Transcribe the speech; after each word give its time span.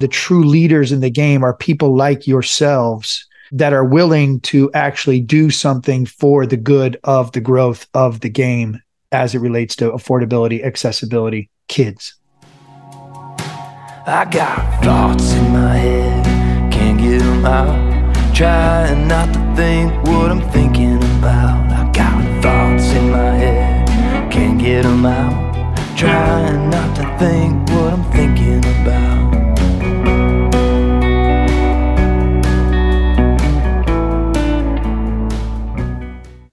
the 0.00 0.08
true 0.08 0.44
leaders 0.44 0.92
in 0.92 1.00
the 1.00 1.10
game 1.10 1.44
are 1.44 1.54
people 1.54 1.94
like 1.94 2.26
yourselves 2.26 3.26
that 3.52 3.74
are 3.74 3.84
willing 3.84 4.40
to 4.40 4.70
actually 4.72 5.20
do 5.20 5.50
something 5.50 6.06
for 6.06 6.46
the 6.46 6.56
good 6.56 6.98
of 7.04 7.32
the 7.32 7.40
growth 7.40 7.86
of 7.92 8.20
the 8.20 8.30
game 8.30 8.80
as 9.12 9.34
it 9.34 9.40
relates 9.40 9.76
to 9.76 9.90
affordability, 9.90 10.64
accessibility, 10.64 11.50
kids. 11.68 12.14
I 14.06 14.26
got 14.30 14.82
thoughts 14.82 15.32
in 15.34 15.52
my 15.52 15.76
head, 15.76 16.72
can't 16.72 16.98
get 16.98 17.18
them 17.18 17.44
out. 17.44 18.34
Trying 18.34 19.06
not 19.06 19.34
to 19.34 19.54
think 19.54 19.92
what 20.06 20.30
I'm 20.30 20.40
thinking 20.50 20.96
about. 20.96 21.70
I 21.72 21.92
got 21.92 22.42
thoughts 22.42 22.90
in 22.92 23.10
my 23.10 23.32
head, 23.32 24.32
can't 24.32 24.58
get 24.58 24.84
them 24.84 25.04
out. 25.04 25.76
Trying 25.98 26.70
not 26.70 26.96
to 26.96 27.18
think 27.18 27.68
what 27.68 27.92
I'm 27.92 28.04
thinking 28.12 28.39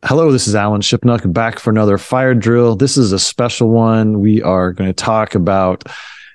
Hello, 0.03 0.31
this 0.31 0.47
is 0.47 0.53
Alan 0.53 0.81
Shipnuck 0.81 1.33
back 1.33 1.57
for 1.57 1.71
another 1.71 1.97
fire 1.97 2.35
drill. 2.35 2.75
This 2.75 2.97
is 2.97 3.11
a 3.11 3.17
special 3.17 3.69
one. 3.69 4.19
We 4.19 4.43
are 4.43 4.71
going 4.71 4.89
to 4.89 4.93
talk 4.93 5.33
about 5.33 5.85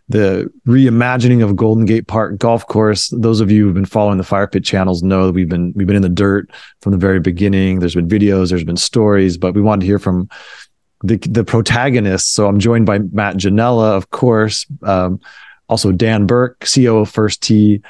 the 0.08 0.50
reimagining 0.66 1.44
of 1.44 1.54
Golden 1.54 1.84
Gate 1.84 2.08
Park 2.08 2.38
Golf 2.38 2.66
Course. 2.66 3.10
Those 3.10 3.40
of 3.40 3.52
you 3.52 3.64
who've 3.64 3.74
been 3.74 3.84
following 3.84 4.18
the 4.18 4.24
Fire 4.24 4.48
Pit 4.48 4.64
channels 4.64 5.04
know 5.04 5.26
that 5.26 5.32
we've 5.32 5.48
been 5.48 5.72
we've 5.76 5.86
been 5.86 5.94
in 5.94 6.02
the 6.02 6.08
dirt 6.08 6.50
from 6.80 6.90
the 6.90 6.98
very 6.98 7.20
beginning. 7.20 7.78
There's 7.78 7.94
been 7.94 8.08
videos, 8.08 8.48
there's 8.48 8.64
been 8.64 8.76
stories, 8.76 9.38
but 9.38 9.54
we 9.54 9.62
wanted 9.62 9.82
to 9.82 9.86
hear 9.86 10.00
from 10.00 10.28
the 11.04 11.18
the 11.18 11.44
protagonists. 11.44 12.32
So 12.32 12.48
I'm 12.48 12.58
joined 12.58 12.86
by 12.86 12.98
Matt 12.98 13.36
Ginella, 13.36 13.96
of 13.96 14.10
course, 14.10 14.66
um, 14.82 15.20
also 15.68 15.92
Dan 15.92 16.26
Burke, 16.26 16.58
CEO 16.60 17.02
of 17.02 17.10
First 17.10 17.44
Tee 17.44 17.80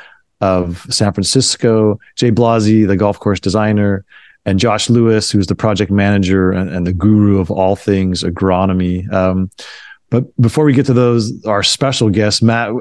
of 0.42 0.86
San 0.91 1.14
Francisco, 1.14 1.98
Jay 2.17 2.31
Blasi, 2.31 2.86
the 2.86 2.97
golf 2.97 3.19
course 3.19 3.41
designer, 3.41 4.05
and 4.45 4.59
Josh 4.59 4.91
Lewis, 4.91 5.31
who's 5.31 5.47
the 5.47 5.55
project 5.55 5.91
manager 5.91 6.51
and, 6.51 6.69
and 6.71 6.87
the 6.87 6.93
guru 6.93 7.39
of 7.39 7.51
all 7.51 7.77
things 7.77 8.23
agronomy. 8.23 9.11
Um, 9.12 9.51
but 10.11 10.25
before 10.41 10.65
we 10.65 10.73
get 10.73 10.87
to 10.87 10.93
those, 10.93 11.45
our 11.47 11.62
special 11.62 12.11
guest, 12.11 12.43
Matt, 12.43 12.73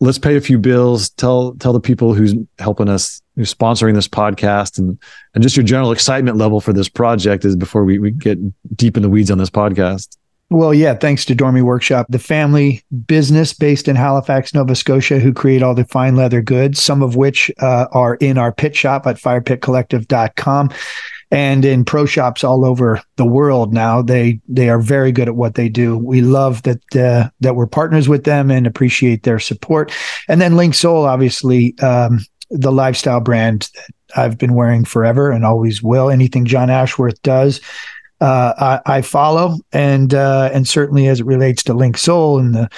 let's 0.00 0.18
pay 0.18 0.36
a 0.36 0.40
few 0.40 0.58
bills. 0.58 1.10
Tell 1.10 1.54
tell 1.54 1.72
the 1.72 1.80
people 1.80 2.12
who's 2.12 2.34
helping 2.58 2.88
us, 2.88 3.22
who's 3.36 3.54
sponsoring 3.54 3.94
this 3.94 4.08
podcast, 4.08 4.78
and 4.78 4.98
and 5.34 5.42
just 5.42 5.56
your 5.56 5.64
general 5.64 5.92
excitement 5.92 6.36
level 6.36 6.60
for 6.60 6.72
this 6.72 6.88
project 6.88 7.44
is 7.44 7.56
before 7.56 7.84
we, 7.84 7.98
we 7.98 8.10
get 8.10 8.38
deep 8.76 8.96
in 8.96 9.02
the 9.02 9.08
weeds 9.08 9.30
on 9.30 9.38
this 9.38 9.50
podcast. 9.50 10.16
Well, 10.50 10.74
yeah, 10.74 10.94
thanks 10.94 11.24
to 11.26 11.34
Dormie 11.36 11.62
Workshop, 11.62 12.06
the 12.08 12.18
family 12.18 12.82
business 13.06 13.52
based 13.52 13.86
in 13.86 13.94
Halifax, 13.94 14.52
Nova 14.52 14.74
Scotia, 14.74 15.20
who 15.20 15.32
create 15.32 15.62
all 15.62 15.76
the 15.76 15.84
fine 15.84 16.16
leather 16.16 16.42
goods, 16.42 16.82
some 16.82 17.02
of 17.02 17.14
which 17.14 17.52
uh, 17.60 17.86
are 17.92 18.16
in 18.16 18.36
our 18.36 18.50
pit 18.50 18.74
shop 18.74 19.06
at 19.06 19.16
firepitcollective.com 19.16 20.70
and 21.30 21.64
in 21.64 21.84
pro 21.84 22.04
shops 22.04 22.42
all 22.42 22.64
over 22.64 23.00
the 23.14 23.24
world 23.24 23.72
now. 23.72 24.02
They 24.02 24.40
they 24.48 24.68
are 24.68 24.80
very 24.80 25.12
good 25.12 25.28
at 25.28 25.36
what 25.36 25.54
they 25.54 25.68
do. 25.68 25.96
We 25.96 26.20
love 26.20 26.62
that 26.64 26.96
uh, 26.96 27.30
that 27.38 27.54
we're 27.54 27.68
partners 27.68 28.08
with 28.08 28.24
them 28.24 28.50
and 28.50 28.66
appreciate 28.66 29.22
their 29.22 29.38
support. 29.38 29.92
And 30.28 30.40
then 30.40 30.54
Linksoul, 30.54 31.06
obviously, 31.06 31.78
um, 31.78 32.24
the 32.50 32.72
lifestyle 32.72 33.20
brand 33.20 33.70
that 33.74 33.90
I've 34.16 34.38
been 34.38 34.54
wearing 34.54 34.84
forever 34.84 35.30
and 35.30 35.44
always 35.44 35.80
will. 35.80 36.10
Anything 36.10 36.44
John 36.44 36.70
Ashworth 36.70 37.22
does. 37.22 37.60
Uh, 38.20 38.80
I, 38.86 38.96
I, 38.96 39.02
follow 39.02 39.56
and 39.72 40.12
uh, 40.12 40.50
and 40.52 40.68
certainly 40.68 41.08
as 41.08 41.20
it 41.20 41.26
relates 41.26 41.62
to 41.62 41.72
Linksoul 41.72 42.38
and 42.38 42.54
the 42.54 42.68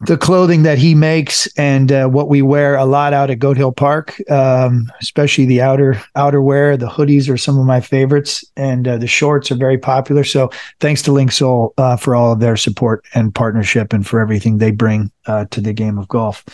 the 0.00 0.18
clothing 0.18 0.62
that 0.62 0.76
he 0.76 0.94
makes 0.94 1.46
and 1.56 1.90
uh, 1.90 2.06
what 2.06 2.28
we 2.28 2.42
wear 2.42 2.76
a 2.76 2.84
lot 2.84 3.14
out 3.14 3.30
at 3.30 3.38
Goat 3.38 3.56
Hill 3.56 3.72
Park, 3.72 4.20
um, 4.30 4.92
especially 5.00 5.46
the 5.46 5.62
outer 5.62 5.94
outerwear. 6.16 6.78
The 6.78 6.88
hoodies 6.88 7.30
are 7.30 7.38
some 7.38 7.58
of 7.58 7.64
my 7.64 7.80
favorites, 7.80 8.44
and 8.56 8.86
uh, 8.86 8.98
the 8.98 9.06
shorts 9.06 9.50
are 9.50 9.56
very 9.56 9.78
popular. 9.78 10.22
So 10.22 10.50
thanks 10.80 11.00
to 11.02 11.12
Linksoul 11.12 11.72
uh, 11.78 11.96
for 11.96 12.14
all 12.14 12.32
of 12.32 12.40
their 12.40 12.56
support 12.56 13.04
and 13.14 13.34
partnership, 13.34 13.92
and 13.92 14.06
for 14.06 14.20
everything 14.20 14.58
they 14.58 14.70
bring 14.70 15.10
uh, 15.26 15.46
to 15.50 15.60
the 15.60 15.72
game 15.72 15.98
of 15.98 16.08
golf. 16.08 16.44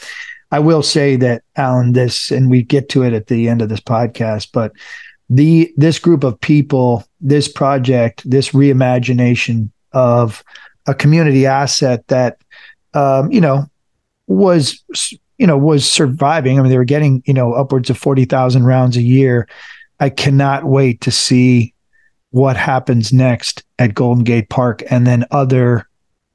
I 0.53 0.61
will 0.61 0.83
say 0.83 1.17
that 1.17 1.43
Alan, 1.57 1.95
this, 1.95 2.31
and 2.31 2.51
we 2.51 2.63
get 2.63 2.91
to 2.91 3.03
it 3.03 3.13
at 3.13 3.27
the 3.27 3.49
end 3.49 3.63
of 3.63 3.71
this 3.71 3.81
podcast, 3.81 4.51
but 4.53 4.73
the 5.33 5.73
this 5.77 5.99
group 5.99 6.25
of 6.25 6.39
people, 6.41 7.05
this 7.21 7.49
project, 7.49 8.29
this 8.29 8.51
reimagination 8.51 9.71
of 9.93 10.45
a 10.87 10.95
community 10.95 11.47
asset 11.47 12.07
that 12.09 12.39
um, 12.95 13.33
you 13.33 13.41
know, 13.41 13.67
was 14.27 14.83
you 15.39 15.47
know 15.47 15.57
was 15.57 15.91
surviving. 15.91 16.59
I 16.59 16.63
mean, 16.63 16.71
they 16.71 16.77
were 16.77 16.85
getting 16.85 17.23
you 17.27 17.33
know 17.33 17.55
upwards 17.55 17.89
of 17.89 17.97
forty 17.97 18.27
thousand 18.27 18.65
rounds 18.65 18.97
a 18.97 19.03
year. 19.03 19.49
I 20.01 20.11
cannot 20.11 20.65
wait 20.65 21.01
to 21.03 21.11
see 21.11 21.73
what 22.31 22.57
happens 22.57 23.13
next 23.13 23.63
at 23.79 23.95
Golden 23.95 24.25
Gate 24.25 24.49
Park 24.49 24.83
and 24.91 25.07
then 25.07 25.25
other, 25.31 25.87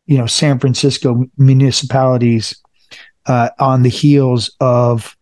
you 0.05 0.17
know, 0.17 0.27
San 0.27 0.57
Francisco 0.59 1.25
municipalities 1.37 2.55
uh, 3.25 3.49
on 3.59 3.83
the 3.83 3.89
heels 3.89 4.49
of 4.59 5.16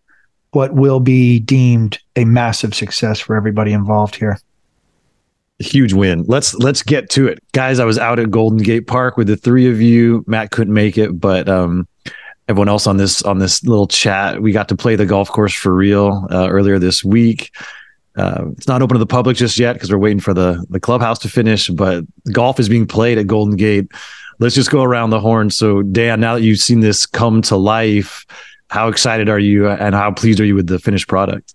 what 0.55 0.73
will 0.73 0.99
be 0.99 1.39
deemed 1.39 1.99
a 2.15 2.25
massive 2.25 2.73
success 2.73 3.19
for 3.19 3.35
everybody 3.35 3.73
involved 3.73 4.15
here 4.15 4.39
huge 5.59 5.93
win. 5.93 6.23
Let's 6.27 6.53
let's 6.55 6.83
get 6.83 7.09
to 7.11 7.27
it, 7.27 7.39
guys. 7.53 7.79
I 7.79 7.85
was 7.85 7.97
out 7.97 8.19
at 8.19 8.31
Golden 8.31 8.59
Gate 8.59 8.87
Park 8.87 9.17
with 9.17 9.27
the 9.27 9.37
three 9.37 9.69
of 9.69 9.81
you. 9.81 10.23
Matt 10.27 10.51
couldn't 10.51 10.73
make 10.73 10.97
it, 10.97 11.19
but 11.19 11.47
um, 11.47 11.87
everyone 12.47 12.69
else 12.69 12.87
on 12.87 12.97
this 12.97 13.21
on 13.23 13.39
this 13.39 13.63
little 13.63 13.87
chat, 13.87 14.41
we 14.41 14.51
got 14.51 14.67
to 14.69 14.75
play 14.75 14.95
the 14.95 15.05
golf 15.05 15.29
course 15.29 15.53
for 15.53 15.73
real 15.73 16.27
uh, 16.31 16.49
earlier 16.49 16.79
this 16.79 17.03
week. 17.03 17.55
Uh, 18.17 18.45
it's 18.57 18.67
not 18.67 18.81
open 18.81 18.95
to 18.95 18.99
the 18.99 19.05
public 19.05 19.35
just 19.35 19.59
yet 19.59 19.73
because 19.73 19.91
we're 19.91 19.97
waiting 19.97 20.19
for 20.19 20.33
the 20.33 20.65
the 20.69 20.79
clubhouse 20.79 21.19
to 21.19 21.29
finish. 21.29 21.69
But 21.69 22.03
golf 22.31 22.59
is 22.59 22.69
being 22.69 22.87
played 22.87 23.17
at 23.17 23.27
Golden 23.27 23.55
Gate. 23.55 23.91
Let's 24.39 24.55
just 24.55 24.71
go 24.71 24.83
around 24.83 25.11
the 25.11 25.19
horn. 25.19 25.49
So, 25.49 25.81
Dan, 25.81 26.19
now 26.19 26.35
that 26.35 26.41
you've 26.41 26.59
seen 26.59 26.81
this 26.81 27.05
come 27.05 27.41
to 27.43 27.55
life, 27.55 28.25
how 28.69 28.87
excited 28.87 29.29
are 29.29 29.39
you, 29.39 29.69
and 29.69 29.95
how 29.95 30.11
pleased 30.11 30.39
are 30.39 30.45
you 30.45 30.55
with 30.55 30.67
the 30.67 30.79
finished 30.79 31.07
product? 31.07 31.53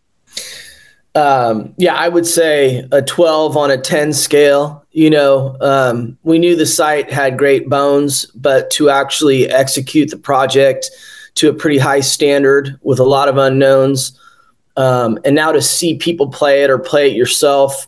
Um, 1.15 1.75
yeah, 1.77 1.95
I 1.95 2.09
would 2.09 2.27
say 2.27 2.87
a 2.93 3.03
12 3.03 3.57
on 3.57 3.71
a 3.71 3.79
10 3.79 4.13
scale. 4.13 4.85
You 4.93 5.11
know, 5.11 5.57
um, 5.61 6.17
we 6.23 6.39
knew 6.39 6.55
the 6.55 6.67
site 6.67 7.11
had 7.11 7.37
great 7.37 7.69
bones, 7.69 8.27
but 8.27 8.71
to 8.73 8.91
actually 8.91 9.49
execute 9.51 10.11
the 10.11 10.17
project 10.17 10.91
to 11.37 11.49
a 11.49 11.55
pretty 11.55 11.79
high 11.79 12.01
standard 12.01 12.79
with 12.83 12.99
a 13.01 13.05
lot 13.05 13.29
of 13.29 13.37
unknowns, 13.37 14.19
um, 14.77 15.19
and 15.25 15.35
now 15.35 15.53
to 15.53 15.63
see 15.63 15.97
people 15.97 16.29
play 16.29 16.63
it 16.63 16.71
or 16.71 16.79
play 16.79 17.11
it 17.11 17.17
yourself, 17.17 17.87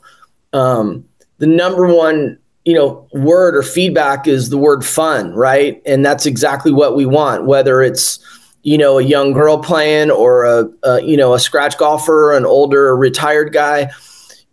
um, 0.53 1.05
the 1.39 1.47
number 1.47 1.87
one 1.87 2.39
you 2.65 2.75
know 2.75 3.09
word 3.13 3.57
or 3.57 3.63
feedback 3.63 4.29
is 4.29 4.51
the 4.51 4.59
word 4.59 4.85
fun, 4.85 5.33
right? 5.33 5.83
And 5.87 6.05
that's 6.05 6.27
exactly 6.27 6.73
what 6.73 6.97
we 6.97 7.07
want, 7.07 7.47
whether 7.47 7.83
it's 7.83 8.19
you 8.63 8.79
know 8.79 8.99
a 8.99 9.03
young 9.03 9.33
girl 9.33 9.59
playing 9.59 10.11
or 10.11 10.45
a, 10.45 10.69
a 10.85 11.03
you 11.03 11.17
know 11.17 11.35
a 11.35 11.41
scratch 11.41 11.77
golfer 11.79 12.33
an 12.33 12.47
older 12.47 12.97
retired 12.97 13.53
guy 13.53 13.91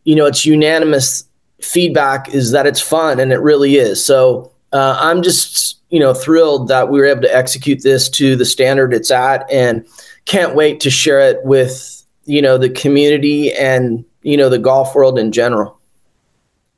you 0.03 0.16
know 0.16 0.25
it's 0.25 0.46
unanimous 0.46 1.25
feedback 1.62 2.34
is 2.34 2.52
that 2.52 2.66
it's 2.66 2.81
fun 2.81 3.20
and 3.20 3.31
it 3.31 3.40
really 3.40 3.75
is. 3.75 4.03
So 4.03 4.52
uh, 4.72 4.97
i'm 5.00 5.24
just 5.24 5.80
you 5.90 6.00
know 6.00 6.14
thrilled 6.14 6.68
that 6.68 6.90
we 6.90 7.00
were 7.00 7.06
able 7.06 7.22
to 7.22 7.36
execute 7.36 7.81
this 7.84 8.08
to 8.08 8.36
the 8.36 8.46
standard 8.46 8.94
it's 8.94 9.09
at 9.09 9.50
and 9.52 9.86
can't 10.26 10.53
wait 10.56 10.80
to 10.80 10.90
share 10.90 11.20
it 11.20 11.44
with 11.44 12.06
you 12.26 12.41
know 12.41 12.58
the 12.58 12.70
community 12.70 13.52
and 13.53 14.06
you 14.22 14.38
know 14.38 14.50
the 14.50 14.59
golf 14.59 14.94
world 14.94 15.18
in 15.18 15.31
general. 15.31 15.80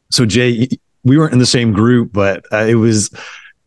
So 0.09 0.25
jay 0.25 0.67
we 1.03 1.17
weren't 1.17 1.33
in 1.33 1.39
the 1.39 1.45
same 1.45 1.73
group 1.73 2.13
but 2.13 2.45
uh, 2.51 2.65
it 2.65 2.75
was 2.75 3.09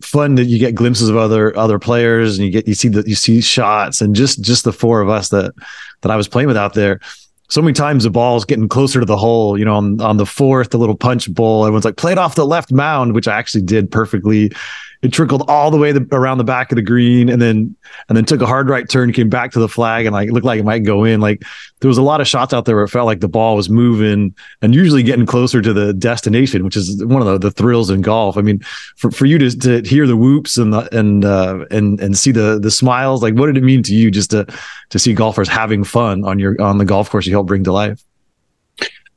fun 0.02 0.34
that 0.34 0.44
you 0.44 0.58
get 0.58 0.74
glimpses 0.74 1.08
of 1.08 1.16
other 1.16 1.56
other 1.56 1.78
players 1.78 2.36
and 2.36 2.44
you 2.44 2.50
get 2.50 2.68
you 2.68 2.74
see 2.74 2.88
that 2.88 3.06
you 3.06 3.14
see 3.14 3.40
shots 3.40 4.00
and 4.00 4.14
just 4.14 4.42
just 4.42 4.64
the 4.64 4.72
four 4.72 5.00
of 5.00 5.08
us 5.08 5.28
that 5.30 5.54
that 6.02 6.10
I 6.10 6.16
was 6.16 6.28
playing 6.28 6.48
with 6.48 6.56
out 6.56 6.74
there. 6.74 7.00
So 7.48 7.60
many 7.60 7.74
times 7.74 8.04
the 8.04 8.10
ball's 8.10 8.44
getting 8.44 8.68
closer 8.68 9.00
to 9.00 9.06
the 9.06 9.18
hole, 9.18 9.58
you 9.58 9.64
know, 9.64 9.74
on, 9.74 10.00
on 10.00 10.16
the 10.16 10.26
fourth, 10.26 10.70
the 10.70 10.78
little 10.78 10.96
punch 10.96 11.32
bowl, 11.32 11.64
everyone's 11.64 11.84
like, 11.84 11.98
play 11.98 12.12
it 12.12 12.18
off 12.18 12.36
the 12.36 12.46
left 12.46 12.72
mound, 12.72 13.14
which 13.14 13.28
I 13.28 13.36
actually 13.38 13.62
did 13.62 13.90
perfectly 13.90 14.50
it 15.04 15.12
trickled 15.12 15.42
all 15.48 15.70
the 15.70 15.76
way 15.76 15.92
the, 15.92 16.08
around 16.12 16.38
the 16.38 16.44
back 16.44 16.72
of 16.72 16.76
the 16.76 16.82
green 16.82 17.28
and 17.28 17.40
then 17.40 17.76
and 18.08 18.16
then 18.16 18.24
took 18.24 18.40
a 18.40 18.46
hard 18.46 18.70
right 18.70 18.88
turn 18.88 19.12
came 19.12 19.28
back 19.28 19.52
to 19.52 19.60
the 19.60 19.68
flag 19.68 20.06
and 20.06 20.14
like 20.14 20.30
looked 20.30 20.46
like 20.46 20.58
it 20.58 20.64
might 20.64 20.82
go 20.82 21.04
in. 21.04 21.20
Like 21.20 21.42
there 21.80 21.88
was 21.88 21.98
a 21.98 22.02
lot 22.02 22.22
of 22.22 22.26
shots 22.26 22.54
out 22.54 22.64
there 22.64 22.76
where 22.76 22.86
it 22.86 22.88
felt 22.88 23.04
like 23.04 23.20
the 23.20 23.28
ball 23.28 23.54
was 23.54 23.68
moving 23.68 24.34
and 24.62 24.74
usually 24.74 25.02
getting 25.02 25.26
closer 25.26 25.60
to 25.60 25.74
the 25.74 25.92
destination 25.92 26.64
which 26.64 26.74
is 26.74 27.04
one 27.04 27.20
of 27.20 27.28
the, 27.28 27.38
the 27.38 27.50
thrills 27.50 27.90
in 27.90 28.00
golf. 28.00 28.38
I 28.38 28.40
mean 28.40 28.60
for, 28.96 29.10
for 29.10 29.26
you 29.26 29.36
to, 29.38 29.50
to 29.58 29.82
hear 29.82 30.06
the 30.06 30.16
whoops 30.16 30.56
and 30.56 30.72
the, 30.72 30.88
and 30.96 31.22
uh, 31.26 31.66
and 31.70 32.00
and 32.00 32.16
see 32.16 32.32
the 32.32 32.58
the 32.58 32.70
smiles 32.70 33.22
like 33.22 33.34
what 33.34 33.46
did 33.46 33.58
it 33.58 33.62
mean 33.62 33.82
to 33.82 33.94
you 33.94 34.10
just 34.10 34.30
to 34.30 34.46
to 34.88 34.98
see 34.98 35.12
golfers 35.12 35.48
having 35.48 35.84
fun 35.84 36.24
on 36.24 36.38
your 36.38 36.60
on 36.62 36.78
the 36.78 36.84
golf 36.86 37.10
course 37.10 37.26
you 37.26 37.32
helped 37.32 37.48
bring 37.48 37.64
to 37.64 37.72
life 37.72 38.02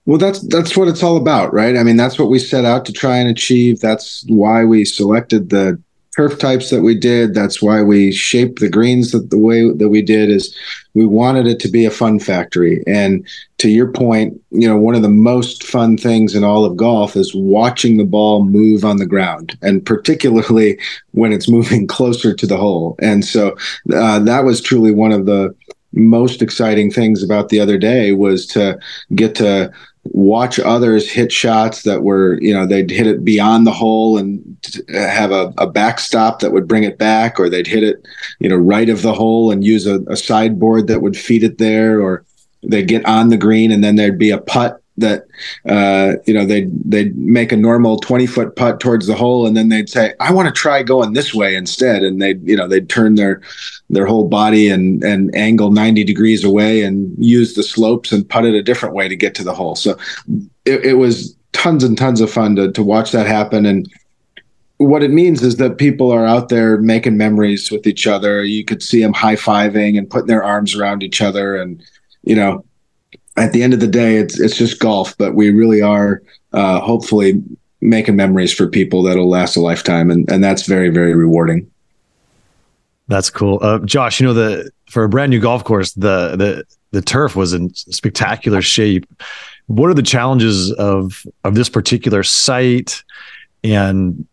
well, 0.08 0.18
that's 0.18 0.40
that's 0.48 0.78
what 0.78 0.88
it's 0.88 1.04
all 1.04 1.18
about, 1.18 1.54
right? 1.54 1.76
I 1.76 1.84
mean, 1.84 1.98
that's 1.98 2.18
what 2.18 2.30
we 2.30 2.40
set 2.40 2.64
out 2.64 2.86
to 2.86 2.94
try 2.94 3.18
and 3.18 3.30
achieve. 3.30 3.82
That's 3.82 4.24
why 4.30 4.64
we 4.64 4.86
selected 4.86 5.50
the 5.50 5.82
turf 6.16 6.40
types 6.40 6.70
that 6.70 6.82
we 6.82 6.96
did. 6.96 7.34
That's 7.34 7.62
why 7.62 7.84
we 7.84 8.14
shaped 8.14 8.62
the 8.62 8.70
greens 8.70 9.12
that 9.12 9.32
the 9.32 9.38
way 9.38 9.70
that 9.70 9.90
we 9.90 10.02
did 10.02 10.30
is 10.30 10.56
we 10.94 11.06
wanted 11.06 11.46
it 11.46 11.60
to 11.60 11.68
be 11.68 11.84
a 11.84 11.92
fun 11.92 12.20
factory. 12.20 12.82
And 12.88 13.28
to 13.58 13.70
your 13.70 13.92
point, 13.92 14.42
you 14.50 14.68
know, 14.68 14.78
one 14.78 14.96
of 14.96 15.02
the 15.02 15.10
most 15.10 15.64
fun 15.66 15.98
things 15.98 16.36
in 16.36 16.44
all 16.44 16.64
of 16.64 16.78
golf 16.78 17.18
is 17.18 17.36
watching 17.36 17.98
the 17.98 18.06
ball 18.06 18.46
move 18.46 18.86
on 18.86 18.98
the 18.98 19.06
ground, 19.06 19.58
and 19.62 19.86
particularly 19.86 20.80
when 21.12 21.34
it's 21.34 21.50
moving 21.50 21.86
closer 21.98 22.34
to 22.34 22.48
the 22.48 22.58
hole. 22.58 22.96
And 23.02 23.26
so 23.26 23.58
uh, 23.94 24.20
that 24.20 24.46
was 24.46 24.62
truly 24.62 24.94
one 24.94 25.12
of 25.12 25.26
the 25.26 25.54
most 25.92 26.42
exciting 26.42 26.92
things 26.92 27.24
about 27.24 27.50
the 27.50 27.60
other 27.60 27.78
day 27.78 28.14
was 28.14 28.46
to 28.46 28.80
get 29.16 29.36
to 29.36 29.72
watch 30.12 30.60
others 30.60 31.10
hit 31.10 31.32
shots 31.32 31.84
that 31.84 32.04
were, 32.04 32.40
you 32.42 32.54
know, 32.54 32.66
they'd 32.66 32.90
hit 32.90 33.08
it 33.08 33.24
beyond 33.24 33.66
the 33.66 33.72
hole 33.72 34.18
and 34.18 34.42
have 34.90 35.32
a, 35.32 35.54
a 35.58 35.68
backstop 35.68 36.40
that 36.40 36.52
would 36.52 36.68
bring 36.68 36.84
it 36.84 36.98
back, 36.98 37.40
or 37.40 37.50
they'd 37.50 37.68
hit 37.68 37.84
it, 37.84 38.08
you 38.40 38.50
know, 38.50 38.56
right 38.56 38.90
of 38.90 39.02
the 39.02 39.14
hole 39.14 39.52
and 39.52 39.64
use 39.64 39.86
a, 39.86 40.02
a 40.08 40.16
sideboard 40.16 40.88
that 40.88 41.02
would 41.02 41.18
feed 41.18 41.44
it 41.44 41.58
there, 41.58 42.02
or 42.02 42.26
they'd 42.64 42.88
get 42.88 43.06
on 43.06 43.30
the 43.30 43.38
green 43.38 43.72
and 43.72 43.84
then 43.84 43.96
there'd 43.96 44.18
be 44.18 44.32
a 44.32 44.40
putt 44.40 44.82
that 44.98 45.26
uh, 45.68 46.14
you 46.26 46.34
know 46.34 46.46
they'd 46.46 46.72
they'd 46.90 47.16
make 47.18 47.52
a 47.52 47.58
normal 47.58 47.98
20 47.98 48.26
foot 48.26 48.56
putt 48.56 48.80
towards 48.80 49.08
the 49.08 49.16
hole 49.16 49.46
and 49.46 49.56
then 49.56 49.70
they'd 49.70 49.90
say 49.90 50.14
i 50.20 50.32
want 50.32 50.48
to 50.48 50.52
try 50.52 50.82
going 50.84 51.14
this 51.14 51.34
way 51.34 51.56
instead. 51.56 52.04
And 52.04 52.22
they'd 52.22 52.42
you 52.48 52.56
know 52.56 52.68
they'd 52.68 52.90
turn 52.90 53.16
their 53.16 53.42
their 53.90 54.06
whole 54.06 54.28
body 54.28 54.70
and 54.70 55.04
and 55.04 55.34
angle 55.36 55.72
90 55.72 56.04
degrees 56.04 56.44
away 56.44 56.82
and 56.82 57.14
use 57.24 57.54
the 57.54 57.64
slopes 57.64 58.12
and 58.12 58.28
putt 58.28 58.46
it 58.46 58.56
a 58.56 58.64
different 58.64 58.96
way 58.96 59.08
to 59.08 59.16
get 59.16 59.36
to 59.36 59.44
the 59.44 59.54
hole. 59.54 59.76
So 59.76 59.98
it, 60.66 60.84
it 60.86 60.94
was 60.94 61.36
tons 61.54 61.84
and 61.84 61.98
tons 61.98 62.22
of 62.22 62.32
fun 62.32 62.56
to, 62.56 62.72
to 62.72 62.84
watch 62.84 63.12
that 63.12 63.28
happen. 63.28 63.66
And 63.66 63.90
what 64.78 65.04
it 65.04 65.12
means 65.12 65.42
is 65.42 65.58
that 65.58 65.78
people 65.78 66.12
are 66.12 66.26
out 66.26 66.50
there 66.50 66.78
making 66.78 67.18
memories 67.18 67.72
with 67.72 67.88
each 67.88 68.06
other. 68.06 68.44
You 68.44 68.64
could 68.64 68.84
see 68.84 69.02
them 69.02 69.14
high-fiving 69.14 69.98
and 69.98 70.10
putting 70.10 70.28
their 70.28 70.44
arms 70.44 70.76
around 70.76 71.04
each 71.04 71.22
other 71.22 71.56
and 71.56 71.84
you 72.24 72.36
know 72.36 72.64
at 73.38 73.54
the 73.54 73.64
end 73.64 73.74
of 73.74 73.80
the 73.80 73.88
day, 73.88 74.18
it's 74.18 74.40
it's 74.40 74.58
just 74.58 74.80
golf, 74.80 75.16
but 75.18 75.36
we 75.36 75.52
really 75.52 75.82
are 75.82 76.22
uh, 76.54 76.80
hopefully 76.80 77.42
making 77.82 78.16
memories 78.16 78.54
for 78.54 78.68
people 78.68 79.04
that'll 79.04 79.30
last 79.30 79.56
a 79.56 79.62
lifetime, 79.62 80.10
and 80.12 80.30
and 80.30 80.44
that's 80.44 80.66
very 80.66 80.90
very 80.90 81.14
rewarding. 81.14 81.70
That's 83.08 83.30
cool, 83.30 83.60
uh, 83.62 83.80
Josh. 83.80 84.20
You 84.20 84.28
know 84.28 84.34
the 84.34 84.72
for 84.90 85.04
a 85.04 85.10
brand 85.10 85.30
new 85.30 85.40
golf 85.40 85.64
course, 85.64 85.94
the 85.94 86.36
the 86.36 86.64
the 86.92 87.02
turf 87.02 87.36
was 87.36 87.54
in 87.54 87.74
spectacular 87.74 88.62
shape. 88.62 89.06
What 89.68 89.90
are 89.90 89.94
the 89.94 90.04
challenges 90.04 90.72
of 90.74 91.26
of 91.44 91.56
this 91.56 91.70
particular 91.70 92.24
site? 92.24 93.04
And 93.64 94.28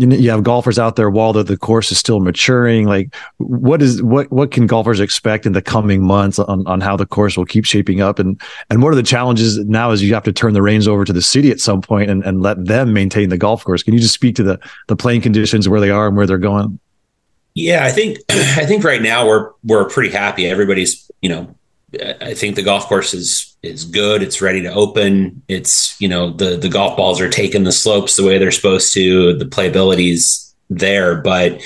you 0.00 0.06
know, 0.06 0.16
you 0.16 0.30
have 0.30 0.42
golfers 0.42 0.78
out 0.78 0.96
there 0.96 1.10
while 1.10 1.34
the, 1.34 1.42
the 1.42 1.58
course 1.58 1.92
is 1.92 1.98
still 1.98 2.20
maturing. 2.20 2.86
Like, 2.86 3.14
what 3.36 3.82
is 3.82 4.02
what 4.02 4.32
what 4.32 4.50
can 4.50 4.66
golfers 4.66 4.98
expect 4.98 5.44
in 5.44 5.52
the 5.52 5.60
coming 5.60 6.02
months 6.02 6.38
on, 6.38 6.66
on 6.66 6.80
how 6.80 6.96
the 6.96 7.04
course 7.04 7.36
will 7.36 7.44
keep 7.44 7.66
shaping 7.66 8.00
up, 8.00 8.18
and 8.18 8.40
and 8.70 8.82
what 8.82 8.92
are 8.92 8.96
the 8.96 9.02
challenges 9.02 9.58
now 9.58 9.90
Is 9.90 10.02
you 10.02 10.14
have 10.14 10.24
to 10.24 10.32
turn 10.32 10.54
the 10.54 10.62
reins 10.62 10.88
over 10.88 11.04
to 11.04 11.12
the 11.12 11.20
city 11.20 11.50
at 11.50 11.60
some 11.60 11.82
point 11.82 12.08
and, 12.08 12.24
and 12.24 12.40
let 12.40 12.64
them 12.64 12.94
maintain 12.94 13.28
the 13.28 13.36
golf 13.36 13.62
course? 13.62 13.82
Can 13.82 13.92
you 13.92 14.00
just 14.00 14.14
speak 14.14 14.36
to 14.36 14.42
the 14.42 14.58
the 14.86 14.96
playing 14.96 15.20
conditions 15.20 15.68
where 15.68 15.80
they 15.80 15.90
are 15.90 16.08
and 16.08 16.16
where 16.16 16.26
they're 16.26 16.38
going? 16.38 16.78
Yeah, 17.54 17.84
I 17.84 17.90
think 17.90 18.18
I 18.30 18.64
think 18.64 18.82
right 18.82 19.02
now 19.02 19.26
we're 19.26 19.50
we're 19.64 19.86
pretty 19.86 20.10
happy. 20.10 20.46
Everybody's 20.46 21.10
you 21.20 21.28
know 21.28 21.54
I 22.20 22.34
think 22.34 22.56
the 22.56 22.62
golf 22.62 22.86
course 22.86 23.14
is 23.14 23.56
is 23.62 23.84
good. 23.84 24.22
It's 24.22 24.40
ready 24.40 24.62
to 24.62 24.72
open. 24.72 25.42
It's 25.48 26.00
you 26.00 26.08
know 26.08 26.30
the 26.30 26.56
the 26.56 26.68
golf 26.68 26.96
balls 26.96 27.20
are 27.20 27.28
taking 27.28 27.64
the 27.64 27.72
slopes 27.72 28.16
the 28.16 28.24
way 28.24 28.38
they're 28.38 28.52
supposed 28.52 28.92
to. 28.94 29.36
The 29.36 29.44
playability's 29.44 30.54
there, 30.68 31.16
but 31.16 31.60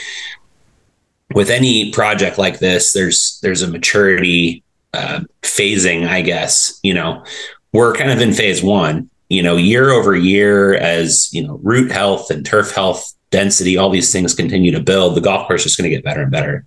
with 1.34 1.50
any 1.50 1.92
project 1.92 2.38
like 2.38 2.58
this, 2.58 2.92
there's 2.92 3.38
there's 3.42 3.62
a 3.62 3.68
maturity 3.70 4.62
uh, 4.94 5.20
phasing, 5.42 6.06
I 6.06 6.22
guess. 6.22 6.78
You 6.82 6.94
know, 6.94 7.24
we're 7.72 7.94
kind 7.94 8.10
of 8.10 8.20
in 8.20 8.32
phase 8.32 8.62
one. 8.62 9.10
You 9.28 9.42
know, 9.42 9.56
year 9.56 9.90
over 9.90 10.14
year, 10.14 10.74
as 10.74 11.32
you 11.34 11.46
know, 11.46 11.58
root 11.62 11.90
health 11.90 12.30
and 12.30 12.46
turf 12.46 12.72
health, 12.72 13.12
density, 13.30 13.76
all 13.76 13.90
these 13.90 14.12
things 14.12 14.34
continue 14.34 14.70
to 14.72 14.80
build. 14.80 15.16
The 15.16 15.20
golf 15.20 15.48
course 15.48 15.66
is 15.66 15.76
going 15.76 15.90
to 15.90 15.94
get 15.94 16.04
better 16.04 16.22
and 16.22 16.30
better. 16.30 16.66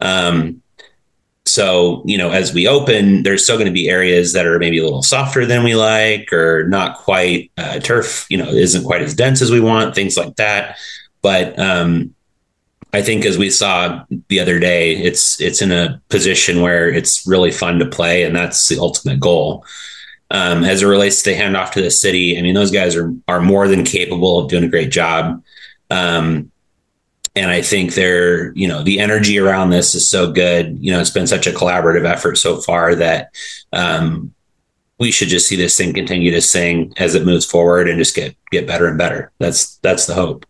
Um, 0.00 0.62
so, 1.46 2.02
you 2.06 2.16
know, 2.16 2.30
as 2.30 2.54
we 2.54 2.66
open, 2.66 3.22
there's 3.22 3.44
still 3.44 3.56
going 3.56 3.66
to 3.66 3.72
be 3.72 3.88
areas 3.88 4.32
that 4.32 4.46
are 4.46 4.58
maybe 4.58 4.78
a 4.78 4.84
little 4.84 5.02
softer 5.02 5.44
than 5.44 5.62
we 5.62 5.74
like 5.74 6.32
or 6.32 6.66
not 6.68 6.96
quite 6.96 7.52
uh, 7.58 7.78
turf, 7.80 8.26
you 8.30 8.38
know, 8.38 8.48
isn't 8.48 8.84
quite 8.84 9.02
as 9.02 9.14
dense 9.14 9.42
as 9.42 9.50
we 9.50 9.60
want, 9.60 9.94
things 9.94 10.16
like 10.16 10.36
that. 10.36 10.78
But 11.20 11.58
um, 11.58 12.14
I 12.94 13.02
think 13.02 13.26
as 13.26 13.36
we 13.36 13.50
saw 13.50 14.04
the 14.28 14.40
other 14.40 14.58
day, 14.58 14.96
it's 14.96 15.38
it's 15.40 15.60
in 15.60 15.70
a 15.70 16.00
position 16.08 16.62
where 16.62 16.88
it's 16.88 17.26
really 17.26 17.50
fun 17.50 17.78
to 17.80 17.86
play, 17.86 18.22
and 18.22 18.34
that's 18.34 18.68
the 18.68 18.78
ultimate 18.78 19.20
goal. 19.20 19.66
Um, 20.30 20.64
as 20.64 20.82
it 20.82 20.86
relates 20.86 21.22
to 21.22 21.30
the 21.30 21.36
handoff 21.36 21.72
to 21.72 21.82
the 21.82 21.90
city, 21.90 22.38
I 22.38 22.42
mean, 22.42 22.54
those 22.54 22.70
guys 22.70 22.96
are 22.96 23.12
are 23.28 23.40
more 23.40 23.68
than 23.68 23.84
capable 23.84 24.38
of 24.38 24.48
doing 24.48 24.64
a 24.64 24.68
great 24.68 24.90
job. 24.90 25.42
Um, 25.90 26.50
and 27.36 27.50
I 27.50 27.62
think 27.62 27.94
they're, 27.94 28.52
you 28.52 28.68
know, 28.68 28.82
the 28.82 29.00
energy 29.00 29.38
around 29.38 29.70
this 29.70 29.94
is 29.94 30.08
so 30.08 30.30
good. 30.30 30.78
You 30.80 30.92
know, 30.92 31.00
it's 31.00 31.10
been 31.10 31.26
such 31.26 31.46
a 31.46 31.50
collaborative 31.52 32.04
effort 32.04 32.36
so 32.36 32.60
far 32.60 32.94
that 32.94 33.34
um, 33.72 34.32
we 34.98 35.10
should 35.10 35.28
just 35.28 35.48
see 35.48 35.56
this 35.56 35.76
thing 35.76 35.92
continue 35.92 36.30
to 36.30 36.40
sing 36.40 36.92
as 36.96 37.14
it 37.14 37.24
moves 37.24 37.44
forward 37.44 37.88
and 37.88 37.98
just 37.98 38.14
get 38.14 38.36
get 38.52 38.66
better 38.66 38.86
and 38.86 38.96
better. 38.96 39.32
That's 39.38 39.76
that's 39.78 40.06
the 40.06 40.14
hope. 40.14 40.46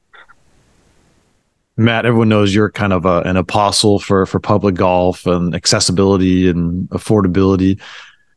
Matt, 1.77 2.07
everyone 2.07 2.29
knows 2.29 2.55
you're 2.55 2.71
kind 2.71 2.93
of 2.93 3.05
a, 3.05 3.21
an 3.23 3.37
apostle 3.37 3.99
for 3.99 4.27
for 4.27 4.39
public 4.39 4.75
golf 4.75 5.27
and 5.27 5.55
accessibility 5.55 6.49
and 6.49 6.89
affordability. 6.91 7.81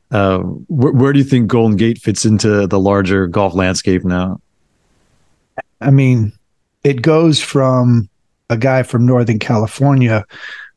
Uh, 0.09 0.39
wh- 0.39 0.95
where 0.95 1.11
do 1.11 1.19
you 1.19 1.25
think 1.25 1.47
Golden 1.47 1.75
Gate 1.75 1.97
fits 1.97 2.23
into 2.23 2.65
the 2.65 2.79
larger 2.79 3.27
golf 3.27 3.53
landscape 3.53 4.05
now? 4.05 4.39
I 5.81 5.91
mean, 5.91 6.31
it 6.85 7.01
goes 7.01 7.41
from 7.41 8.09
a 8.49 8.57
guy 8.57 8.83
from 8.83 9.05
Northern 9.05 9.39
California 9.39 10.25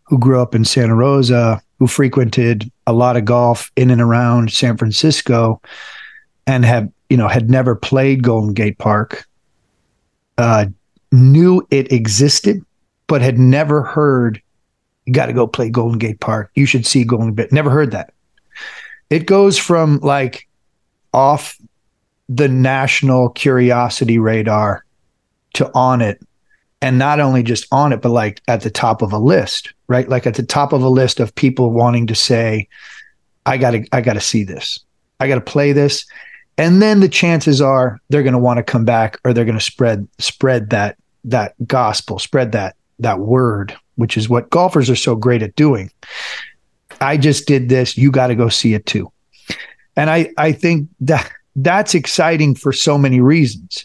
who 0.04 0.18
grew 0.18 0.40
up 0.40 0.54
in 0.54 0.64
Santa 0.64 0.94
Rosa, 0.94 1.62
who 1.78 1.86
frequented 1.86 2.70
a 2.86 2.92
lot 2.92 3.16
of 3.16 3.24
golf 3.24 3.70
in 3.76 3.90
and 3.90 4.00
around 4.00 4.52
San 4.52 4.76
Francisco, 4.76 5.60
and 6.46 6.64
had 6.64 6.92
you 7.08 7.16
know 7.16 7.28
had 7.28 7.50
never 7.50 7.74
played 7.74 8.22
Golden 8.22 8.54
Gate 8.54 8.78
Park, 8.78 9.26
uh, 10.38 10.66
knew 11.12 11.66
it 11.70 11.92
existed, 11.92 12.64
but 13.06 13.22
had 13.22 13.38
never 13.38 13.82
heard. 13.82 14.42
You 15.06 15.12
got 15.12 15.26
to 15.26 15.32
go 15.32 15.46
play 15.46 15.70
Golden 15.70 15.98
Gate 15.98 16.20
Park. 16.20 16.50
You 16.54 16.66
should 16.66 16.86
see 16.86 17.04
Golden 17.04 17.34
Gate. 17.34 17.52
Never 17.52 17.70
heard 17.70 17.92
that. 17.92 18.12
It 19.08 19.26
goes 19.26 19.58
from 19.58 19.98
like 20.00 20.48
off 21.12 21.56
the 22.28 22.48
national 22.48 23.30
curiosity 23.30 24.18
radar 24.18 24.84
to 25.54 25.70
on 25.74 26.00
it 26.00 26.20
and 26.82 26.98
not 26.98 27.20
only 27.20 27.42
just 27.42 27.66
on 27.72 27.92
it 27.92 28.00
but 28.00 28.10
like 28.10 28.40
at 28.48 28.62
the 28.62 28.70
top 28.70 29.02
of 29.02 29.12
a 29.12 29.18
list 29.18 29.72
right? 29.90 30.08
Like 30.08 30.24
at 30.24 30.36
the 30.36 30.44
top 30.44 30.72
of 30.72 30.82
a 30.82 30.88
list 30.88 31.18
of 31.18 31.34
people 31.34 31.72
wanting 31.72 32.06
to 32.06 32.14
say 32.14 32.68
i 33.44 33.58
got 33.58 33.72
to 33.72 33.84
i 33.92 34.00
got 34.00 34.14
to 34.14 34.20
see 34.20 34.44
this. 34.44 34.78
I 35.18 35.28
got 35.28 35.34
to 35.34 35.40
play 35.42 35.72
this. 35.72 36.06
And 36.56 36.80
then 36.80 37.00
the 37.00 37.08
chances 37.08 37.60
are 37.60 38.00
they're 38.08 38.22
to 38.32 38.38
want 38.38 38.58
to 38.58 38.62
come 38.62 38.84
back 38.84 39.18
or 39.24 39.34
they're 39.34 39.44
to 39.58 39.60
spread 39.60 40.06
spread 40.18 40.70
that 40.70 40.96
that 41.24 41.54
gospel 41.66 42.18
spread 42.18 42.52
that 42.52 42.76
that 43.00 43.18
word 43.18 43.76
which 43.96 44.16
is 44.16 44.30
what 44.30 44.48
golfers 44.48 44.88
are 44.88 44.96
so 44.96 45.14
great 45.14 45.42
at 45.42 45.56
doing. 45.56 45.90
I 47.02 47.16
just 47.16 47.46
did 47.46 47.68
this. 47.68 47.98
You 47.98 48.10
got 48.10 48.28
to 48.28 48.34
go 48.34 48.48
see 48.48 48.74
it 48.74 48.86
too. 48.86 49.10
And 49.96 50.08
i 50.08 50.30
i 50.38 50.52
think 50.52 50.88
that 51.00 51.28
that's 51.56 51.96
exciting 51.96 52.54
for 52.54 52.72
so 52.72 52.96
many 52.96 53.20
reasons 53.20 53.84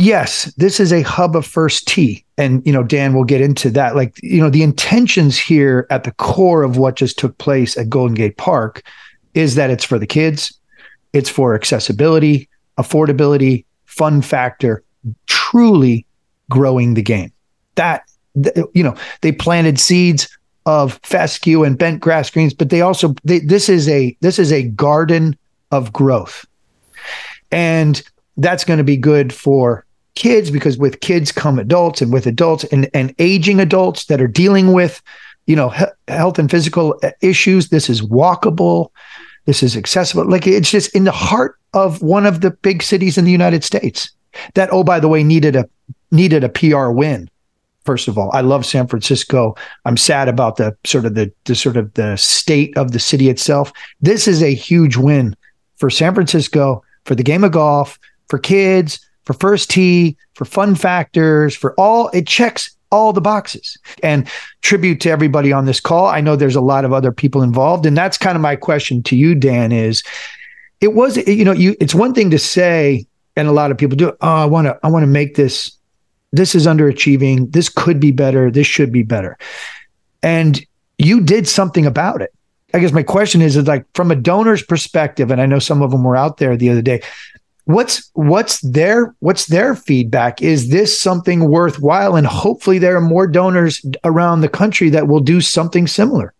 yes, 0.00 0.46
this 0.56 0.80
is 0.80 0.92
a 0.92 1.02
hub 1.02 1.36
of 1.36 1.46
first 1.46 1.86
tee. 1.86 2.24
And, 2.38 2.66
you 2.66 2.72
know, 2.72 2.82
Dan 2.82 3.12
will 3.12 3.24
get 3.24 3.42
into 3.42 3.70
that. 3.70 3.94
Like, 3.94 4.18
you 4.22 4.40
know, 4.40 4.48
the 4.48 4.62
intentions 4.62 5.38
here 5.38 5.86
at 5.90 6.04
the 6.04 6.12
core 6.12 6.62
of 6.62 6.78
what 6.78 6.96
just 6.96 7.18
took 7.18 7.36
place 7.38 7.76
at 7.76 7.90
Golden 7.90 8.14
Gate 8.14 8.38
Park 8.38 8.82
is 9.34 9.54
that 9.54 9.70
it's 9.70 9.84
for 9.84 9.98
the 9.98 10.06
kids, 10.06 10.58
it's 11.12 11.28
for 11.28 11.54
accessibility, 11.54 12.48
affordability, 12.78 13.64
fun 13.84 14.22
factor, 14.22 14.82
truly 15.26 16.06
growing 16.48 16.94
the 16.94 17.02
game. 17.02 17.30
That, 17.74 18.04
you 18.74 18.82
know, 18.82 18.96
they 19.20 19.32
planted 19.32 19.78
seeds 19.78 20.28
of 20.64 20.98
fescue 21.02 21.62
and 21.62 21.76
bent 21.76 22.00
grass 22.00 22.30
greens, 22.30 22.54
but 22.54 22.70
they 22.70 22.80
also, 22.80 23.14
they, 23.24 23.40
this 23.40 23.68
is 23.68 23.88
a, 23.88 24.16
this 24.20 24.38
is 24.38 24.50
a 24.50 24.62
garden 24.62 25.36
of 25.70 25.92
growth. 25.92 26.46
And 27.52 28.02
that's 28.36 28.64
going 28.64 28.78
to 28.78 28.84
be 28.84 28.96
good 28.96 29.32
for 29.32 29.84
kids 30.14 30.50
because 30.50 30.76
with 30.76 31.00
kids 31.00 31.32
come 31.32 31.58
adults 31.58 32.02
and 32.02 32.12
with 32.12 32.26
adults 32.26 32.64
and, 32.64 32.90
and 32.94 33.14
aging 33.18 33.60
adults 33.60 34.06
that 34.06 34.20
are 34.20 34.26
dealing 34.26 34.72
with 34.72 35.02
you 35.46 35.56
know 35.56 35.70
he- 35.70 35.84
health 36.08 36.38
and 36.38 36.50
physical 36.50 36.98
uh, 37.02 37.10
issues 37.22 37.68
this 37.68 37.88
is 37.88 38.02
walkable 38.02 38.90
this 39.46 39.62
is 39.62 39.76
accessible 39.76 40.28
like 40.28 40.46
it's 40.46 40.70
just 40.70 40.94
in 40.94 41.04
the 41.04 41.12
heart 41.12 41.56
of 41.72 42.02
one 42.02 42.26
of 42.26 42.40
the 42.40 42.50
big 42.50 42.82
cities 42.82 43.16
in 43.16 43.24
the 43.24 43.30
united 43.30 43.64
states 43.64 44.10
that 44.54 44.68
oh 44.72 44.84
by 44.84 45.00
the 45.00 45.08
way 45.08 45.22
needed 45.22 45.56
a 45.56 45.68
needed 46.10 46.44
a 46.44 46.48
pr 46.48 46.90
win 46.90 47.28
First 47.84 48.08
of 48.08 48.18
all, 48.18 48.30
I 48.34 48.42
love 48.42 48.66
San 48.66 48.86
Francisco. 48.86 49.56
I'm 49.86 49.96
sad 49.96 50.28
about 50.28 50.56
the 50.56 50.76
sort 50.84 51.06
of 51.06 51.14
the, 51.14 51.32
the 51.44 51.54
sort 51.54 51.78
of 51.78 51.92
the 51.94 52.14
state 52.16 52.76
of 52.76 52.92
the 52.92 52.98
city 52.98 53.30
itself. 53.30 53.72
This 54.02 54.28
is 54.28 54.42
a 54.42 54.54
huge 54.54 54.96
win 54.96 55.34
for 55.76 55.88
San 55.88 56.14
Francisco, 56.14 56.84
for 57.04 57.14
the 57.14 57.22
game 57.22 57.42
of 57.42 57.52
golf, 57.52 57.98
for 58.28 58.38
kids, 58.38 59.00
for 59.24 59.34
first 59.34 59.70
tee, 59.70 60.16
for 60.34 60.44
fun 60.44 60.74
factors, 60.74 61.54
for 61.54 61.74
all 61.74 62.08
it 62.08 62.26
checks 62.26 62.74
all 62.90 63.12
the 63.12 63.20
boxes. 63.20 63.78
And 64.02 64.28
tribute 64.62 65.00
to 65.02 65.10
everybody 65.10 65.52
on 65.52 65.64
this 65.64 65.80
call. 65.80 66.06
I 66.06 66.20
know 66.20 66.36
there's 66.36 66.56
a 66.56 66.60
lot 66.60 66.84
of 66.84 66.92
other 66.92 67.12
people 67.12 67.42
involved. 67.42 67.86
And 67.86 67.96
that's 67.96 68.18
kind 68.18 68.36
of 68.36 68.42
my 68.42 68.56
question 68.56 69.02
to 69.04 69.16
you, 69.16 69.34
Dan, 69.34 69.72
is 69.72 70.02
it 70.80 70.94
was, 70.94 71.16
you 71.28 71.44
know, 71.44 71.52
you 71.52 71.76
it's 71.80 71.94
one 71.94 72.14
thing 72.14 72.30
to 72.30 72.38
say, 72.38 73.06
and 73.36 73.46
a 73.46 73.52
lot 73.52 73.70
of 73.70 73.78
people 73.78 73.96
do, 73.96 74.08
oh, 74.08 74.16
I 74.20 74.44
want 74.44 74.66
to, 74.66 74.78
I 74.82 74.88
want 74.88 75.04
to 75.04 75.08
make 75.08 75.36
this, 75.36 75.70
this 76.32 76.54
is 76.54 76.66
underachieving. 76.66 77.52
This 77.52 77.68
could 77.68 78.00
be 78.00 78.10
better. 78.10 78.50
This 78.50 78.66
should 78.66 78.92
be 78.92 79.02
better. 79.02 79.38
And 80.22 80.64
you 80.98 81.20
did 81.20 81.48
something 81.48 81.86
about 81.86 82.22
it. 82.22 82.32
I 82.74 82.78
guess 82.78 82.92
my 82.92 83.02
question 83.02 83.42
is, 83.42 83.56
is 83.56 83.66
like 83.66 83.84
from 83.94 84.10
a 84.10 84.16
donor's 84.16 84.62
perspective, 84.62 85.30
and 85.30 85.40
I 85.40 85.46
know 85.46 85.58
some 85.58 85.82
of 85.82 85.90
them 85.90 86.04
were 86.04 86.16
out 86.16 86.36
there 86.36 86.56
the 86.56 86.70
other 86.70 86.82
day 86.82 87.02
what's 87.64 88.10
what's 88.14 88.60
their 88.60 89.14
what's 89.20 89.46
their 89.46 89.74
feedback? 89.74 90.42
Is 90.42 90.70
this 90.70 90.98
something 90.98 91.48
worthwhile? 91.48 92.16
And 92.16 92.26
hopefully 92.26 92.78
there 92.78 92.96
are 92.96 93.00
more 93.00 93.26
donors 93.26 93.84
around 94.04 94.40
the 94.40 94.48
country 94.48 94.90
that 94.90 95.08
will 95.08 95.20
do 95.20 95.40
something 95.40 95.86
similar. 95.86 96.34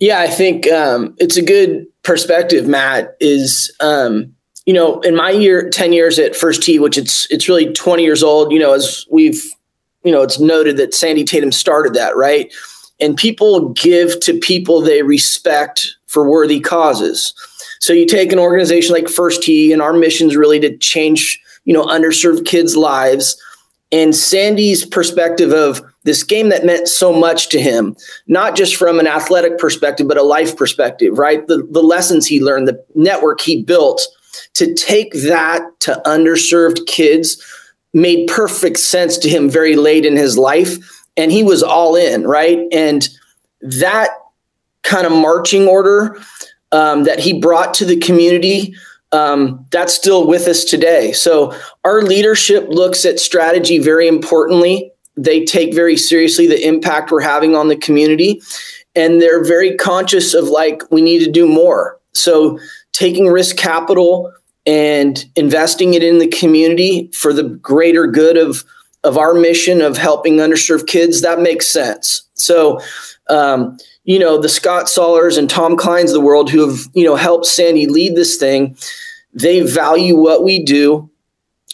Yeah 0.00 0.20
i 0.20 0.28
think 0.28 0.66
um, 0.68 1.14
it's 1.18 1.36
a 1.36 1.42
good 1.42 1.86
perspective 2.02 2.66
matt 2.66 3.16
is 3.20 3.70
um, 3.80 4.34
you 4.64 4.72
know 4.72 5.00
in 5.00 5.14
my 5.14 5.30
year 5.30 5.68
10 5.68 5.92
years 5.92 6.18
at 6.18 6.34
first 6.34 6.62
tee 6.62 6.78
which 6.78 6.96
it's 6.96 7.30
it's 7.30 7.48
really 7.48 7.70
20 7.72 8.02
years 8.02 8.22
old 8.22 8.50
you 8.50 8.58
know 8.58 8.72
as 8.72 9.06
we've 9.10 9.44
you 10.02 10.10
know 10.10 10.22
it's 10.22 10.40
noted 10.40 10.78
that 10.78 10.94
sandy 10.94 11.24
tatum 11.24 11.52
started 11.52 11.94
that 11.94 12.16
right? 12.16 12.52
And 13.02 13.16
people 13.16 13.70
give 13.70 14.20
to 14.20 14.38
people 14.38 14.82
they 14.82 15.02
respect 15.02 15.86
for 16.06 16.28
worthy 16.28 16.60
causes 16.60 17.32
so 17.80 17.92
you 17.94 18.06
take 18.06 18.30
an 18.30 18.38
organization 18.38 18.94
like 18.94 19.08
First 19.08 19.42
Tee, 19.42 19.72
and 19.72 19.82
our 19.82 19.92
mission 19.92 20.28
is 20.28 20.36
really 20.36 20.60
to 20.60 20.76
change, 20.76 21.40
you 21.64 21.72
know, 21.72 21.84
underserved 21.84 22.46
kids' 22.46 22.76
lives. 22.76 23.40
And 23.90 24.14
Sandy's 24.14 24.84
perspective 24.84 25.52
of 25.52 25.82
this 26.04 26.22
game 26.22 26.50
that 26.50 26.64
meant 26.64 26.88
so 26.88 27.12
much 27.12 27.48
to 27.48 27.60
him, 27.60 27.96
not 28.26 28.54
just 28.54 28.76
from 28.76 29.00
an 29.00 29.06
athletic 29.06 29.58
perspective, 29.58 30.06
but 30.06 30.16
a 30.16 30.22
life 30.22 30.56
perspective, 30.56 31.18
right? 31.18 31.46
The, 31.46 31.66
the 31.70 31.82
lessons 31.82 32.26
he 32.26 32.42
learned, 32.42 32.68
the 32.68 32.84
network 32.94 33.40
he 33.40 33.62
built, 33.62 34.06
to 34.54 34.74
take 34.74 35.12
that 35.14 35.62
to 35.80 36.00
underserved 36.06 36.86
kids 36.86 37.42
made 37.92 38.28
perfect 38.28 38.78
sense 38.78 39.18
to 39.18 39.28
him 39.28 39.50
very 39.50 39.74
late 39.74 40.06
in 40.06 40.16
his 40.16 40.38
life. 40.38 40.76
And 41.16 41.32
he 41.32 41.42
was 41.42 41.62
all 41.62 41.96
in, 41.96 42.24
right? 42.24 42.60
And 42.72 43.08
that 43.60 44.10
kind 44.82 45.06
of 45.06 45.12
marching 45.12 45.66
order 45.66 46.16
um, 46.72 47.04
that 47.04 47.18
he 47.18 47.38
brought 47.40 47.74
to 47.74 47.84
the 47.84 47.98
community 47.98 48.74
um, 49.12 49.66
that's 49.70 49.94
still 49.94 50.26
with 50.26 50.46
us 50.46 50.64
today. 50.64 51.12
So 51.12 51.54
our 51.84 52.02
leadership 52.02 52.68
looks 52.68 53.04
at 53.04 53.18
strategy 53.18 53.78
very 53.78 54.06
importantly. 54.06 54.92
They 55.16 55.44
take 55.44 55.74
very 55.74 55.96
seriously 55.96 56.46
the 56.46 56.64
impact 56.64 57.10
we're 57.10 57.20
having 57.20 57.56
on 57.56 57.68
the 57.68 57.76
community, 57.76 58.40
and 58.94 59.20
they're 59.20 59.44
very 59.44 59.76
conscious 59.76 60.34
of 60.34 60.44
like 60.44 60.82
we 60.90 61.00
need 61.00 61.24
to 61.24 61.30
do 61.30 61.46
more. 61.46 61.98
So 62.12 62.58
taking 62.92 63.26
risk 63.26 63.56
capital 63.56 64.32
and 64.66 65.24
investing 65.36 65.94
it 65.94 66.02
in 66.02 66.18
the 66.18 66.28
community 66.28 67.10
for 67.12 67.32
the 67.32 67.44
greater 67.44 68.06
good 68.06 68.36
of 68.36 68.64
of 69.02 69.16
our 69.16 69.32
mission 69.32 69.80
of 69.80 69.96
helping 69.96 70.36
underserved 70.36 70.86
kids 70.86 71.22
that 71.22 71.40
makes 71.40 71.66
sense. 71.66 72.22
So 72.34 72.80
um, 73.30 73.78
you 74.04 74.18
know, 74.18 74.38
the 74.38 74.48
Scott 74.48 74.88
Sollers 74.88 75.36
and 75.36 75.48
Tom 75.48 75.76
Kleins 75.76 76.08
of 76.08 76.12
the 76.12 76.20
world 76.20 76.50
who 76.50 76.66
have, 76.68 76.86
you 76.94 77.04
know, 77.04 77.16
helped 77.16 77.46
Sandy 77.46 77.86
lead 77.86 78.16
this 78.16 78.36
thing, 78.36 78.76
they 79.32 79.60
value 79.60 80.16
what 80.16 80.42
we 80.42 80.62
do. 80.62 81.08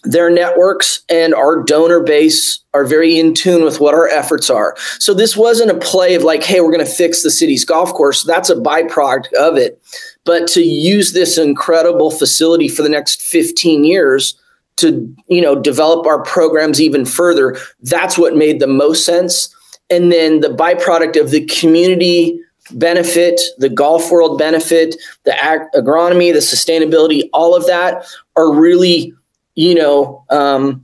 Their 0.02 0.30
networks 0.30 1.00
and 1.08 1.34
our 1.34 1.62
donor 1.62 2.00
base 2.00 2.60
are 2.74 2.84
very 2.84 3.18
in 3.18 3.34
tune 3.34 3.64
with 3.64 3.80
what 3.80 3.94
our 3.94 4.08
efforts 4.08 4.50
are. 4.50 4.76
So 4.98 5.14
this 5.14 5.36
wasn't 5.36 5.70
a 5.70 5.78
play 5.78 6.14
of 6.14 6.22
like, 6.22 6.44
hey, 6.44 6.60
we're 6.60 6.70
going 6.70 6.84
to 6.84 6.90
fix 6.90 7.22
the 7.22 7.30
city's 7.30 7.64
golf 7.64 7.92
course. 7.92 8.22
That's 8.22 8.50
a 8.50 8.54
byproduct 8.54 9.32
of 9.32 9.56
it. 9.56 9.80
But 10.24 10.46
to 10.48 10.62
use 10.62 11.12
this 11.12 11.38
incredible 11.38 12.10
facility 12.10 12.68
for 12.68 12.82
the 12.82 12.88
next 12.88 13.20
15 13.22 13.84
years 13.84 14.38
to, 14.76 15.12
you 15.28 15.40
know, 15.40 15.58
develop 15.58 16.06
our 16.06 16.22
programs 16.22 16.80
even 16.80 17.04
further, 17.04 17.56
that's 17.82 18.18
what 18.18 18.36
made 18.36 18.60
the 18.60 18.66
most 18.66 19.04
sense 19.04 19.55
and 19.90 20.10
then 20.10 20.40
the 20.40 20.48
byproduct 20.48 21.20
of 21.20 21.30
the 21.30 21.44
community 21.46 22.40
benefit, 22.72 23.40
the 23.58 23.68
golf 23.68 24.10
world 24.10 24.38
benefit, 24.38 24.96
the 25.24 25.44
ag- 25.44 25.70
agronomy, 25.74 26.32
the 26.32 26.40
sustainability, 26.40 27.28
all 27.32 27.54
of 27.54 27.66
that 27.66 28.04
are 28.34 28.52
really, 28.52 29.12
you 29.54 29.74
know, 29.74 30.24
um, 30.30 30.82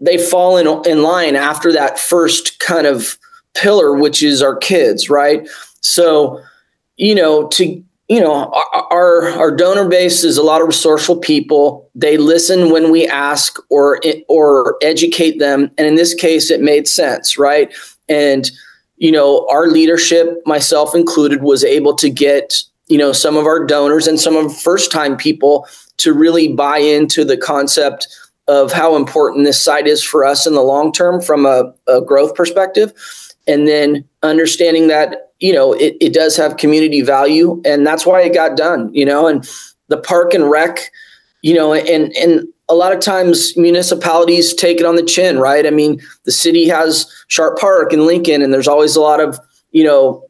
they 0.00 0.18
fall 0.18 0.56
in, 0.56 0.90
in 0.90 1.02
line 1.02 1.36
after 1.36 1.72
that 1.72 1.98
first 1.98 2.58
kind 2.58 2.86
of 2.86 3.18
pillar, 3.54 3.94
which 3.94 4.22
is 4.22 4.42
our 4.42 4.56
kids, 4.56 5.10
right? 5.10 5.48
So, 5.80 6.42
you 6.96 7.14
know, 7.14 7.48
to 7.48 7.82
you 8.10 8.20
know, 8.20 8.50
our 8.90 9.28
our 9.38 9.54
donor 9.54 9.88
base 9.88 10.24
is 10.24 10.36
a 10.36 10.42
lot 10.42 10.60
of 10.60 10.66
resourceful 10.66 11.18
people. 11.18 11.88
They 11.94 12.16
listen 12.16 12.72
when 12.72 12.90
we 12.90 13.06
ask 13.06 13.56
or 13.70 14.00
or 14.26 14.76
educate 14.82 15.38
them, 15.38 15.70
and 15.78 15.86
in 15.86 15.94
this 15.94 16.12
case, 16.12 16.50
it 16.50 16.60
made 16.60 16.88
sense, 16.88 17.38
right? 17.38 17.72
And, 18.10 18.50
you 18.98 19.10
know, 19.10 19.46
our 19.50 19.68
leadership, 19.68 20.42
myself 20.44 20.94
included, 20.94 21.42
was 21.42 21.64
able 21.64 21.94
to 21.94 22.10
get, 22.10 22.62
you 22.88 22.98
know, 22.98 23.12
some 23.12 23.36
of 23.36 23.46
our 23.46 23.64
donors 23.64 24.06
and 24.06 24.20
some 24.20 24.36
of 24.36 24.54
first 24.54 24.92
time 24.92 25.16
people 25.16 25.66
to 25.98 26.12
really 26.12 26.48
buy 26.52 26.78
into 26.78 27.24
the 27.24 27.36
concept 27.36 28.08
of 28.48 28.72
how 28.72 28.96
important 28.96 29.44
this 29.46 29.62
site 29.62 29.86
is 29.86 30.02
for 30.02 30.24
us 30.24 30.46
in 30.46 30.54
the 30.54 30.62
long 30.62 30.92
term 30.92 31.22
from 31.22 31.46
a, 31.46 31.72
a 31.86 32.00
growth 32.00 32.34
perspective. 32.34 32.92
And 33.46 33.68
then 33.68 34.04
understanding 34.22 34.88
that, 34.88 35.32
you 35.38 35.52
know, 35.52 35.72
it, 35.72 35.96
it 36.00 36.12
does 36.12 36.36
have 36.36 36.56
community 36.56 37.00
value 37.00 37.62
and 37.64 37.86
that's 37.86 38.04
why 38.04 38.22
it 38.22 38.34
got 38.34 38.56
done, 38.56 38.92
you 38.92 39.04
know, 39.04 39.26
and 39.26 39.48
the 39.88 39.96
park 39.96 40.34
and 40.34 40.50
rec, 40.50 40.90
you 41.42 41.54
know, 41.54 41.72
and, 41.72 42.14
and 42.16 42.46
a 42.70 42.74
lot 42.74 42.92
of 42.92 43.00
times 43.00 43.56
municipalities 43.56 44.54
take 44.54 44.78
it 44.78 44.86
on 44.86 44.94
the 44.94 45.02
chin, 45.02 45.38
right? 45.38 45.66
I 45.66 45.70
mean, 45.70 46.00
the 46.24 46.32
city 46.32 46.68
has 46.68 47.12
Sharp 47.26 47.58
Park 47.58 47.92
in 47.92 48.06
Lincoln, 48.06 48.42
and 48.42 48.54
there's 48.54 48.68
always 48.68 48.94
a 48.94 49.00
lot 49.00 49.20
of, 49.20 49.38
you 49.72 49.82
know, 49.82 50.24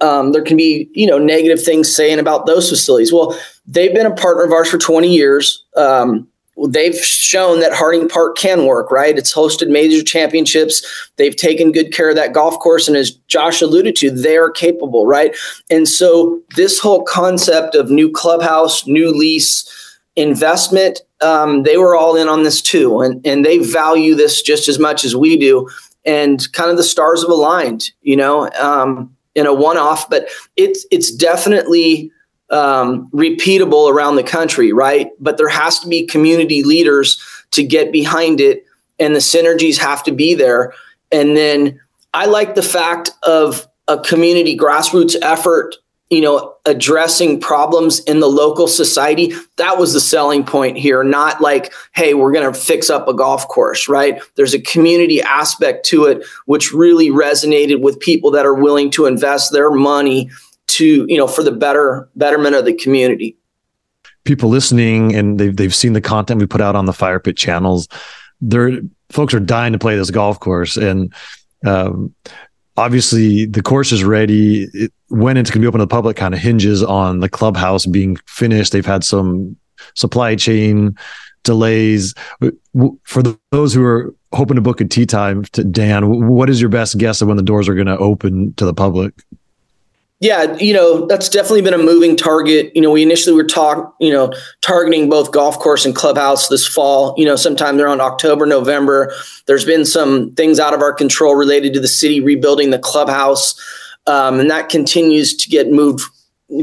um, 0.00 0.32
there 0.32 0.42
can 0.42 0.56
be, 0.56 0.88
you 0.94 1.06
know, 1.06 1.18
negative 1.18 1.62
things 1.62 1.94
saying 1.94 2.18
about 2.18 2.46
those 2.46 2.70
facilities. 2.70 3.12
Well, 3.12 3.38
they've 3.66 3.92
been 3.92 4.06
a 4.06 4.14
partner 4.14 4.44
of 4.44 4.52
ours 4.52 4.70
for 4.70 4.78
20 4.78 5.12
years. 5.12 5.62
Um, 5.76 6.26
they've 6.68 6.96
shown 6.96 7.60
that 7.60 7.74
Harding 7.74 8.08
Park 8.08 8.38
can 8.38 8.64
work, 8.64 8.90
right? 8.90 9.18
It's 9.18 9.34
hosted 9.34 9.68
major 9.68 10.02
championships. 10.02 11.10
They've 11.16 11.36
taken 11.36 11.72
good 11.72 11.92
care 11.92 12.08
of 12.08 12.16
that 12.16 12.32
golf 12.32 12.58
course. 12.60 12.88
And 12.88 12.96
as 12.96 13.10
Josh 13.28 13.60
alluded 13.60 13.96
to, 13.96 14.10
they 14.10 14.36
are 14.36 14.50
capable, 14.50 15.06
right? 15.06 15.36
And 15.68 15.86
so 15.88 16.40
this 16.56 16.78
whole 16.78 17.02
concept 17.02 17.74
of 17.74 17.90
new 17.90 18.10
clubhouse, 18.10 18.86
new 18.86 19.10
lease, 19.10 19.68
investment, 20.16 21.00
um, 21.20 21.62
they 21.62 21.76
were 21.76 21.96
all 21.96 22.16
in 22.16 22.28
on 22.28 22.42
this 22.42 22.62
too, 22.62 23.00
and 23.00 23.24
and 23.26 23.44
they 23.44 23.58
value 23.58 24.14
this 24.14 24.42
just 24.42 24.68
as 24.68 24.78
much 24.78 25.04
as 25.04 25.14
we 25.14 25.36
do. 25.36 25.68
And 26.04 26.50
kind 26.52 26.70
of 26.70 26.76
the 26.76 26.82
stars 26.82 27.22
have 27.22 27.30
aligned, 27.30 27.90
you 28.00 28.16
know, 28.16 28.50
um, 28.52 29.14
in 29.34 29.46
a 29.46 29.52
one-off, 29.52 30.08
but 30.08 30.28
it's 30.56 30.86
it's 30.90 31.14
definitely 31.14 32.10
um, 32.50 33.08
repeatable 33.12 33.90
around 33.90 34.16
the 34.16 34.22
country, 34.22 34.72
right? 34.72 35.10
But 35.20 35.36
there 35.36 35.48
has 35.48 35.78
to 35.80 35.88
be 35.88 36.06
community 36.06 36.62
leaders 36.62 37.22
to 37.52 37.62
get 37.62 37.92
behind 37.92 38.40
it, 38.40 38.64
and 38.98 39.14
the 39.14 39.20
synergies 39.20 39.76
have 39.76 40.02
to 40.04 40.12
be 40.12 40.34
there. 40.34 40.72
And 41.12 41.36
then 41.36 41.80
I 42.14 42.26
like 42.26 42.54
the 42.54 42.62
fact 42.62 43.10
of 43.22 43.66
a 43.88 43.98
community 43.98 44.56
grassroots 44.56 45.16
effort 45.22 45.76
you 46.10 46.20
know, 46.20 46.56
addressing 46.66 47.40
problems 47.40 48.00
in 48.00 48.18
the 48.18 48.26
local 48.26 48.66
society. 48.66 49.32
That 49.56 49.78
was 49.78 49.92
the 49.92 50.00
selling 50.00 50.44
point 50.44 50.76
here, 50.76 51.04
not 51.04 51.40
like, 51.40 51.72
hey, 51.94 52.14
we're 52.14 52.32
going 52.32 52.52
to 52.52 52.58
fix 52.58 52.90
up 52.90 53.06
a 53.06 53.14
golf 53.14 53.46
course, 53.46 53.88
right? 53.88 54.20
There's 54.34 54.52
a 54.52 54.60
community 54.60 55.22
aspect 55.22 55.86
to 55.86 56.06
it, 56.06 56.26
which 56.46 56.72
really 56.72 57.10
resonated 57.10 57.80
with 57.80 58.00
people 58.00 58.32
that 58.32 58.44
are 58.44 58.54
willing 58.54 58.90
to 58.92 59.06
invest 59.06 59.52
their 59.52 59.70
money 59.70 60.30
to, 60.66 61.06
you 61.08 61.16
know, 61.16 61.28
for 61.28 61.44
the 61.44 61.52
better 61.52 62.08
betterment 62.16 62.56
of 62.56 62.64
the 62.64 62.74
community. 62.74 63.36
People 64.24 64.50
listening 64.50 65.14
and 65.14 65.38
they've, 65.38 65.56
they've 65.56 65.74
seen 65.74 65.92
the 65.92 66.00
content 66.00 66.40
we 66.40 66.46
put 66.46 66.60
out 66.60 66.74
on 66.74 66.86
the 66.86 66.92
fire 66.92 67.20
pit 67.20 67.36
channels. 67.36 67.88
They're 68.40 68.80
folks 69.10 69.34
are 69.34 69.40
dying 69.40 69.72
to 69.72 69.78
play 69.78 69.96
this 69.96 70.10
golf 70.10 70.40
course. 70.40 70.76
And 70.76 71.12
um, 71.66 72.14
obviously 72.76 73.46
the 73.46 73.62
course 73.62 73.92
is 73.92 74.04
ready. 74.04 74.68
It, 74.72 74.92
when 75.10 75.36
it's 75.36 75.50
going 75.50 75.60
to 75.60 75.64
be 75.64 75.68
open 75.68 75.78
to 75.78 75.84
the 75.84 75.88
public 75.88 76.16
kind 76.16 76.34
of 76.34 76.40
hinges 76.40 76.82
on 76.82 77.20
the 77.20 77.28
clubhouse 77.28 77.86
being 77.86 78.16
finished. 78.26 78.72
They've 78.72 78.84
had 78.84 79.04
some 79.04 79.56
supply 79.94 80.36
chain 80.36 80.96
delays. 81.42 82.14
For 83.04 83.22
those 83.50 83.74
who 83.74 83.84
are 83.84 84.14
hoping 84.32 84.54
to 84.54 84.60
book 84.60 84.80
a 84.80 84.84
tee 84.84 85.06
time 85.06 85.44
to 85.44 85.64
Dan. 85.64 86.28
What 86.28 86.50
is 86.50 86.60
your 86.60 86.70
best 86.70 86.98
guess 86.98 87.20
of 87.20 87.28
when 87.28 87.36
the 87.36 87.42
doors 87.42 87.68
are 87.68 87.74
going 87.74 87.86
to 87.86 87.98
open 87.98 88.54
to 88.54 88.64
the 88.64 88.74
public? 88.74 89.14
Yeah, 90.20 90.54
you 90.56 90.74
know, 90.74 91.06
that's 91.06 91.30
definitely 91.30 91.62
been 91.62 91.72
a 91.72 91.78
moving 91.78 92.14
target. 92.14 92.70
You 92.74 92.82
know, 92.82 92.90
we 92.90 93.02
initially 93.02 93.34
were 93.34 93.42
talk, 93.42 93.94
you 94.00 94.12
know, 94.12 94.30
targeting 94.60 95.08
both 95.08 95.32
golf 95.32 95.58
course 95.58 95.86
and 95.86 95.96
clubhouse 95.96 96.48
this 96.48 96.66
fall, 96.66 97.14
you 97.16 97.24
know, 97.24 97.36
sometime 97.36 97.80
around 97.80 98.02
October, 98.02 98.44
November. 98.44 99.14
There's 99.46 99.64
been 99.64 99.86
some 99.86 100.34
things 100.34 100.60
out 100.60 100.74
of 100.74 100.82
our 100.82 100.92
control 100.92 101.36
related 101.36 101.72
to 101.72 101.80
the 101.80 101.88
city 101.88 102.20
rebuilding 102.20 102.68
the 102.68 102.78
clubhouse. 102.78 103.58
Um, 104.10 104.40
and 104.40 104.50
that 104.50 104.68
continues 104.68 105.36
to 105.36 105.48
get 105.48 105.70
moved, 105.70 106.02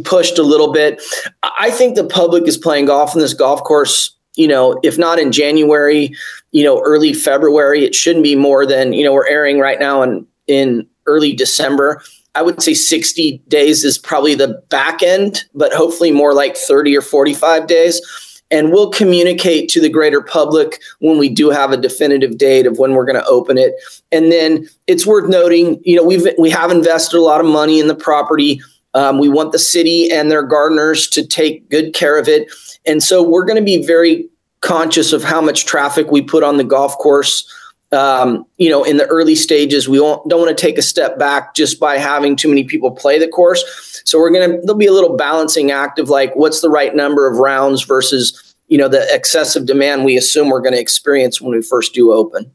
pushed 0.04 0.38
a 0.38 0.44
little 0.44 0.74
bit. 0.74 1.02
I 1.44 1.72
think 1.72 1.96
the 1.96 2.04
public 2.04 2.46
is 2.46 2.58
playing 2.58 2.88
golf 2.88 3.16
in 3.16 3.22
this 3.22 3.34
golf 3.34 3.64
course, 3.64 4.14
you 4.36 4.50
know, 4.50 4.78
if 4.84 4.98
not 4.98 5.18
in 5.18 5.32
January, 5.32 6.14
you 6.52 6.64
know, 6.66 6.82
early 6.82 7.14
February, 7.14 7.86
it 7.86 7.96
shouldn't 7.96 8.24
be 8.24 8.36
more 8.36 8.66
than, 8.66 8.92
you 8.92 9.04
know, 9.04 9.14
we're 9.14 9.30
airing 9.30 9.60
right 9.60 9.80
now 9.80 10.02
in, 10.02 10.28
in 10.48 10.86
early 11.06 11.32
December. 11.32 12.04
I 12.36 12.42
would 12.42 12.62
say 12.62 12.74
60 12.74 13.42
days 13.48 13.86
is 13.86 13.98
probably 13.98 14.36
the 14.36 14.62
back 14.70 15.02
end, 15.02 15.46
but 15.56 15.74
hopefully 15.74 16.12
more 16.12 16.34
like 16.34 16.58
30 16.58 16.98
or 16.98 17.02
45 17.02 17.66
days. 17.66 18.02
And 18.50 18.72
we'll 18.72 18.90
communicate 18.90 19.70
to 19.70 19.82
the 19.82 19.90
greater 19.90 20.22
public 20.22 20.80
when 21.00 21.18
we 21.18 21.30
do 21.30 21.50
have 21.50 21.72
a 21.72 21.78
definitive 21.78 22.38
date 22.38 22.66
of 22.66 22.80
when 22.80 22.94
we're 22.94 23.06
going 23.06 23.22
to 23.22 23.26
open 23.26 23.58
it. 23.58 23.74
And 24.12 24.32
then 24.32 24.70
it's 24.88 25.06
worth 25.06 25.30
noting, 25.30 25.82
you 25.84 25.96
know, 25.96 26.04
we've 26.04 26.26
we 26.38 26.50
have 26.50 26.72
invested 26.72 27.18
a 27.18 27.22
lot 27.22 27.42
of 27.42 27.46
money 27.46 27.80
in 27.80 27.88
the 27.88 27.96
property. 27.96 28.62
Um, 28.94 29.20
we 29.20 29.30
want 29.30 29.52
the 29.52 29.60
city 29.60 30.10
and 30.12 30.32
their 30.32 30.44
gardeners 30.44 31.08
to 31.10 31.26
take 31.26 31.70
good 31.70 31.94
care 31.94 32.18
of 32.18 32.28
it. 32.28 32.50
And 32.86 33.04
so 33.04 33.22
we're 33.22 33.46
going 33.46 33.60
to 33.60 33.66
be 33.66 33.86
very 33.86 34.28
conscious 34.62 35.14
of 35.14 35.24
how 35.24 35.42
much 35.42 35.66
traffic 35.66 36.10
we 36.10 36.22
put 36.22 36.44
on 36.44 36.58
the 36.58 36.64
golf 36.64 36.98
course 36.98 37.52
um, 37.92 38.46
you 38.58 38.70
know, 38.70 38.84
in 38.84 38.98
the 38.98 39.06
early 39.06 39.36
stages, 39.36 39.88
we 39.88 39.98
don't, 39.98 40.26
want 40.26 40.50
to 40.50 40.62
take 40.62 40.78
a 40.78 40.82
step 40.82 41.18
back 41.18 41.56
just 41.56 41.80
by 41.80 41.98
having 41.98 42.36
too 42.36 42.50
many 42.50 42.64
people 42.64 42.92
play 42.92 43.18
the 43.18 43.28
course. 43.28 44.02
So 44.06 44.20
we're 44.20 44.32
to, 44.32 44.58
there'll 44.64 44.76
be 44.76 44.88
a 44.88 44.94
little 44.94 45.16
balancing 45.16 45.72
act 45.72 46.00
of 46.00 46.10
like, 46.10 46.36
what's 46.36 46.62
the 46.62 46.70
right 46.70 46.96
number 46.96 47.30
of 47.30 47.38
rounds 47.38 47.84
versus, 47.84 48.56
you 48.68 48.78
know, 48.78 48.90
the 48.90 49.08
excessive 49.14 49.66
demand 49.66 50.04
we 50.04 50.18
assume 50.18 50.50
we're 50.50 50.62
going 50.62 50.74
to 50.74 50.80
experience 50.80 51.40
when 51.40 51.56
we 51.56 51.62
first 51.62 51.94
do 51.94 52.12
open. 52.12 52.52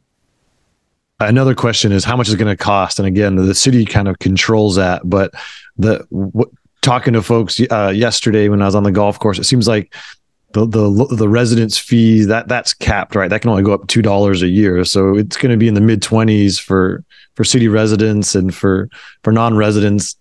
Another 1.19 1.55
question 1.55 1.93
is 1.93 2.05
how 2.05 2.17
much 2.17 2.29
is 2.29 2.35
going 2.35 2.55
to 2.55 2.57
cost? 2.57 2.99
And 2.99 3.07
again, 3.07 3.37
the 3.37 3.55
city 3.55 3.85
kind 3.85 4.09
of 4.09 4.19
controls 4.19 4.77
that, 4.77 5.03
but 5.05 5.33
the, 5.77 6.05
what, 6.11 6.49
talking 6.83 7.15
to 7.15 7.23
folks 7.23 7.61
uh, 7.71 7.93
yesterday 7.95 8.49
when 8.49 8.61
I 8.61 8.67
was 8.67 8.75
on 8.75 8.83
the 8.83 8.93
golf 8.93 9.19
course, 9.19 9.39
it 9.39 9.45
seems 9.45 9.67
like 9.67 9.95
the 10.53 10.67
the 10.67 11.07
the 11.17 11.29
residence 11.29 11.79
fee 11.79 12.25
that 12.25 12.49
that's 12.49 12.75
capped 12.75 13.15
right? 13.15 13.29
That 13.29 13.41
can 13.41 13.51
only 13.51 13.63
go 13.63 13.73
up 13.73 13.87
two 13.87 14.03
dollars 14.03 14.43
a 14.43 14.49
year. 14.49 14.85
So 14.85 15.17
it's 15.17 15.37
going 15.37 15.51
to 15.51 15.57
be 15.57 15.69
in 15.69 15.75
the 15.75 15.81
mid 15.81 16.03
20s 16.03 16.61
for 16.61 17.05
for 17.35 17.45
city 17.45 17.69
residents 17.69 18.35
and 18.35 18.55
for 18.55 18.89
for 19.23 19.33
non-residents. 19.33 20.17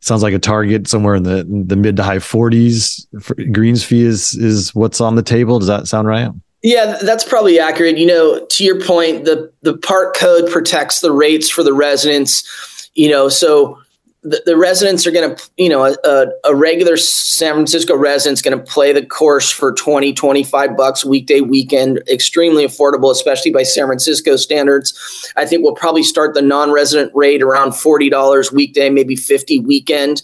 Sounds 0.00 0.22
like 0.22 0.34
a 0.34 0.38
target 0.38 0.88
somewhere 0.88 1.14
in 1.14 1.22
the 1.22 1.44
the 1.66 1.76
mid 1.76 1.96
to 1.96 2.02
high 2.02 2.18
40s 2.18 3.06
for 3.22 3.36
greens 3.52 3.84
fee 3.84 4.02
is 4.02 4.34
is 4.34 4.74
what's 4.74 5.00
on 5.00 5.14
the 5.14 5.22
table. 5.22 5.58
Does 5.58 5.68
that 5.68 5.88
sound 5.88 6.08
right? 6.08 6.30
Yeah 6.62 6.98
that's 7.02 7.24
probably 7.24 7.58
accurate. 7.58 7.98
You 7.98 8.06
know 8.06 8.46
to 8.46 8.64
your 8.64 8.80
point 8.80 9.24
the 9.24 9.52
the 9.62 9.76
park 9.76 10.16
code 10.16 10.50
protects 10.50 11.00
the 11.00 11.12
rates 11.12 11.50
for 11.50 11.62
the 11.62 11.74
residents 11.74 12.90
you 12.94 13.08
know 13.08 13.28
so 13.28 13.81
the, 14.22 14.40
the 14.46 14.56
residents 14.56 15.06
are 15.06 15.10
going 15.10 15.34
to, 15.34 15.50
you 15.56 15.68
know, 15.68 15.84
a, 15.84 16.26
a, 16.44 16.54
regular 16.54 16.96
San 16.96 17.54
Francisco 17.54 17.96
resident's 17.96 18.40
going 18.40 18.56
to 18.56 18.64
play 18.64 18.92
the 18.92 19.04
course 19.04 19.50
for 19.50 19.72
20, 19.72 20.12
25 20.12 20.76
bucks 20.76 21.04
weekday, 21.04 21.40
weekend, 21.40 22.00
extremely 22.08 22.64
affordable, 22.64 23.10
especially 23.10 23.50
by 23.50 23.64
San 23.64 23.86
Francisco 23.86 24.36
standards. 24.36 25.32
I 25.36 25.44
think 25.44 25.62
we'll 25.62 25.74
probably 25.74 26.04
start 26.04 26.34
the 26.34 26.42
non-resident 26.42 27.10
rate 27.14 27.42
around 27.42 27.70
$40 27.70 28.52
weekday, 28.52 28.90
maybe 28.90 29.16
50 29.16 29.58
weekend. 29.60 30.22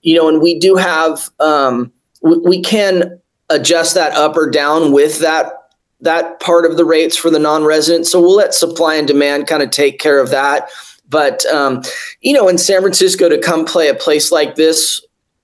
You 0.00 0.16
know, 0.16 0.28
and 0.28 0.40
we 0.40 0.58
do 0.58 0.76
have, 0.76 1.28
um, 1.38 1.92
we, 2.22 2.38
we 2.38 2.62
can 2.62 3.20
adjust 3.50 3.94
that 3.94 4.12
up 4.14 4.36
or 4.36 4.48
down 4.48 4.92
with 4.92 5.18
that 5.20 5.52
that 6.00 6.38
part 6.40 6.66
of 6.66 6.76
the 6.76 6.84
rates 6.84 7.16
for 7.16 7.30
the 7.30 7.38
non-resident. 7.38 8.06
So 8.06 8.20
we'll 8.20 8.36
let 8.36 8.52
supply 8.52 8.96
and 8.96 9.08
demand 9.08 9.46
kind 9.46 9.62
of 9.62 9.70
take 9.70 9.98
care 9.98 10.20
of 10.20 10.30
that. 10.30 10.68
But 11.14 11.46
um, 11.46 11.80
you 12.22 12.32
know, 12.32 12.48
in 12.48 12.58
San 12.58 12.80
Francisco 12.80 13.28
to 13.28 13.38
come 13.38 13.64
play 13.64 13.88
a 13.88 13.94
place 13.94 14.32
like 14.32 14.56
this, 14.56 15.00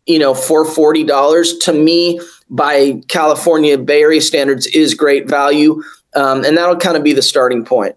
you 0.07 0.19
know, 0.19 0.35
for 0.35 0.65
forty 0.65 1.05
dollars 1.05 1.57
to 1.59 1.73
me 1.73 2.21
by 2.51 3.01
California 3.07 3.79
Bay 3.79 4.01
Area 4.01 4.21
standards 4.21 4.67
is 4.67 4.95
great 4.95 5.29
value, 5.29 5.81
um, 6.17 6.45
and 6.45 6.57
that'll 6.57 6.75
kind 6.75 6.97
of 6.97 7.05
be 7.05 7.13
the 7.13 7.23
starting 7.23 7.65
point. 7.65 7.95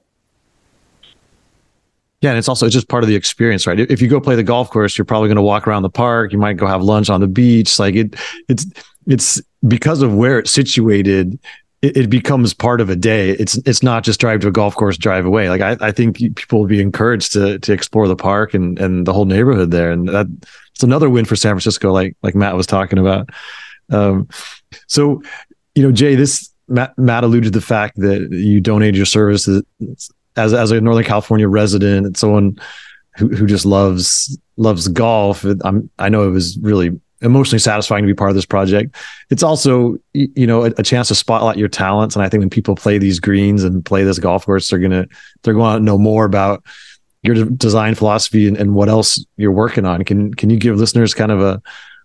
Yeah, 2.21 2.29
and 2.29 2.37
it's 2.37 2.47
also 2.47 2.69
just 2.69 2.89
part 2.89 3.01
of 3.03 3.09
the 3.09 3.15
experience, 3.15 3.65
right? 3.65 3.79
If 3.79 4.03
you 4.03 4.07
go 4.07 4.21
play 4.21 4.35
the 4.35 4.43
golf 4.43 4.69
course, 4.69 4.95
you're 4.95 5.03
probably 5.03 5.29
going 5.29 5.37
to 5.37 5.41
walk 5.41 5.67
around 5.67 5.81
the 5.81 5.89
park. 5.89 6.31
You 6.31 6.37
might 6.37 6.57
go 6.57 6.67
have 6.67 6.83
lunch 6.83 7.09
on 7.09 7.21
the 7.21 7.27
beach. 7.27 7.79
Like 7.79 7.95
it, 7.95 8.15
it's 8.47 8.67
it's 9.07 9.41
because 9.67 10.03
of 10.03 10.13
where 10.13 10.37
it's 10.37 10.51
situated 10.51 11.39
it, 11.83 11.97
it, 11.97 12.09
becomes 12.09 12.53
part 12.53 12.79
of 12.79 12.89
a 12.89 12.95
day. 12.95 13.31
It's 13.31 13.57
it's 13.65 13.83
not 13.83 14.03
just 14.03 14.19
drive 14.19 14.39
to 14.41 14.47
a 14.47 14.51
golf 14.51 14.73
course, 14.73 14.97
drive 14.97 15.25
away. 15.25 15.49
Like 15.49 15.61
I, 15.61 15.87
I 15.87 15.91
think 15.91 16.15
people 16.15 16.59
will 16.59 16.67
be 16.67 16.81
encouraged 16.81 17.33
to 17.33 17.59
to 17.59 17.73
explore 17.73 18.07
the 18.07 18.15
park 18.15 18.53
and 18.53 18.79
and 18.79 19.05
the 19.05 19.11
whole 19.11 19.25
neighborhood 19.25 19.71
there, 19.71 19.91
and 19.91 20.07
that 20.07 20.27
it's 20.73 20.83
another 20.83 21.09
win 21.09 21.25
for 21.25 21.35
San 21.35 21.51
Francisco, 21.51 21.91
like 21.91 22.15
like 22.23 22.35
Matt 22.35 22.55
was 22.55 22.67
talking 22.67 22.99
about. 22.99 23.29
Um, 23.91 24.29
so, 24.87 25.21
you 25.75 25.83
know, 25.83 25.91
Jay, 25.91 26.15
this 26.15 26.49
Matt, 26.69 26.97
Matt 26.97 27.25
alluded 27.25 27.51
to 27.51 27.59
the 27.59 27.65
fact 27.65 27.97
that 27.97 28.29
you 28.31 28.61
donated 28.61 28.95
your 28.95 29.05
services 29.05 29.61
as 30.37 30.53
as 30.53 30.71
a 30.71 30.79
Northern 30.79 31.03
California 31.03 31.49
resident 31.49 32.05
and 32.05 32.15
someone 32.15 32.57
who 33.17 33.27
who 33.27 33.45
just 33.45 33.65
loves 33.65 34.37
loves 34.55 34.87
golf. 34.87 35.45
I'm 35.65 35.89
I 35.99 36.07
know 36.07 36.25
it 36.25 36.31
was 36.31 36.57
really 36.59 36.97
emotionally 37.23 37.59
satisfying 37.59 38.03
to 38.03 38.07
be 38.07 38.13
part 38.13 38.29
of 38.29 38.35
this 38.35 38.45
project. 38.45 38.95
It's 39.29 39.43
also, 39.43 39.97
you 40.13 40.45
know, 40.45 40.65
a, 40.65 40.73
a, 40.77 40.83
chance 40.83 41.07
to 41.07 41.15
spotlight 41.15 41.57
your 41.57 41.69
talents. 41.69 42.15
And 42.15 42.23
I 42.23 42.29
think 42.29 42.41
when 42.41 42.49
people 42.49 42.75
play 42.75 42.97
these 42.97 43.19
greens 43.19 43.63
and 43.63 43.83
play 43.83 44.03
this 44.03 44.19
golf 44.19 44.45
course, 44.45 44.69
they're 44.69 44.79
gonna 44.79 45.07
they're 45.41 45.53
going 45.53 45.77
to 45.77 45.83
know 45.83 45.97
more 45.97 46.25
about 46.25 46.63
your 47.23 47.45
design 47.45 47.95
philosophy 47.95 48.47
and, 48.47 48.57
and 48.57 48.75
what 48.75 48.89
else 48.89 49.25
you're 49.37 49.51
working 49.51 49.85
on. 49.85 50.03
Can 50.03 50.33
can 50.33 50.49
you 50.49 50.57
give 50.57 50.77
listeners 50.77 51.13
kind 51.13 51.31
of 51.31 51.41
a 51.41 51.61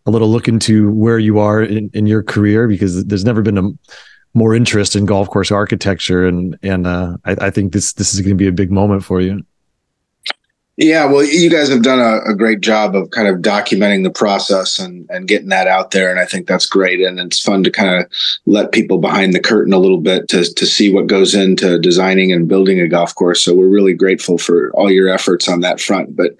a 0.06 0.10
little 0.10 0.30
look 0.30 0.48
into 0.48 0.90
where 0.92 1.18
you 1.18 1.38
are 1.38 1.62
in, 1.62 1.90
in 1.92 2.06
your 2.06 2.22
career 2.22 2.66
because 2.66 3.04
there's 3.04 3.24
never 3.24 3.42
been 3.42 3.58
a 3.58 3.70
more 4.34 4.54
interest 4.54 4.94
in 4.94 5.04
golf 5.04 5.28
course 5.28 5.50
architecture 5.50 6.26
and 6.26 6.56
and 6.62 6.86
uh, 6.86 7.16
I, 7.24 7.36
I 7.40 7.50
think 7.50 7.72
this 7.72 7.92
this 7.94 8.14
is 8.14 8.20
going 8.20 8.30
to 8.30 8.36
be 8.36 8.46
a 8.46 8.52
big 8.52 8.70
moment 8.70 9.04
for 9.04 9.20
you. 9.20 9.44
Yeah, 10.80 11.06
well, 11.06 11.24
you 11.24 11.50
guys 11.50 11.68
have 11.70 11.82
done 11.82 11.98
a, 11.98 12.30
a, 12.30 12.36
great 12.36 12.60
job 12.60 12.94
of 12.94 13.10
kind 13.10 13.26
of 13.26 13.38
documenting 13.40 14.04
the 14.04 14.12
process 14.12 14.78
and, 14.78 15.10
and 15.10 15.26
getting 15.26 15.48
that 15.48 15.66
out 15.66 15.90
there. 15.90 16.08
And 16.08 16.20
I 16.20 16.24
think 16.24 16.46
that's 16.46 16.66
great. 16.66 17.00
And 17.00 17.18
it's 17.18 17.42
fun 17.42 17.64
to 17.64 17.70
kind 17.72 18.00
of 18.00 18.08
let 18.46 18.70
people 18.70 18.98
behind 18.98 19.34
the 19.34 19.40
curtain 19.40 19.72
a 19.72 19.78
little 19.78 20.00
bit 20.00 20.28
to, 20.28 20.44
to 20.54 20.66
see 20.66 20.94
what 20.94 21.08
goes 21.08 21.34
into 21.34 21.80
designing 21.80 22.32
and 22.32 22.46
building 22.46 22.78
a 22.78 22.86
golf 22.86 23.12
course. 23.16 23.42
So 23.42 23.56
we're 23.56 23.66
really 23.66 23.92
grateful 23.92 24.38
for 24.38 24.70
all 24.74 24.88
your 24.88 25.08
efforts 25.08 25.48
on 25.48 25.62
that 25.62 25.80
front. 25.80 26.14
But 26.14 26.36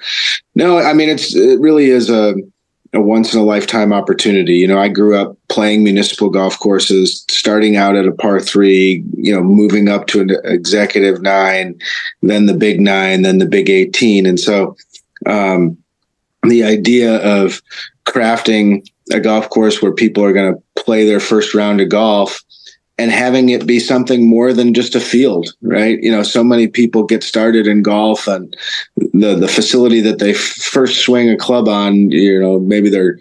no, 0.55 0.79
I 0.79 0.93
mean, 0.93 1.09
it's, 1.09 1.35
it 1.35 1.59
really 1.59 1.87
is 1.87 2.09
a, 2.09 2.37
a 2.93 3.01
once 3.01 3.35
in 3.35 3.41
a 3.41 3.45
lifetime 3.45 3.93
opportunity. 3.93 4.55
You 4.55 4.69
know, 4.69 4.79
I 4.79 4.89
grew 4.89 5.17
up 5.17 5.37
playing 5.49 5.85
municipal 5.85 6.31
golf 6.31 6.59
courses, 6.59 7.25
starting 7.29 7.77
out 7.77 7.97
at 7.97 8.07
a 8.07 8.13
par 8.13 8.41
three, 8.41 9.05
you 9.17 9.35
know, 9.35 9.43
moving 9.43 9.89
up 9.89 10.07
to 10.09 10.21
an 10.21 10.31
executive 10.45 11.21
nine, 11.21 11.79
then 12.23 12.47
the 12.47 12.55
big 12.55 12.81
nine, 12.81 13.23
then 13.23 13.39
the 13.39 13.47
big 13.47 13.69
18. 13.69 14.27
And 14.27 14.41
so, 14.41 14.77
um, 15.27 15.77
the 16.45 16.65
idea 16.65 17.17
of 17.17 17.61
crafting 18.07 18.87
a 19.13 19.21
golf 19.21 19.51
course 19.51 19.83
where 19.83 19.93
people 19.93 20.25
are 20.25 20.33
going 20.33 20.55
to 20.55 20.83
play 20.83 21.05
their 21.05 21.21
first 21.21 21.55
round 21.55 21.81
of 21.81 21.89
golf 21.89 22.43
and 22.99 23.13
having 23.13 23.49
it 23.49 23.67
be 23.67 23.79
something 23.79 24.27
more 24.27 24.53
than 24.53 24.75
just 24.75 24.97
a 24.97 25.01
field, 25.01 25.55
right? 25.63 26.03
You 26.03 26.11
know, 26.11 26.25
so 26.25 26.43
many 26.43 26.67
people 26.67 27.05
get 27.05 27.23
started 27.23 27.67
in 27.67 27.83
golf 27.83 28.27
and 28.27 28.55
the 28.97 29.37
the 29.37 29.49
facility 29.49 30.01
that 30.01 30.19
they 30.19 30.33
f- 30.33 30.37
first 30.37 31.01
swing 31.01 31.31
a 31.31 31.37
club 31.37 31.69
on, 31.69 32.11
you 32.11 32.41
know, 32.41 32.59
maybe 32.59 32.91
they're 32.91 33.19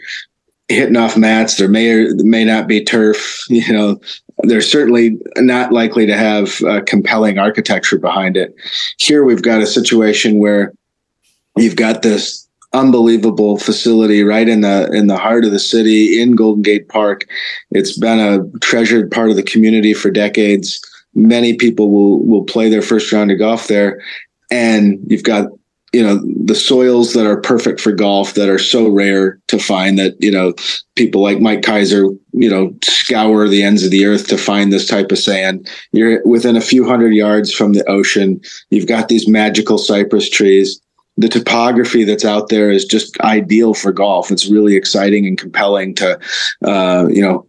hitting 0.67 0.97
off 0.97 1.15
mats. 1.15 1.57
There 1.57 1.69
may 1.69 1.89
or 1.91 2.15
may 2.15 2.43
not 2.43 2.67
be 2.67 2.83
turf. 2.83 3.37
You 3.49 3.73
know, 3.73 3.99
they're 4.43 4.61
certainly 4.61 5.17
not 5.37 5.71
likely 5.71 6.05
to 6.05 6.15
have 6.15 6.61
compelling 6.85 7.39
architecture 7.39 7.97
behind 7.97 8.37
it. 8.37 8.55
Here, 8.97 9.23
we've 9.23 9.41
got 9.41 9.61
a 9.61 9.67
situation 9.67 10.37
where 10.37 10.73
you've 11.55 11.75
got 11.75 12.01
this 12.01 12.46
unbelievable 12.77 13.57
facility 13.57 14.23
right 14.23 14.47
in 14.47 14.61
the 14.61 14.89
in 14.93 15.07
the 15.07 15.17
heart 15.17 15.45
of 15.45 15.51
the 15.51 15.59
city 15.59 16.21
in 16.21 16.35
Golden 16.35 16.61
Gate 16.61 16.87
Park. 16.87 17.25
It's 17.71 17.97
been 17.97 18.19
a 18.19 18.59
treasured 18.59 19.11
part 19.11 19.29
of 19.29 19.35
the 19.35 19.43
community 19.43 19.93
for 19.93 20.11
decades. 20.11 20.79
Many 21.15 21.55
people 21.55 21.89
will 21.89 22.23
will 22.25 22.43
play 22.43 22.69
their 22.69 22.83
first 22.83 23.11
round 23.11 23.31
of 23.31 23.39
golf 23.39 23.67
there, 23.67 23.99
and 24.51 24.99
you've 25.07 25.23
got 25.23 25.47
you 25.93 26.03
know 26.03 26.21
the 26.45 26.53
soils 26.53 27.13
that 27.13 27.25
are 27.25 27.41
perfect 27.41 27.79
for 27.79 27.91
golf 27.91 28.33
that 28.35 28.49
are 28.49 28.59
so 28.59 28.89
rare 28.89 29.39
to 29.47 29.57
find 29.57 29.97
that 29.97 30.15
you 30.19 30.29
know 30.29 30.53
people 30.95 31.21
like 31.21 31.39
Mike 31.39 31.61
Keiser 31.61 32.15
you 32.33 32.49
know 32.49 32.75
scour 32.83 33.47
the 33.47 33.63
ends 33.63 33.83
of 33.83 33.91
the 33.91 34.05
earth 34.05 34.27
to 34.27 34.37
find 34.37 34.71
this 34.71 34.87
type 34.87 35.11
of 35.11 35.17
sand 35.17 35.67
you're 35.93 36.21
within 36.27 36.57
a 36.57 36.61
few 36.61 36.85
hundred 36.85 37.13
yards 37.13 37.53
from 37.53 37.73
the 37.73 37.89
ocean 37.89 38.39
you've 38.69 38.87
got 38.87 39.07
these 39.07 39.27
magical 39.27 39.77
cypress 39.77 40.29
trees 40.29 40.81
the 41.17 41.27
topography 41.27 42.03
that's 42.03 42.25
out 42.25 42.49
there 42.49 42.69
is 42.69 42.85
just 42.85 43.19
ideal 43.21 43.73
for 43.73 43.91
golf. 43.91 44.31
It's 44.31 44.49
really 44.49 44.75
exciting 44.75 45.25
and 45.25 45.37
compelling 45.37 45.95
to 45.95 46.19
uh, 46.63 47.07
you 47.09 47.21
know 47.21 47.47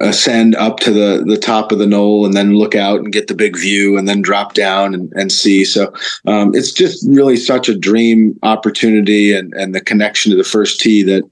ascend 0.00 0.56
up 0.56 0.80
to 0.80 0.90
the 0.90 1.24
the 1.24 1.38
top 1.38 1.70
of 1.70 1.78
the 1.78 1.86
knoll 1.86 2.24
and 2.24 2.34
then 2.34 2.54
look 2.54 2.74
out 2.74 2.98
and 2.98 3.12
get 3.12 3.28
the 3.28 3.34
big 3.34 3.56
view 3.56 3.96
and 3.96 4.08
then 4.08 4.22
drop 4.22 4.54
down 4.54 4.94
and, 4.94 5.12
and 5.14 5.30
see. 5.30 5.64
So 5.64 5.92
um, 6.26 6.54
it's 6.54 6.72
just 6.72 7.06
really 7.08 7.36
such 7.36 7.68
a 7.68 7.78
dream 7.78 8.38
opportunity 8.42 9.32
and 9.32 9.52
and 9.54 9.74
the 9.74 9.80
connection 9.80 10.30
to 10.30 10.36
the 10.36 10.44
first 10.44 10.80
tee 10.80 11.02
that 11.04 11.22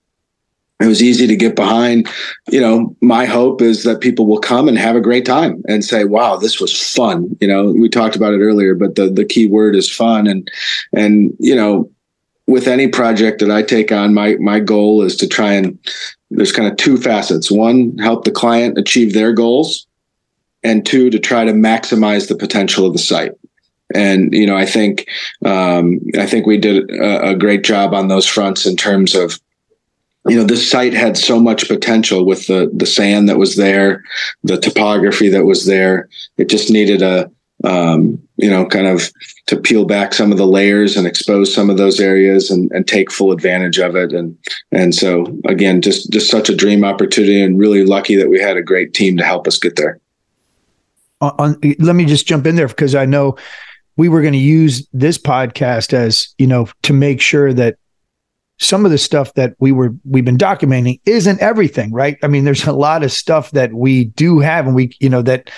it 0.80 0.86
was 0.86 1.02
easy 1.02 1.26
to 1.26 1.36
get 1.36 1.56
behind 1.56 2.08
you 2.48 2.60
know 2.60 2.94
my 3.00 3.24
hope 3.24 3.60
is 3.60 3.82
that 3.82 4.00
people 4.00 4.26
will 4.26 4.40
come 4.40 4.68
and 4.68 4.78
have 4.78 4.96
a 4.96 5.00
great 5.00 5.26
time 5.26 5.62
and 5.68 5.84
say 5.84 6.04
wow 6.04 6.36
this 6.36 6.60
was 6.60 6.80
fun 6.92 7.36
you 7.40 7.48
know 7.48 7.72
we 7.72 7.88
talked 7.88 8.16
about 8.16 8.32
it 8.32 8.40
earlier 8.40 8.74
but 8.74 8.94
the 8.94 9.10
the 9.10 9.24
key 9.24 9.48
word 9.48 9.74
is 9.74 9.92
fun 9.92 10.26
and 10.26 10.50
and 10.92 11.34
you 11.38 11.54
know 11.54 11.90
with 12.48 12.66
any 12.66 12.88
project 12.88 13.40
that 13.40 13.50
I 13.50 13.62
take 13.62 13.92
on, 13.92 14.14
my 14.14 14.36
my 14.36 14.58
goal 14.58 15.02
is 15.02 15.14
to 15.16 15.28
try 15.28 15.52
and 15.52 15.78
there's 16.30 16.50
kind 16.50 16.68
of 16.68 16.76
two 16.76 16.96
facets. 16.96 17.50
One, 17.50 17.96
help 17.98 18.24
the 18.24 18.32
client 18.32 18.78
achieve 18.78 19.12
their 19.12 19.32
goals, 19.32 19.86
and 20.64 20.84
two, 20.84 21.10
to 21.10 21.18
try 21.18 21.44
to 21.44 21.52
maximize 21.52 22.28
the 22.28 22.36
potential 22.36 22.86
of 22.86 22.94
the 22.94 22.98
site. 22.98 23.32
And 23.94 24.32
you 24.34 24.46
know, 24.46 24.56
I 24.56 24.66
think 24.66 25.06
um, 25.44 26.00
I 26.18 26.26
think 26.26 26.46
we 26.46 26.56
did 26.56 26.90
a, 26.90 27.30
a 27.30 27.34
great 27.36 27.64
job 27.64 27.94
on 27.94 28.08
those 28.08 28.26
fronts 28.26 28.66
in 28.66 28.76
terms 28.76 29.14
of 29.14 29.38
you 30.26 30.36
know 30.36 30.44
this 30.44 30.68
site 30.68 30.92
had 30.92 31.16
so 31.16 31.40
much 31.40 31.68
potential 31.68 32.24
with 32.24 32.46
the 32.46 32.70
the 32.74 32.86
sand 32.86 33.28
that 33.28 33.38
was 33.38 33.56
there 33.56 34.02
the 34.42 34.58
topography 34.58 35.28
that 35.28 35.44
was 35.44 35.66
there 35.66 36.08
it 36.36 36.48
just 36.48 36.70
needed 36.70 37.02
a 37.02 37.30
um, 37.64 38.22
you 38.36 38.48
know, 38.48 38.66
kind 38.66 38.86
of 38.86 39.10
to 39.46 39.56
peel 39.56 39.84
back 39.84 40.14
some 40.14 40.30
of 40.30 40.38
the 40.38 40.46
layers 40.46 40.96
and 40.96 41.06
expose 41.06 41.52
some 41.52 41.70
of 41.70 41.76
those 41.76 41.98
areas 41.98 42.50
and, 42.50 42.70
and 42.72 42.86
take 42.86 43.10
full 43.10 43.32
advantage 43.32 43.78
of 43.78 43.96
it. 43.96 44.12
And 44.12 44.38
and 44.70 44.94
so 44.94 45.26
again, 45.46 45.82
just 45.82 46.12
just 46.12 46.30
such 46.30 46.48
a 46.48 46.56
dream 46.56 46.84
opportunity 46.84 47.42
and 47.42 47.58
really 47.58 47.84
lucky 47.84 48.14
that 48.16 48.28
we 48.28 48.40
had 48.40 48.56
a 48.56 48.62
great 48.62 48.94
team 48.94 49.16
to 49.16 49.24
help 49.24 49.46
us 49.48 49.58
get 49.58 49.76
there. 49.76 49.98
On, 51.20 51.58
let 51.80 51.96
me 51.96 52.04
just 52.04 52.28
jump 52.28 52.46
in 52.46 52.54
there 52.54 52.68
because 52.68 52.94
I 52.94 53.04
know 53.04 53.36
we 53.96 54.08
were 54.08 54.22
going 54.22 54.34
to 54.34 54.38
use 54.38 54.86
this 54.92 55.18
podcast 55.18 55.92
as 55.92 56.32
you 56.38 56.46
know 56.46 56.68
to 56.82 56.92
make 56.92 57.20
sure 57.20 57.52
that 57.52 57.76
some 58.60 58.84
of 58.84 58.90
the 58.90 58.98
stuff 58.98 59.32
that 59.34 59.54
we 59.58 59.72
were 59.72 59.94
we've 60.04 60.24
been 60.24 60.38
documenting 60.38 61.00
isn't 61.04 61.40
everything 61.40 61.92
right? 61.92 62.18
I 62.22 62.28
mean 62.28 62.44
there's 62.44 62.66
a 62.66 62.72
lot 62.72 63.02
of 63.02 63.12
stuff 63.12 63.50
that 63.52 63.72
we 63.72 64.06
do 64.06 64.40
have 64.40 64.66
and 64.66 64.74
we 64.74 64.96
you 65.00 65.08
know 65.08 65.22
that 65.22 65.50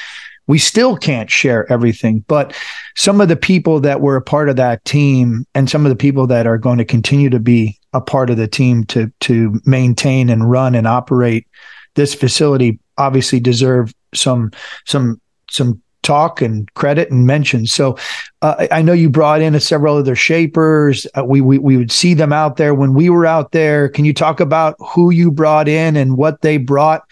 we 0.46 0.58
still 0.58 0.96
can't 0.96 1.30
share 1.30 1.70
everything, 1.72 2.24
but 2.26 2.56
some 2.96 3.20
of 3.20 3.28
the 3.28 3.36
people 3.36 3.78
that 3.78 4.00
were 4.00 4.16
a 4.16 4.22
part 4.22 4.48
of 4.48 4.56
that 4.56 4.84
team 4.84 5.46
and 5.54 5.70
some 5.70 5.86
of 5.86 5.90
the 5.90 5.96
people 5.96 6.26
that 6.26 6.44
are 6.44 6.58
going 6.58 6.78
to 6.78 6.84
continue 6.84 7.30
to 7.30 7.38
be 7.38 7.78
a 7.92 8.00
part 8.00 8.30
of 8.30 8.36
the 8.36 8.48
team 8.48 8.84
to 8.86 9.12
to 9.20 9.60
maintain 9.64 10.28
and 10.28 10.50
run 10.50 10.74
and 10.74 10.88
operate 10.88 11.46
this 11.94 12.14
facility 12.14 12.80
obviously 12.98 13.38
deserve 13.38 13.94
some 14.12 14.50
some 14.86 15.20
some 15.50 15.80
talk 16.02 16.40
and 16.40 16.72
credit 16.74 17.10
and 17.10 17.26
mention. 17.26 17.66
So 17.66 17.96
uh, 18.42 18.66
I 18.70 18.82
know 18.82 18.92
you 18.92 19.10
brought 19.10 19.40
in 19.40 19.58
several 19.60 19.96
other 19.96 20.16
shapers. 20.16 21.06
Uh, 21.16 21.24
we, 21.24 21.40
we 21.40 21.58
we 21.58 21.76
would 21.76 21.92
see 21.92 22.14
them 22.14 22.32
out 22.32 22.56
there 22.56 22.74
when 22.74 22.94
we 22.94 23.10
were 23.10 23.26
out 23.26 23.52
there. 23.52 23.88
Can 23.88 24.04
you 24.04 24.14
talk 24.14 24.40
about 24.40 24.76
who 24.78 25.10
you 25.10 25.30
brought 25.30 25.68
in 25.68 25.96
and 25.96 26.16
what 26.16 26.42
they 26.42 26.56
brought 26.56 27.02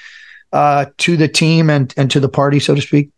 uh, 0.52 0.86
to 0.98 1.16
the 1.16 1.28
team 1.28 1.70
and 1.70 1.92
and 1.96 2.10
to 2.10 2.20
the 2.20 2.28
party, 2.28 2.60
so 2.60 2.74
to 2.74 2.80
speak? 2.80 3.10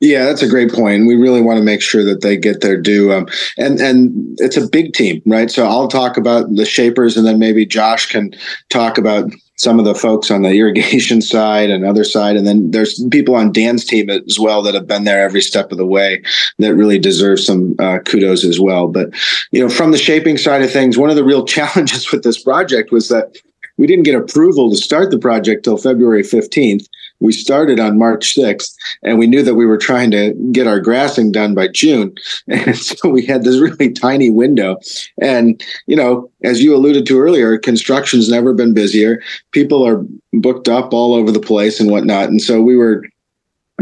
Yeah, 0.00 0.24
that's 0.24 0.42
a 0.42 0.48
great 0.48 0.72
point. 0.72 1.06
We 1.06 1.16
really 1.16 1.40
want 1.40 1.58
to 1.58 1.64
make 1.64 1.82
sure 1.82 2.04
that 2.04 2.20
they 2.20 2.36
get 2.36 2.60
their 2.60 2.80
due. 2.80 3.12
Um, 3.12 3.26
and 3.58 3.80
and 3.80 4.38
it's 4.38 4.56
a 4.56 4.68
big 4.68 4.92
team, 4.92 5.20
right? 5.26 5.50
So 5.50 5.66
I'll 5.66 5.88
talk 5.88 6.16
about 6.16 6.54
the 6.54 6.66
shapers, 6.66 7.16
and 7.16 7.26
then 7.26 7.38
maybe 7.38 7.66
Josh 7.66 8.06
can 8.06 8.32
talk 8.70 8.98
about 8.98 9.30
some 9.56 9.78
of 9.78 9.84
the 9.84 9.94
folks 9.94 10.30
on 10.30 10.42
the 10.42 10.50
irrigation 10.58 11.22
side 11.22 11.70
and 11.70 11.84
other 11.84 12.04
side. 12.04 12.36
And 12.36 12.46
then 12.46 12.70
there's 12.70 13.02
people 13.10 13.34
on 13.34 13.52
Dan's 13.52 13.84
team 13.84 14.10
as 14.10 14.38
well 14.38 14.62
that 14.62 14.74
have 14.74 14.86
been 14.86 15.04
there 15.04 15.24
every 15.24 15.40
step 15.40 15.72
of 15.72 15.78
the 15.78 15.86
way 15.86 16.22
that 16.58 16.74
really 16.74 16.98
deserve 16.98 17.40
some 17.40 17.74
uh, 17.78 17.98
kudos 18.00 18.44
as 18.44 18.60
well. 18.60 18.88
But 18.88 19.10
you 19.52 19.60
know, 19.60 19.68
from 19.68 19.90
the 19.90 19.98
shaping 19.98 20.38
side 20.38 20.62
of 20.62 20.72
things, 20.72 20.98
one 20.98 21.10
of 21.10 21.16
the 21.16 21.24
real 21.24 21.44
challenges 21.54 22.10
with 22.10 22.22
this 22.22 22.42
project 22.42 22.92
was 22.92 23.08
that 23.08 23.36
we 23.76 23.86
didn't 23.86 24.04
get 24.04 24.14
approval 24.14 24.70
to 24.70 24.76
start 24.76 25.10
the 25.10 25.18
project 25.18 25.64
till 25.64 25.76
February 25.76 26.22
15th 26.22 26.86
we 27.20 27.32
started 27.32 27.80
on 27.80 27.98
March 27.98 28.34
6th 28.34 28.74
and 29.02 29.18
we 29.18 29.26
knew 29.26 29.42
that 29.42 29.54
we 29.54 29.66
were 29.66 29.78
trying 29.78 30.10
to 30.10 30.34
get 30.52 30.66
our 30.66 30.80
grassing 30.80 31.32
done 31.32 31.54
by 31.54 31.68
June. 31.68 32.14
And 32.48 32.76
so 32.76 33.08
we 33.08 33.24
had 33.24 33.44
this 33.44 33.58
really 33.58 33.92
tiny 33.92 34.30
window. 34.30 34.78
And, 35.20 35.62
you 35.86 35.96
know, 35.96 36.30
as 36.42 36.62
you 36.62 36.74
alluded 36.74 37.06
to 37.06 37.18
earlier, 37.18 37.58
construction's 37.58 38.28
never 38.28 38.52
been 38.52 38.74
busier. 38.74 39.22
People 39.52 39.86
are 39.86 40.04
booked 40.32 40.68
up 40.68 40.92
all 40.92 41.14
over 41.14 41.32
the 41.32 41.40
place 41.40 41.80
and 41.80 41.90
whatnot. 41.90 42.28
And 42.28 42.40
so 42.40 42.60
we 42.60 42.76
were 42.76 43.04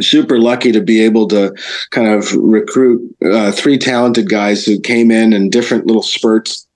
super 0.00 0.38
lucky 0.38 0.72
to 0.72 0.80
be 0.80 1.02
able 1.02 1.28
to 1.28 1.54
kind 1.90 2.08
of 2.08 2.32
recruit 2.34 3.02
uh, 3.24 3.52
three 3.52 3.76
talented 3.76 4.28
guys 4.28 4.64
who 4.64 4.80
came 4.80 5.10
in 5.10 5.32
in 5.32 5.50
different 5.50 5.86
little 5.86 6.02
spurts 6.02 6.66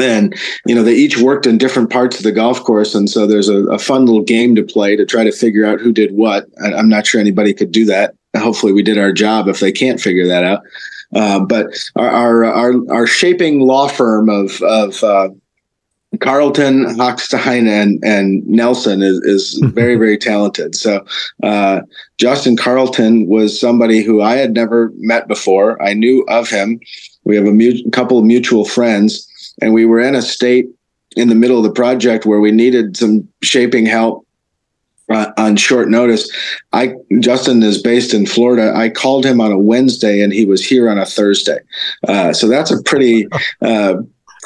and 0.00 0.34
you 0.66 0.74
know 0.74 0.82
they 0.82 0.94
each 0.94 1.18
worked 1.18 1.46
in 1.46 1.58
different 1.58 1.90
parts 1.90 2.16
of 2.16 2.24
the 2.24 2.32
golf 2.32 2.62
course 2.64 2.94
and 2.94 3.08
so 3.08 3.26
there's 3.26 3.48
a, 3.48 3.64
a, 3.66 3.78
fun 3.78 4.04
little 4.04 4.22
game 4.22 4.54
to 4.54 4.62
play 4.62 4.96
to 4.96 5.06
try 5.06 5.22
to 5.22 5.32
figure 5.32 5.64
out 5.64 5.80
who 5.80 5.92
did 5.92 6.12
what 6.12 6.46
I, 6.62 6.72
am 6.72 6.88
not 6.88 7.06
sure 7.06 7.20
anybody 7.20 7.54
could 7.54 7.70
do 7.70 7.84
that 7.86 8.14
hopefully 8.36 8.72
we 8.72 8.82
did 8.82 8.98
our 8.98 9.12
job 9.12 9.48
if 9.48 9.60
they 9.60 9.72
can't 9.72 10.00
figure 10.00 10.26
that 10.26 10.44
out 10.44 10.62
uh, 11.14 11.40
but 11.40 11.66
our, 11.96 12.08
our, 12.08 12.44
our 12.44 12.72
our 12.90 13.06
shaping 13.06 13.60
law 13.60 13.88
firm 13.88 14.28
of 14.28 14.60
of 14.62 15.02
uh, 15.02 15.28
Carlton, 16.18 16.86
Hochstein, 16.96 17.68
and 17.68 18.02
and 18.04 18.46
Nelson 18.46 19.02
is, 19.02 19.18
is 19.20 19.58
very 19.74 19.96
very 19.96 20.18
talented. 20.18 20.74
So 20.74 21.04
uh, 21.42 21.82
Justin 22.18 22.56
Carlton 22.56 23.26
was 23.26 23.58
somebody 23.58 24.02
who 24.02 24.20
I 24.20 24.36
had 24.36 24.52
never 24.52 24.92
met 24.96 25.28
before. 25.28 25.80
I 25.82 25.94
knew 25.94 26.24
of 26.28 26.48
him. 26.48 26.80
We 27.24 27.36
have 27.36 27.46
a 27.46 27.52
mu- 27.52 27.88
couple 27.92 28.18
of 28.18 28.24
mutual 28.24 28.64
friends, 28.64 29.29
and 29.60 29.72
we 29.72 29.84
were 29.84 30.00
in 30.00 30.14
a 30.14 30.22
state 30.22 30.66
in 31.16 31.28
the 31.28 31.34
middle 31.34 31.58
of 31.58 31.64
the 31.64 31.72
project 31.72 32.26
where 32.26 32.40
we 32.40 32.50
needed 32.50 32.96
some 32.96 33.26
shaping 33.42 33.86
help 33.86 34.26
uh, 35.10 35.32
on 35.36 35.56
short 35.56 35.88
notice. 35.88 36.30
I 36.72 36.94
Justin 37.18 37.62
is 37.62 37.82
based 37.82 38.14
in 38.14 38.26
Florida. 38.26 38.72
I 38.74 38.88
called 38.88 39.26
him 39.26 39.40
on 39.40 39.52
a 39.52 39.58
Wednesday, 39.58 40.20
and 40.22 40.32
he 40.32 40.46
was 40.46 40.64
here 40.64 40.88
on 40.88 40.98
a 40.98 41.06
Thursday. 41.06 41.58
Uh, 42.06 42.32
so 42.32 42.48
that's 42.48 42.70
a 42.70 42.82
pretty. 42.82 43.26
Uh, 43.60 43.96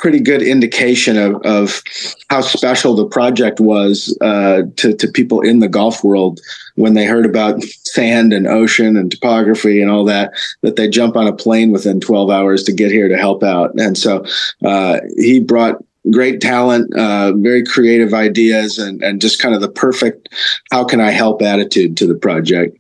pretty 0.05 0.21
good 0.21 0.43
indication 0.43 1.17
of, 1.17 1.41
of 1.47 1.83
how 2.29 2.43
special 2.43 2.95
the 2.95 3.07
project 3.07 3.59
was 3.59 4.15
uh, 4.21 4.61
to, 4.77 4.95
to 4.95 5.09
people 5.09 5.41
in 5.41 5.61
the 5.61 5.69
golf 5.69 6.05
world 6.05 6.41
when 6.75 6.93
they 6.93 7.07
heard 7.07 7.25
about 7.25 7.63
sand 7.63 8.31
and 8.31 8.47
ocean 8.47 8.99
and 8.99 9.11
topography 9.11 9.81
and 9.81 9.91
all 9.91 10.05
that, 10.05 10.31
that 10.61 10.77
they 10.77 10.87
jump 10.91 11.17
on 11.17 11.27
a 11.27 11.33
plane 11.33 11.73
within 11.73 12.01
12 12.01 12.29
hours 12.29 12.63
to 12.65 12.71
get 12.71 12.91
here 12.91 13.09
to 13.09 13.17
help 13.17 13.43
out. 13.43 13.73
And 13.77 13.97
so 13.97 14.27
uh, 14.63 15.01
he 15.17 15.41
brought 15.41 15.83
great 16.11 16.43
talent, 16.43 16.95
uh, 16.95 17.33
very 17.37 17.65
creative 17.65 18.13
ideas, 18.13 18.77
and, 18.77 19.03
and 19.03 19.23
just 19.23 19.41
kind 19.41 19.55
of 19.55 19.63
the 19.63 19.71
perfect 19.71 20.29
how 20.71 20.85
can 20.85 21.01
I 21.01 21.13
help 21.13 21.41
attitude 21.41 21.97
to 21.97 22.07
the 22.07 22.15
project. 22.15 22.77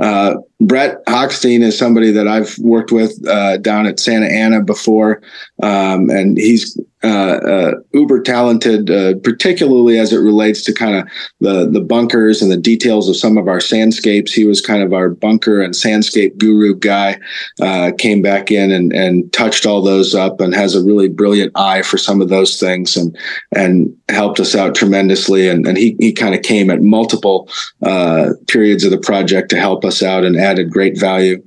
Uh, 0.00 0.36
Brett 0.60 1.04
Hochstein 1.06 1.62
is 1.62 1.78
somebody 1.78 2.10
that 2.10 2.26
I've 2.26 2.56
worked 2.58 2.90
with 2.90 3.26
uh, 3.28 3.58
down 3.58 3.86
at 3.86 4.00
Santa 4.00 4.26
Ana 4.26 4.62
before, 4.62 5.20
um, 5.62 6.08
and 6.10 6.38
he's 6.38 6.78
uh, 7.02 7.06
uh, 7.06 7.72
uber 7.92 8.20
talented, 8.20 8.90
uh, 8.90 9.14
particularly 9.22 9.98
as 9.98 10.12
it 10.12 10.18
relates 10.18 10.62
to 10.62 10.72
kind 10.72 10.96
of 10.96 11.08
the 11.40 11.68
the 11.70 11.80
bunkers 11.80 12.42
and 12.42 12.50
the 12.50 12.58
details 12.58 13.08
of 13.08 13.16
some 13.16 13.38
of 13.38 13.48
our 13.48 13.58
sandscapes. 13.58 14.32
He 14.32 14.44
was 14.44 14.60
kind 14.60 14.82
of 14.82 14.92
our 14.92 15.08
bunker 15.08 15.62
and 15.62 15.72
sandscape 15.72 16.36
guru 16.36 16.74
guy. 16.74 17.18
Uh, 17.60 17.92
came 17.98 18.20
back 18.20 18.50
in 18.50 18.70
and 18.70 18.92
and 18.92 19.32
touched 19.32 19.64
all 19.64 19.80
those 19.80 20.14
up, 20.14 20.40
and 20.40 20.54
has 20.54 20.74
a 20.74 20.84
really 20.84 21.08
brilliant 21.08 21.52
eye 21.54 21.80
for 21.80 21.96
some 21.96 22.20
of 22.20 22.28
those 22.28 22.60
things, 22.60 22.96
and 22.96 23.16
and 23.56 23.96
helped 24.10 24.38
us 24.38 24.54
out 24.54 24.74
tremendously. 24.74 25.48
And 25.48 25.66
and 25.66 25.78
he 25.78 25.96
he 26.00 26.12
kind 26.12 26.34
of 26.34 26.42
came 26.42 26.70
at 26.70 26.82
multiple 26.82 27.48
uh, 27.82 28.32
periods 28.46 28.84
of 28.84 28.90
the 28.90 28.98
project 28.98 29.48
to 29.50 29.58
help 29.58 29.86
us 29.86 30.02
out 30.02 30.24
and 30.24 30.36
added 30.36 30.70
great 30.70 30.98
value. 30.98 31.42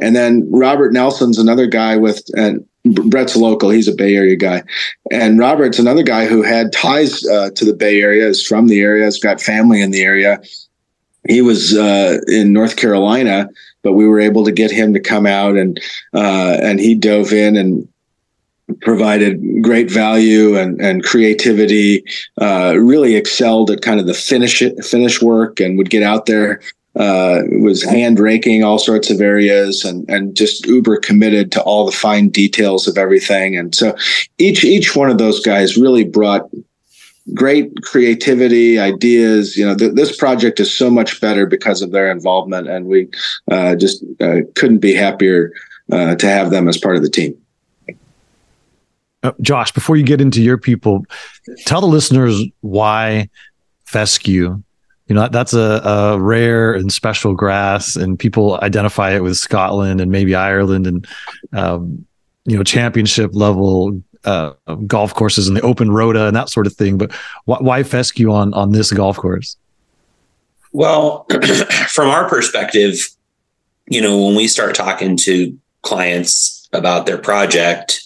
And 0.00 0.16
then 0.16 0.48
Robert 0.50 0.92
Nelson's 0.92 1.38
another 1.38 1.66
guy 1.66 1.96
with 1.96 2.24
and 2.34 2.64
Brett's 2.94 3.36
local. 3.36 3.70
He's 3.70 3.88
a 3.88 3.94
Bay 3.94 4.14
Area 4.16 4.36
guy, 4.36 4.62
and 5.10 5.38
Robert's 5.38 5.78
another 5.78 6.02
guy 6.02 6.26
who 6.26 6.42
had 6.42 6.72
ties 6.72 7.26
uh, 7.26 7.50
to 7.50 7.64
the 7.64 7.74
Bay 7.74 8.00
Area. 8.00 8.28
Is 8.28 8.46
from 8.46 8.68
the 8.68 8.80
area. 8.80 9.04
Has 9.04 9.18
got 9.18 9.40
family 9.40 9.80
in 9.80 9.90
the 9.90 10.02
area. 10.02 10.40
He 11.28 11.42
was 11.42 11.76
uh, 11.76 12.18
in 12.28 12.52
North 12.52 12.76
Carolina, 12.76 13.48
but 13.82 13.94
we 13.94 14.06
were 14.06 14.20
able 14.20 14.44
to 14.44 14.52
get 14.52 14.70
him 14.70 14.92
to 14.94 15.00
come 15.00 15.26
out, 15.26 15.56
and 15.56 15.80
uh, 16.14 16.58
and 16.62 16.80
he 16.80 16.94
dove 16.94 17.32
in 17.32 17.56
and 17.56 17.88
provided 18.80 19.62
great 19.62 19.90
value 19.90 20.56
and, 20.56 20.80
and 20.80 21.04
creativity, 21.04 22.04
uh, 22.40 22.74
really 22.76 23.14
excelled 23.14 23.70
at 23.70 23.82
kind 23.82 24.00
of 24.00 24.06
the 24.06 24.14
finish 24.14 24.62
finish 24.82 25.22
work 25.22 25.60
and 25.60 25.78
would 25.78 25.90
get 25.90 26.02
out 26.02 26.26
there, 26.26 26.60
uh, 26.96 27.42
was 27.60 27.82
hand 27.82 28.18
raking 28.18 28.64
all 28.64 28.78
sorts 28.78 29.10
of 29.10 29.20
areas 29.20 29.84
and, 29.84 30.08
and 30.08 30.34
just 30.34 30.66
uber 30.66 30.98
committed 30.98 31.52
to 31.52 31.62
all 31.62 31.84
the 31.84 31.92
fine 31.92 32.28
details 32.28 32.88
of 32.88 32.96
everything. 32.96 33.56
And 33.56 33.74
so 33.74 33.94
each, 34.38 34.64
each 34.64 34.96
one 34.96 35.10
of 35.10 35.18
those 35.18 35.40
guys 35.40 35.76
really 35.76 36.04
brought 36.04 36.48
great 37.34 37.82
creativity, 37.82 38.78
ideas. 38.78 39.56
You 39.56 39.66
know, 39.66 39.76
th- 39.76 39.94
this 39.94 40.16
project 40.16 40.60
is 40.60 40.72
so 40.72 40.90
much 40.90 41.20
better 41.20 41.46
because 41.46 41.82
of 41.82 41.90
their 41.90 42.10
involvement, 42.10 42.68
and 42.68 42.86
we 42.86 43.08
uh, 43.50 43.74
just 43.74 44.04
uh, 44.20 44.40
couldn't 44.54 44.78
be 44.78 44.94
happier 44.94 45.52
uh, 45.92 46.14
to 46.16 46.26
have 46.26 46.50
them 46.50 46.68
as 46.68 46.78
part 46.78 46.96
of 46.96 47.02
the 47.02 47.10
team. 47.10 47.36
Uh, 49.22 49.32
Josh, 49.40 49.72
before 49.72 49.96
you 49.96 50.04
get 50.04 50.20
into 50.20 50.42
your 50.42 50.58
people, 50.58 51.04
tell 51.64 51.80
the 51.80 51.86
listeners 51.86 52.40
why 52.60 53.28
fescue. 53.84 54.62
You 55.08 55.14
know, 55.14 55.28
that's 55.28 55.54
a, 55.54 55.80
a 55.84 56.20
rare 56.20 56.74
and 56.74 56.92
special 56.92 57.34
grass, 57.34 57.94
and 57.96 58.18
people 58.18 58.58
identify 58.60 59.14
it 59.14 59.22
with 59.22 59.36
Scotland 59.36 60.00
and 60.00 60.10
maybe 60.10 60.34
Ireland 60.34 60.86
and, 60.86 61.06
um, 61.52 62.04
you 62.44 62.56
know, 62.56 62.64
championship 62.64 63.30
level 63.32 64.02
uh, 64.24 64.52
golf 64.86 65.14
courses 65.14 65.46
and 65.48 65.56
the 65.56 65.60
open 65.62 65.90
rota 65.90 66.26
and 66.26 66.36
that 66.36 66.48
sort 66.48 66.66
of 66.66 66.74
thing. 66.74 66.98
But 66.98 67.12
why, 67.44 67.58
why 67.60 67.82
fescue 67.84 68.32
on 68.32 68.52
on 68.54 68.72
this 68.72 68.92
golf 68.92 69.16
course? 69.16 69.56
Well, 70.72 71.26
from 71.88 72.08
our 72.08 72.28
perspective, 72.28 72.98
you 73.88 74.00
know, 74.00 74.24
when 74.26 74.34
we 74.34 74.48
start 74.48 74.74
talking 74.74 75.16
to 75.18 75.56
clients 75.82 76.68
about 76.72 77.06
their 77.06 77.18
project, 77.18 78.02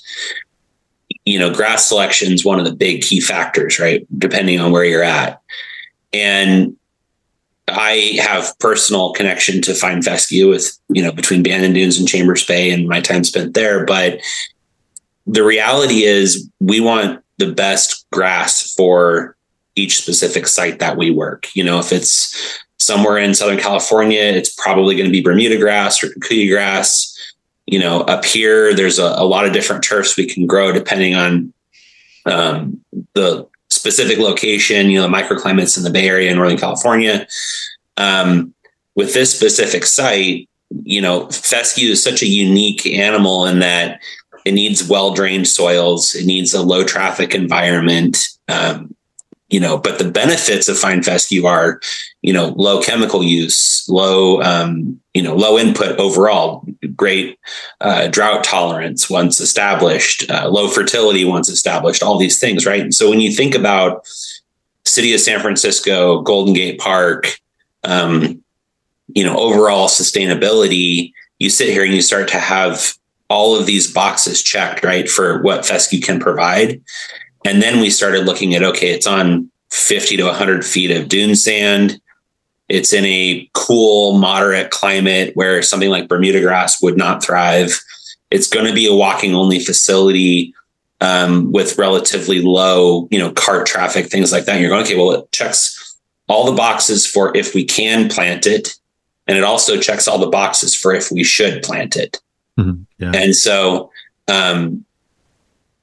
you 1.25 1.39
know, 1.39 1.53
grass 1.53 1.89
selection 1.89 2.33
is 2.33 2.45
one 2.45 2.59
of 2.59 2.67
the 2.67 2.75
big 2.75 3.03
key 3.03 3.21
factors, 3.21 3.79
right? 3.79 4.07
Depending 4.19 4.61
on 4.61 4.71
where 4.71 4.85
you're 4.85 5.03
at. 5.03 5.41
And 6.13 6.77
I 7.73 8.19
have 8.21 8.59
personal 8.59 9.13
connection 9.13 9.63
to 9.63 9.75
Fine 9.75 10.03
Fescue 10.03 10.49
with, 10.49 10.79
you 10.89 11.03
know, 11.03 11.13
between 11.13 11.43
Bandon 11.43 11.73
Dunes 11.73 11.99
and 11.99 12.09
Chambers 12.09 12.45
Bay 12.45 12.71
and 12.71 12.89
my 12.89 13.01
time 13.01 13.25
spent 13.25 13.55
there. 13.55 13.85
But 13.85 14.21
the 15.27 15.45
reality 15.45 16.03
is 16.03 16.49
we 16.61 16.81
want 16.81 17.23
the 17.39 17.53
best 17.53 18.07
grass 18.11 18.75
for 18.75 19.37
each 19.77 20.01
specific 20.01 20.47
site 20.47 20.79
that 20.79 20.97
we 20.97 21.11
work. 21.11 21.49
You 21.55 21.65
know, 21.65 21.79
if 21.79 21.93
it's 21.93 22.61
somewhere 22.79 23.19
in 23.19 23.35
Southern 23.35 23.59
California, 23.59 24.21
it's 24.21 24.55
probably 24.55 24.97
going 24.97 25.07
to 25.07 25.13
be 25.13 25.23
Bermuda 25.23 25.59
grass 25.59 26.03
or 26.03 26.09
Kikuyu 26.09 26.51
grass. 26.51 27.17
You 27.67 27.79
know, 27.79 28.01
up 28.03 28.25
here, 28.25 28.75
there's 28.75 28.99
a, 28.99 29.05
a 29.05 29.25
lot 29.25 29.47
of 29.47 29.53
different 29.53 29.85
turfs 29.85 30.17
we 30.17 30.27
can 30.27 30.47
grow 30.47 30.73
depending 30.73 31.15
on 31.15 31.53
um, 32.27 32.81
the 33.15 33.49
specific 33.81 34.19
location, 34.19 34.91
you 34.91 35.01
know, 35.01 35.09
the 35.09 35.17
microclimates 35.17 35.79
in 35.79 35.85
the 35.85 35.91
Bay 35.91 36.07
Area, 36.07 36.31
in 36.31 36.37
Northern 36.37 36.59
California. 36.59 37.27
Um, 37.97 38.55
with 38.95 39.15
this 39.15 39.35
specific 39.35 39.87
site, 39.87 40.49
you 40.83 41.01
know, 41.01 41.29
fescue 41.31 41.91
is 41.91 42.05
such 42.05 42.23
a 42.23 42.27
unique 42.27 42.87
animal 42.87 43.47
in 43.47 43.61
that 43.61 44.03
it 44.45 44.53
needs 44.53 44.87
well 44.87 45.15
drained 45.15 45.49
soils. 45.49 46.15
It 46.15 46.27
needs 46.27 46.53
a 46.53 46.63
low 46.63 46.85
traffic 46.85 47.35
environment. 47.35 48.29
Um, 48.49 48.95
you 49.51 49.59
know, 49.59 49.77
but 49.77 49.99
the 49.99 50.11
benefits 50.11 50.69
of 50.69 50.79
fine 50.79 51.03
fescue 51.03 51.45
are, 51.45 51.81
you 52.23 52.33
know, 52.33 52.55
low 52.57 52.81
chemical 52.81 53.23
use, 53.23 53.85
low, 53.89 54.41
um, 54.43 55.01
you 55.13 55.23
know, 55.23 55.35
low 55.35 55.59
input 55.59 55.99
overall, 55.99 56.65
great 56.95 57.39
uh, 57.81 58.07
drought 58.09 58.45
tolerance 58.45 59.11
once 59.11 59.41
established, 59.41 60.31
uh, 60.31 60.49
low 60.49 60.69
fertility 60.69 61.25
once 61.25 61.49
established, 61.49 62.03
all 62.03 62.17
these 62.17 62.39
things, 62.39 62.65
right? 62.65 62.81
And 62.81 62.95
so 62.95 63.11
when 63.11 63.21
you 63.21 63.33
think 63.33 63.57
about 63.57 64.07
city 64.85 65.13
of 65.13 65.21
San 65.21 65.41
Francisco, 65.41 66.23
Golden 66.23 66.55
Gate 66.55 66.79
Park, 66.79 67.39
um, 67.83 68.43
you 69.15 69.25
know, 69.25 69.37
overall 69.37 69.89
sustainability, 69.89 71.13
you 71.41 71.51
sit 71.51 71.71
here 71.71 71.85
and 71.85 71.95
you 71.95 72.03
start 72.03 72.29
to 72.29 72.39
have 72.39 72.95
all 73.29 73.57
of 73.57 73.67
these 73.67 73.93
boxes 73.93 74.43
checked, 74.43 74.85
right, 74.85 75.09
for 75.09 75.43
what 75.43 75.67
fescue 75.67 76.01
can 76.01 76.21
provide. 76.21 76.81
And 77.45 77.63
then 77.63 77.81
we 77.81 77.91
started 77.91 78.27
looking 78.27 78.55
at 78.55 78.63
okay, 78.63 78.91
it's 78.91 79.07
on 79.07 79.51
50 79.71 80.17
to 80.19 80.25
100 80.25 80.65
feet 80.65 80.91
of 80.91 81.09
dune 81.09 81.37
sand. 81.37 82.01
It's 82.69 82.93
in 82.93 83.05
a 83.05 83.49
cool, 83.53 84.19
moderate 84.19 84.71
climate 84.71 85.33
where 85.35 85.63
something 85.63 85.91
like 85.91 86.09
Bermuda 86.09 86.41
grass 86.41 86.81
would 86.83 86.97
not 86.97 87.25
thrive. 87.25 87.81
It's 88.31 88.47
going 88.47 88.67
to 88.67 88.73
be 88.73 88.87
a 88.87 88.95
walking 88.95 89.35
only 89.35 89.59
facility 89.59 90.55
um, 91.01 91.51
with 91.51 91.79
relatively 91.79 92.43
low, 92.43 93.09
you 93.11 93.19
know, 93.19 93.33
cart 93.33 93.67
traffic, 93.67 94.07
things 94.07 94.31
like 94.33 94.45
that. 94.45 94.53
And 94.53 94.61
you're 94.61 94.71
going, 94.71 94.85
okay, 94.85 94.97
well, 94.97 95.13
it 95.13 95.33
checks 95.33 95.97
all 96.29 96.47
the 96.47 96.57
boxes 96.57 97.07
for 97.07 97.37
if 97.37 97.55
we 97.55 97.65
can 97.65 98.09
plant 98.09 98.47
it. 98.47 98.77
And 99.27 99.37
it 99.37 99.45
also 99.45 99.79
checks 99.81 100.07
all 100.07 100.19
the 100.19 100.29
boxes 100.29 100.75
for 100.75 100.95
if 100.95 101.11
we 101.11 101.25
should 101.25 101.63
plant 101.63 101.97
it. 101.97 102.21
Mm-hmm. 102.59 102.83
Yeah. 102.99 103.13
And 103.15 103.35
so, 103.35 103.91
um, 104.29 104.85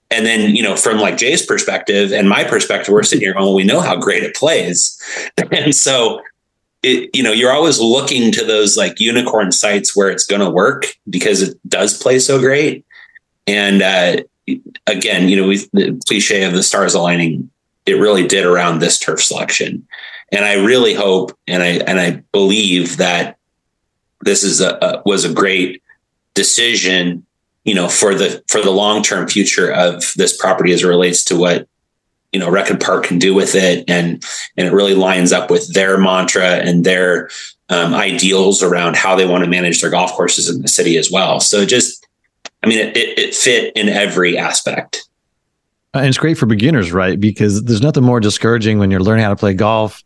and 0.09 0.25
then, 0.25 0.55
you 0.55 0.63
know, 0.63 0.75
from 0.75 0.99
like 0.99 1.17
Jay's 1.17 1.45
perspective 1.45 2.13
and 2.13 2.29
my 2.29 2.43
perspective, 2.43 2.93
we're 2.93 3.03
sitting 3.03 3.23
here 3.23 3.33
going, 3.33 3.45
well, 3.45 3.53
we 3.53 3.65
know 3.65 3.81
how 3.81 3.95
great 3.95 4.23
it 4.23 4.35
plays. 4.35 4.99
and 5.51 5.75
so, 5.75 6.21
it, 6.83 7.09
you 7.13 7.23
know, 7.23 7.31
you're 7.31 7.51
always 7.51 7.79
looking 7.79 8.31
to 8.31 8.45
those 8.45 8.77
like 8.77 8.99
unicorn 8.99 9.51
sites 9.51 9.95
where 9.95 10.09
it's 10.09 10.25
going 10.25 10.41
to 10.41 10.49
work 10.49 10.85
because 11.09 11.41
it 11.41 11.57
does 11.67 12.01
play 12.01 12.19
so 12.19 12.39
great. 12.39 12.85
And 13.47 13.81
uh, 13.81 14.17
again, 14.85 15.27
you 15.27 15.35
know, 15.35 15.47
we 15.47 15.57
the 15.73 16.01
cliche 16.07 16.43
of 16.43 16.53
the 16.53 16.63
stars 16.63 16.93
aligning, 16.93 17.49
it 17.85 17.93
really 17.93 18.27
did 18.27 18.45
around 18.45 18.79
this 18.79 18.99
turf 18.99 19.21
selection. 19.21 19.85
And 20.31 20.45
I 20.45 20.53
really 20.53 20.93
hope 20.93 21.37
and 21.47 21.63
I 21.63 21.67
and 21.87 21.99
I 21.99 22.23
believe 22.31 22.97
that 22.97 23.37
this 24.21 24.43
is 24.43 24.61
a, 24.61 24.77
a 24.81 25.01
was 25.05 25.25
a 25.25 25.33
great 25.33 25.81
decision 26.33 27.25
you 27.67 27.75
know 27.75 27.89
for 27.89 28.15
the 28.15 28.41
for 28.47 28.61
the 28.61 28.71
long 28.71 29.03
term 29.03 29.27
future 29.27 29.71
of 29.71 30.01
this 30.15 30.35
property 30.35 30.71
as 30.71 30.83
it 30.83 30.87
relates 30.87 31.23
to 31.25 31.37
what 31.37 31.67
you 32.31 32.39
know 32.39 32.49
Rec 32.49 32.69
and 32.69 32.79
Park 32.79 33.03
can 33.03 33.19
do 33.19 33.35
with 33.35 33.53
it. 33.53 33.87
And 33.87 34.23
and 34.55 34.67
it 34.67 34.73
really 34.73 34.95
lines 34.95 35.31
up 35.31 35.51
with 35.51 35.73
their 35.73 35.97
mantra 35.97 36.55
and 36.55 36.83
their 36.83 37.29
um, 37.69 37.93
ideals 37.93 38.63
around 38.63 38.95
how 38.95 39.15
they 39.15 39.25
want 39.25 39.43
to 39.43 39.49
manage 39.49 39.81
their 39.81 39.91
golf 39.91 40.13
courses 40.13 40.49
in 40.49 40.61
the 40.61 40.67
city 40.69 40.97
as 40.97 41.11
well. 41.11 41.39
So 41.39 41.65
just 41.65 42.07
i 42.63 42.67
mean 42.67 42.79
it, 42.79 42.97
it, 42.97 43.19
it 43.19 43.35
fit 43.35 43.75
in 43.75 43.89
every 43.89 44.37
aspect. 44.37 45.03
And 45.93 46.05
it's 46.05 46.17
great 46.17 46.37
for 46.37 46.45
beginners 46.45 46.91
right? 46.93 47.19
Because 47.19 47.63
there's 47.63 47.81
nothing 47.81 48.03
more 48.03 48.21
discouraging 48.21 48.79
when 48.79 48.91
you're 48.91 49.01
learning 49.01 49.23
how 49.23 49.29
to 49.29 49.35
play 49.35 49.53
golf 49.53 50.03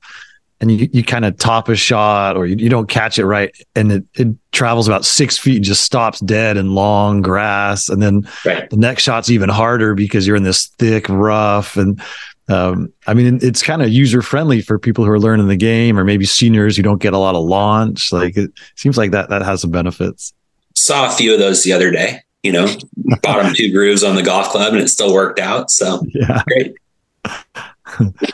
and 0.61 0.71
you, 0.71 0.87
you 0.93 1.03
kind 1.03 1.25
of 1.25 1.37
top 1.37 1.67
a 1.67 1.75
shot 1.75 2.37
or 2.37 2.45
you, 2.45 2.55
you 2.55 2.69
don't 2.69 2.87
catch 2.87 3.19
it 3.19 3.25
right 3.25 3.53
and 3.75 3.91
it, 3.91 4.05
it 4.13 4.27
travels 4.51 4.87
about 4.87 5.03
six 5.03 5.37
feet 5.37 5.57
and 5.57 5.65
just 5.65 5.83
stops 5.83 6.19
dead 6.21 6.55
in 6.55 6.73
long 6.73 7.21
grass 7.21 7.89
and 7.89 8.01
then 8.01 8.25
right. 8.45 8.69
the 8.69 8.77
next 8.77 9.03
shot's 9.03 9.29
even 9.29 9.49
harder 9.49 9.95
because 9.95 10.25
you're 10.25 10.35
in 10.35 10.43
this 10.43 10.67
thick 10.77 11.09
rough 11.09 11.75
and 11.75 12.01
um, 12.49 12.91
I 13.07 13.13
mean, 13.13 13.39
it's 13.41 13.63
kind 13.63 13.81
of 13.81 13.89
user 13.89 14.21
friendly 14.21 14.61
for 14.61 14.77
people 14.77 15.05
who 15.05 15.11
are 15.11 15.19
learning 15.19 15.47
the 15.47 15.55
game, 15.55 15.97
or 15.97 16.03
maybe 16.03 16.25
seniors 16.25 16.75
who 16.75 16.83
don't 16.83 17.01
get 17.01 17.13
a 17.13 17.17
lot 17.17 17.33
of 17.33 17.45
launch. 17.45 18.11
Like 18.11 18.35
it 18.35 18.51
seems 18.75 18.97
like 18.97 19.11
that 19.11 19.29
that 19.29 19.41
has 19.41 19.61
some 19.61 19.71
benefits. 19.71 20.33
Saw 20.75 21.07
a 21.07 21.11
few 21.11 21.33
of 21.33 21.39
those 21.39 21.63
the 21.63 21.71
other 21.71 21.91
day. 21.91 22.19
You 22.43 22.51
know, 22.51 22.67
bottom 23.23 23.53
two 23.53 23.71
grooves 23.71 24.03
on 24.03 24.15
the 24.15 24.23
golf 24.23 24.49
club, 24.49 24.73
and 24.73 24.81
it 24.81 24.89
still 24.89 25.13
worked 25.13 25.39
out. 25.39 25.71
So 25.71 26.03
yeah, 26.09 26.43
great. 26.45 26.75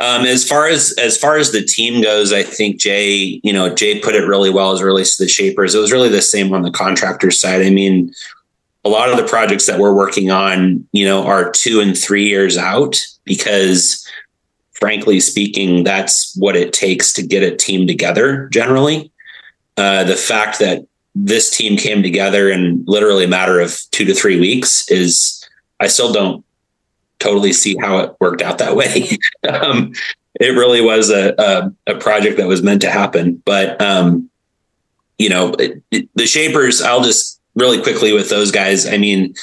Um, 0.00 0.24
as 0.26 0.46
far 0.46 0.68
as 0.68 0.94
as 0.98 1.16
far 1.16 1.36
as 1.36 1.50
the 1.50 1.64
team 1.64 2.02
goes, 2.02 2.32
I 2.32 2.42
think 2.42 2.78
Jay, 2.78 3.40
you 3.42 3.52
know, 3.52 3.74
Jay 3.74 3.98
put 4.00 4.14
it 4.14 4.26
really 4.26 4.50
well 4.50 4.72
as 4.72 4.82
relates 4.82 5.16
to 5.16 5.24
the 5.24 5.28
shapers. 5.28 5.74
It 5.74 5.80
was 5.80 5.92
really 5.92 6.08
the 6.08 6.22
same 6.22 6.52
on 6.52 6.62
the 6.62 6.70
contractor 6.70 7.30
side. 7.30 7.62
I 7.62 7.70
mean, 7.70 8.12
a 8.84 8.88
lot 8.88 9.10
of 9.10 9.16
the 9.16 9.26
projects 9.26 9.66
that 9.66 9.80
we're 9.80 9.94
working 9.94 10.30
on, 10.30 10.86
you 10.92 11.04
know, 11.04 11.26
are 11.26 11.50
two 11.50 11.80
and 11.80 11.98
three 11.98 12.28
years 12.28 12.56
out 12.56 12.96
because 13.24 14.06
frankly 14.72 15.18
speaking, 15.18 15.82
that's 15.82 16.34
what 16.36 16.56
it 16.56 16.72
takes 16.72 17.12
to 17.12 17.26
get 17.26 17.42
a 17.42 17.56
team 17.56 17.86
together 17.86 18.48
generally. 18.48 19.10
Uh, 19.76 20.04
the 20.04 20.16
fact 20.16 20.58
that 20.60 20.86
this 21.14 21.56
team 21.56 21.76
came 21.76 22.02
together 22.02 22.48
in 22.48 22.84
literally 22.86 23.24
a 23.24 23.28
matter 23.28 23.60
of 23.60 23.80
two 23.90 24.04
to 24.04 24.14
three 24.14 24.38
weeks 24.38 24.88
is 24.90 25.44
I 25.80 25.88
still 25.88 26.12
don't 26.12 26.44
totally 27.18 27.52
see 27.52 27.76
how 27.76 27.98
it 27.98 28.16
worked 28.20 28.42
out 28.42 28.58
that 28.58 28.76
way. 28.76 29.16
um, 29.48 29.92
it 30.40 30.50
really 30.50 30.80
was 30.80 31.10
a, 31.10 31.34
a, 31.38 31.92
a, 31.92 31.98
project 31.98 32.36
that 32.36 32.46
was 32.46 32.62
meant 32.62 32.80
to 32.82 32.90
happen. 32.90 33.42
But, 33.44 33.80
um, 33.82 34.30
you 35.18 35.28
know, 35.28 35.52
it, 35.54 35.82
it, 35.90 36.08
the 36.14 36.26
Shapers, 36.26 36.80
I'll 36.80 37.02
just 37.02 37.40
really 37.54 37.82
quickly 37.82 38.12
with 38.12 38.30
those 38.30 38.52
guys. 38.52 38.86
I 38.86 38.98
mean, 38.98 39.34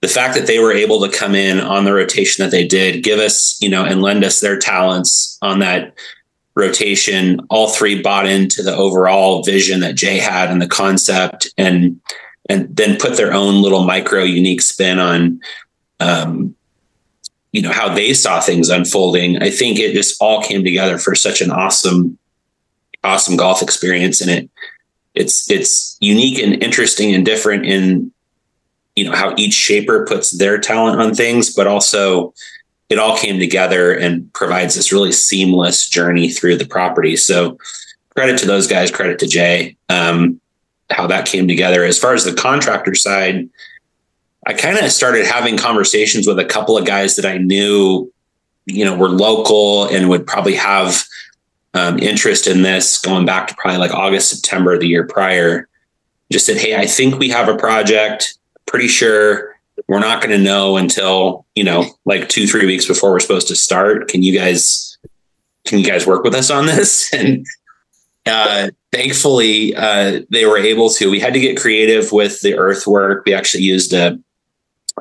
the 0.00 0.08
fact 0.08 0.34
that 0.34 0.46
they 0.46 0.58
were 0.58 0.72
able 0.72 1.00
to 1.00 1.14
come 1.14 1.34
in 1.34 1.60
on 1.60 1.84
the 1.84 1.92
rotation 1.92 2.42
that 2.42 2.50
they 2.50 2.66
did, 2.66 3.04
give 3.04 3.18
us, 3.18 3.60
you 3.60 3.68
know, 3.68 3.84
and 3.84 4.00
lend 4.00 4.24
us 4.24 4.40
their 4.40 4.58
talents 4.58 5.38
on 5.42 5.58
that 5.58 5.94
rotation, 6.54 7.40
all 7.50 7.68
three 7.68 8.00
bought 8.00 8.26
into 8.26 8.62
the 8.62 8.74
overall 8.74 9.42
vision 9.42 9.80
that 9.80 9.94
Jay 9.94 10.18
had 10.18 10.50
and 10.50 10.60
the 10.60 10.68
concept 10.68 11.48
and 11.56 12.00
and 12.48 12.74
then 12.74 12.98
put 12.98 13.16
their 13.16 13.32
own 13.32 13.62
little 13.62 13.84
micro 13.84 14.24
unique 14.24 14.60
spin 14.60 14.98
on 14.98 15.40
um, 16.00 16.56
you 17.52 17.62
know 17.62 17.72
how 17.72 17.92
they 17.92 18.14
saw 18.14 18.40
things 18.40 18.68
unfolding. 18.68 19.42
I 19.42 19.50
think 19.50 19.78
it 19.78 19.94
just 19.94 20.20
all 20.20 20.42
came 20.42 20.64
together 20.64 20.98
for 20.98 21.14
such 21.14 21.40
an 21.40 21.50
awesome 21.50 22.18
awesome 23.02 23.36
golf 23.36 23.62
experience 23.62 24.20
and 24.20 24.30
it 24.30 24.50
it's 25.14 25.50
it's 25.50 25.96
unique 26.00 26.38
and 26.38 26.62
interesting 26.62 27.14
and 27.14 27.24
different 27.24 27.64
in 27.64 28.12
you 28.94 29.04
know 29.04 29.12
how 29.12 29.34
each 29.38 29.54
shaper 29.54 30.04
puts 30.06 30.32
their 30.32 30.58
talent 30.58 31.00
on 31.00 31.14
things 31.14 31.54
but 31.54 31.66
also 31.66 32.34
it 32.90 32.98
all 32.98 33.16
came 33.16 33.38
together 33.38 33.92
and 33.92 34.30
provides 34.34 34.74
this 34.74 34.92
really 34.92 35.12
seamless 35.12 35.88
journey 35.88 36.28
through 36.28 36.56
the 36.56 36.66
property. 36.66 37.16
So 37.16 37.56
credit 38.16 38.36
to 38.38 38.46
those 38.46 38.66
guys 38.66 38.90
credit 38.90 39.20
to 39.20 39.28
jay 39.28 39.76
um, 39.88 40.40
how 40.90 41.06
that 41.06 41.26
came 41.26 41.46
together. 41.46 41.84
As 41.84 41.98
far 41.98 42.14
as 42.14 42.24
the 42.24 42.34
contractor 42.34 42.96
side 42.96 43.48
I 44.50 44.52
kind 44.52 44.76
of 44.76 44.90
started 44.90 45.26
having 45.26 45.56
conversations 45.56 46.26
with 46.26 46.40
a 46.40 46.44
couple 46.44 46.76
of 46.76 46.84
guys 46.84 47.14
that 47.14 47.24
I 47.24 47.38
knew, 47.38 48.12
you 48.66 48.84
know, 48.84 48.96
were 48.96 49.08
local 49.08 49.86
and 49.86 50.08
would 50.08 50.26
probably 50.26 50.56
have 50.56 51.04
um, 51.72 52.00
interest 52.00 52.48
in 52.48 52.62
this 52.62 53.00
going 53.00 53.24
back 53.24 53.46
to 53.46 53.54
probably 53.54 53.78
like 53.78 53.92
August, 53.92 54.28
September 54.28 54.76
the 54.76 54.88
year 54.88 55.06
prior. 55.06 55.68
Just 56.32 56.46
said, 56.46 56.56
Hey, 56.56 56.74
I 56.74 56.86
think 56.86 57.16
we 57.16 57.28
have 57.28 57.48
a 57.48 57.56
project. 57.56 58.36
Pretty 58.66 58.88
sure 58.88 59.54
we're 59.86 60.00
not 60.00 60.20
going 60.20 60.36
to 60.36 60.44
know 60.44 60.76
until, 60.76 61.46
you 61.54 61.62
know, 61.62 61.84
like 62.04 62.28
two, 62.28 62.48
three 62.48 62.66
weeks 62.66 62.88
before 62.88 63.12
we're 63.12 63.20
supposed 63.20 63.46
to 63.46 63.54
start. 63.54 64.08
Can 64.08 64.24
you 64.24 64.36
guys, 64.36 64.98
can 65.64 65.78
you 65.78 65.84
guys 65.84 66.08
work 66.08 66.24
with 66.24 66.34
us 66.34 66.50
on 66.50 66.66
this? 66.66 67.08
And 67.16 67.46
uh, 68.26 68.70
thankfully, 68.92 69.76
uh, 69.76 70.22
they 70.28 70.44
were 70.44 70.58
able 70.58 70.90
to. 70.90 71.08
We 71.08 71.20
had 71.20 71.34
to 71.34 71.40
get 71.40 71.58
creative 71.58 72.10
with 72.10 72.40
the 72.42 72.54
earthwork. 72.54 73.24
We 73.24 73.32
actually 73.32 73.62
used 73.62 73.94
a 73.94 74.18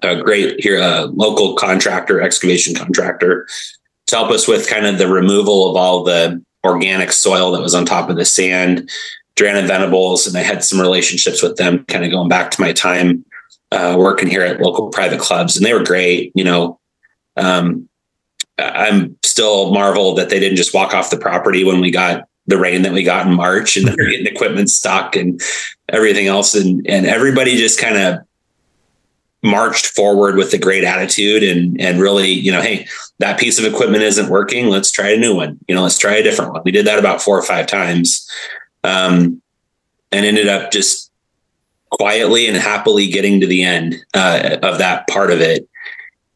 a 0.02 0.22
great 0.22 0.62
here 0.62 0.80
a 0.80 1.06
local 1.06 1.56
contractor, 1.56 2.22
excavation 2.22 2.76
contractor, 2.76 3.48
to 4.08 4.16
help 4.16 4.32
us 4.32 4.48
with 4.48 4.70
kind 4.70 4.86
of 4.86 4.98
the 4.98 5.08
removal 5.08 5.70
of 5.70 5.76
all 5.76 6.04
the 6.04 6.44
organic 6.66 7.12
soil 7.12 7.52
that 7.52 7.62
was 7.62 7.76
on 7.76 7.86
top 7.86 8.10
of 8.10 8.16
the 8.16 8.26
sand. 8.26 8.90
Duran 9.36 9.68
Venables, 9.68 10.28
and 10.28 10.36
I 10.38 10.42
had 10.42 10.66
some 10.66 10.82
relationships 10.82 11.42
with 11.42 11.56
them, 11.56 11.86
kind 11.86 12.04
of 12.04 12.12
going 12.12 12.28
back 12.28 12.52
to 12.52 12.62
my 12.62 12.74
time 12.74 13.24
uh, 13.72 13.96
working 13.98 14.28
here 14.28 14.42
at 14.42 14.60
local 14.60 14.90
private 14.90 15.20
clubs, 15.20 15.56
and 15.56 15.66
they 15.66 15.74
were 15.74 15.84
great. 15.84 16.32
You 16.36 16.44
know, 16.44 16.80
um, 17.38 17.88
I'm 18.58 19.18
still 19.24 19.72
marveled 19.74 20.18
that 20.18 20.30
they 20.30 20.40
didn't 20.40 20.58
just 20.58 20.74
walk 20.74 20.94
off 20.94 21.10
the 21.10 21.18
property 21.18 21.64
when 21.64 21.80
we 21.80 21.92
got 21.92 22.28
the 22.48 22.58
rain 22.58 22.82
that 22.82 22.92
we 22.92 23.04
got 23.04 23.28
in 23.28 23.34
March, 23.34 23.78
and 23.78 23.88
they're 23.88 23.96
getting 24.10 24.28
equipment 24.28 24.70
stuck 24.70 25.16
and 25.16 25.42
everything 25.88 26.28
else, 26.28 26.56
and 26.56 26.86
and 26.88 27.06
everybody 27.06 27.56
just 27.56 27.80
kind 27.80 27.98
of 27.98 28.20
marched 29.42 29.88
forward 29.88 30.36
with 30.36 30.54
a 30.54 30.58
great 30.58 30.84
attitude 30.84 31.44
and 31.44 31.80
and 31.80 32.02
really 32.02 32.30
you 32.30 32.52
know 32.52 32.62
hey 32.62 32.86
that 33.20 33.40
piece 33.40 33.60
of 33.60 33.66
equipment 33.66 34.04
isn't 34.04 34.30
working. 34.30 34.68
Let's 34.68 34.92
try 34.92 35.10
a 35.10 35.18
new 35.18 35.36
one. 35.36 35.60
You 35.68 35.76
know 35.76 35.84
let's 35.84 35.98
try 35.98 36.16
a 36.16 36.24
different 36.24 36.54
one. 36.54 36.62
We 36.66 36.72
did 36.72 36.88
that 36.88 37.00
about 37.00 37.22
four 37.22 37.38
or 37.38 37.44
five 37.44 37.68
times 37.68 38.30
um, 38.84 39.42
and 40.12 40.26
ended 40.26 40.48
up 40.48 40.72
just 40.72 41.12
quietly 41.92 42.48
and 42.48 42.58
happily 42.58 43.08
getting 43.08 43.40
to 43.42 43.48
the 43.48 43.64
end 43.64 43.96
uh, 44.14 44.58
of 44.64 44.78
that 44.78 45.08
part 45.08 45.32
of 45.32 45.42
it. 45.42 45.68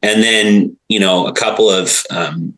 And 0.02 0.22
then 0.22 0.78
you 0.90 1.00
know 1.00 1.28
a 1.28 1.34
couple 1.34 1.70
of 1.70 2.04
um, 2.10 2.58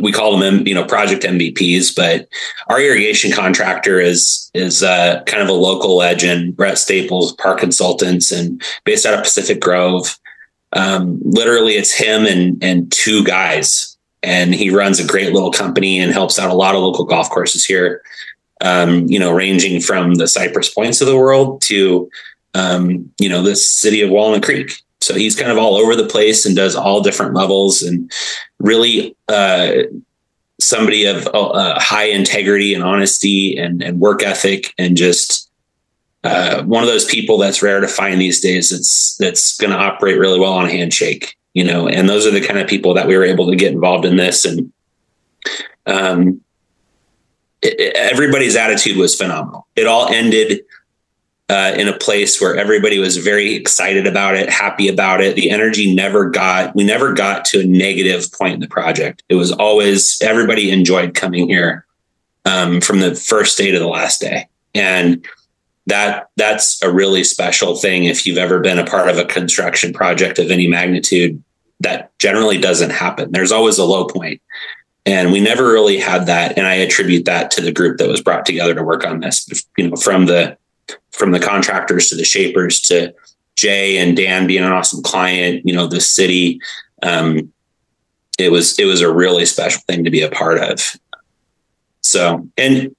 we 0.00 0.12
call 0.12 0.36
them 0.38 0.66
you 0.66 0.74
know 0.74 0.84
project 0.84 1.22
MVPs, 1.22 1.94
but 1.94 2.28
our 2.68 2.80
irrigation 2.80 3.32
contractor 3.32 4.00
is 4.00 4.50
is 4.54 4.82
uh, 4.82 5.22
kind 5.26 5.42
of 5.42 5.48
a 5.48 5.52
local 5.52 5.96
legend, 5.96 6.56
Brett 6.56 6.78
Staples, 6.78 7.32
Park 7.32 7.60
Consultants, 7.60 8.32
and 8.32 8.62
based 8.84 9.06
out 9.06 9.14
of 9.14 9.22
Pacific 9.22 9.60
Grove. 9.60 10.18
Um, 10.72 11.20
literally, 11.22 11.72
it's 11.72 11.92
him 11.92 12.26
and 12.26 12.62
and 12.62 12.90
two 12.90 13.24
guys, 13.24 13.96
and 14.22 14.54
he 14.54 14.70
runs 14.70 14.98
a 14.98 15.06
great 15.06 15.32
little 15.32 15.52
company 15.52 15.98
and 16.00 16.12
helps 16.12 16.38
out 16.38 16.50
a 16.50 16.54
lot 16.54 16.74
of 16.74 16.82
local 16.82 17.04
golf 17.04 17.30
courses 17.30 17.64
here. 17.64 18.02
Um, 18.60 19.06
you 19.08 19.18
know, 19.18 19.32
ranging 19.32 19.80
from 19.80 20.14
the 20.14 20.28
Cypress 20.28 20.72
Points 20.72 21.00
of 21.00 21.06
the 21.06 21.16
world 21.16 21.60
to 21.62 22.08
um, 22.54 23.10
you 23.18 23.28
know 23.28 23.42
the 23.42 23.56
city 23.56 24.00
of 24.00 24.10
Walnut 24.10 24.42
Creek. 24.42 24.83
So 25.04 25.14
he's 25.14 25.36
kind 25.36 25.50
of 25.50 25.58
all 25.58 25.76
over 25.76 25.94
the 25.94 26.06
place 26.06 26.46
and 26.46 26.56
does 26.56 26.74
all 26.74 27.02
different 27.02 27.34
levels 27.34 27.82
and 27.82 28.10
really 28.58 29.16
uh, 29.28 29.72
somebody 30.60 31.04
of 31.04 31.28
uh, 31.34 31.78
high 31.78 32.04
integrity 32.06 32.74
and 32.74 32.82
honesty 32.82 33.56
and, 33.56 33.82
and 33.82 34.00
work 34.00 34.22
ethic 34.22 34.72
and 34.78 34.96
just 34.96 35.50
uh, 36.24 36.62
one 36.62 36.82
of 36.82 36.88
those 36.88 37.04
people 37.04 37.36
that's 37.36 37.62
rare 37.62 37.80
to 37.80 37.88
find 37.88 38.20
these 38.20 38.40
days 38.40 38.70
that's 38.70 39.16
that's 39.18 39.58
going 39.58 39.72
to 39.72 39.76
operate 39.76 40.18
really 40.18 40.40
well 40.40 40.54
on 40.54 40.64
a 40.64 40.70
handshake 40.70 41.36
you 41.52 41.62
know 41.62 41.86
and 41.86 42.08
those 42.08 42.26
are 42.26 42.30
the 42.30 42.40
kind 42.40 42.58
of 42.58 42.66
people 42.66 42.94
that 42.94 43.06
we 43.06 43.14
were 43.14 43.24
able 43.24 43.46
to 43.46 43.56
get 43.56 43.72
involved 43.72 44.06
in 44.06 44.16
this 44.16 44.46
and 44.46 44.72
um, 45.86 46.40
it, 47.64 47.96
everybody's 47.96 48.56
attitude 48.56 48.96
was 48.96 49.14
phenomenal. 49.14 49.66
It 49.74 49.86
all 49.86 50.08
ended 50.08 50.60
uh, 51.48 51.74
in 51.76 51.88
a 51.88 51.98
place 51.98 52.40
where 52.40 52.56
everybody 52.56 52.98
was 52.98 53.18
very 53.18 53.54
excited 53.54 54.06
about 54.06 54.34
it, 54.34 54.48
happy 54.48 54.88
about 54.88 55.20
it. 55.20 55.36
The 55.36 55.50
energy 55.50 55.94
never 55.94 56.30
got, 56.30 56.74
we 56.74 56.84
never 56.84 57.12
got 57.12 57.44
to 57.46 57.60
a 57.60 57.64
negative 57.64 58.32
point 58.32 58.54
in 58.54 58.60
the 58.60 58.68
project. 58.68 59.22
It 59.28 59.34
was 59.34 59.52
always, 59.52 60.18
everybody 60.22 60.70
enjoyed 60.70 61.14
coming 61.14 61.48
here 61.48 61.84
um, 62.44 62.80
from 62.80 63.00
the 63.00 63.14
first 63.14 63.58
day 63.58 63.70
to 63.70 63.78
the 63.78 63.88
last 63.88 64.20
day. 64.20 64.48
And 64.74 65.26
that 65.86 66.30
that's 66.36 66.82
a 66.82 66.92
really 66.92 67.24
special 67.24 67.76
thing 67.76 68.04
if 68.04 68.26
you've 68.26 68.38
ever 68.38 68.60
been 68.60 68.78
a 68.78 68.86
part 68.86 69.08
of 69.08 69.18
a 69.18 69.24
construction 69.24 69.92
project 69.92 70.38
of 70.38 70.50
any 70.50 70.66
magnitude 70.66 71.42
that 71.80 72.16
generally 72.18 72.58
doesn't 72.58 72.90
happen 72.90 73.30
there's 73.32 73.52
always 73.52 73.78
a 73.78 73.84
low 73.84 74.06
point 74.06 74.40
and 75.04 75.30
we 75.30 75.40
never 75.40 75.66
really 75.66 75.98
had 75.98 76.26
that 76.26 76.56
and 76.56 76.66
i 76.66 76.74
attribute 76.74 77.26
that 77.26 77.50
to 77.50 77.60
the 77.60 77.72
group 77.72 77.98
that 77.98 78.08
was 78.08 78.22
brought 78.22 78.46
together 78.46 78.74
to 78.74 78.82
work 78.82 79.04
on 79.04 79.20
this 79.20 79.46
you 79.76 79.90
know 79.90 79.96
from 79.96 80.26
the 80.26 80.56
from 81.14 81.30
the 81.30 81.40
contractors 81.40 82.08
to 82.08 82.16
the 82.16 82.24
shapers 82.24 82.80
to 82.80 83.14
Jay 83.56 83.98
and 83.98 84.16
Dan 84.16 84.46
being 84.46 84.64
an 84.64 84.72
awesome 84.72 85.02
client, 85.02 85.62
you 85.64 85.72
know, 85.72 85.86
the 85.86 86.00
city. 86.00 86.60
Um, 87.02 87.52
it 88.38 88.50
was 88.50 88.78
it 88.78 88.84
was 88.84 89.00
a 89.00 89.12
really 89.12 89.46
special 89.46 89.80
thing 89.86 90.04
to 90.04 90.10
be 90.10 90.22
a 90.22 90.30
part 90.30 90.58
of. 90.58 90.96
So, 92.02 92.48
and 92.58 92.94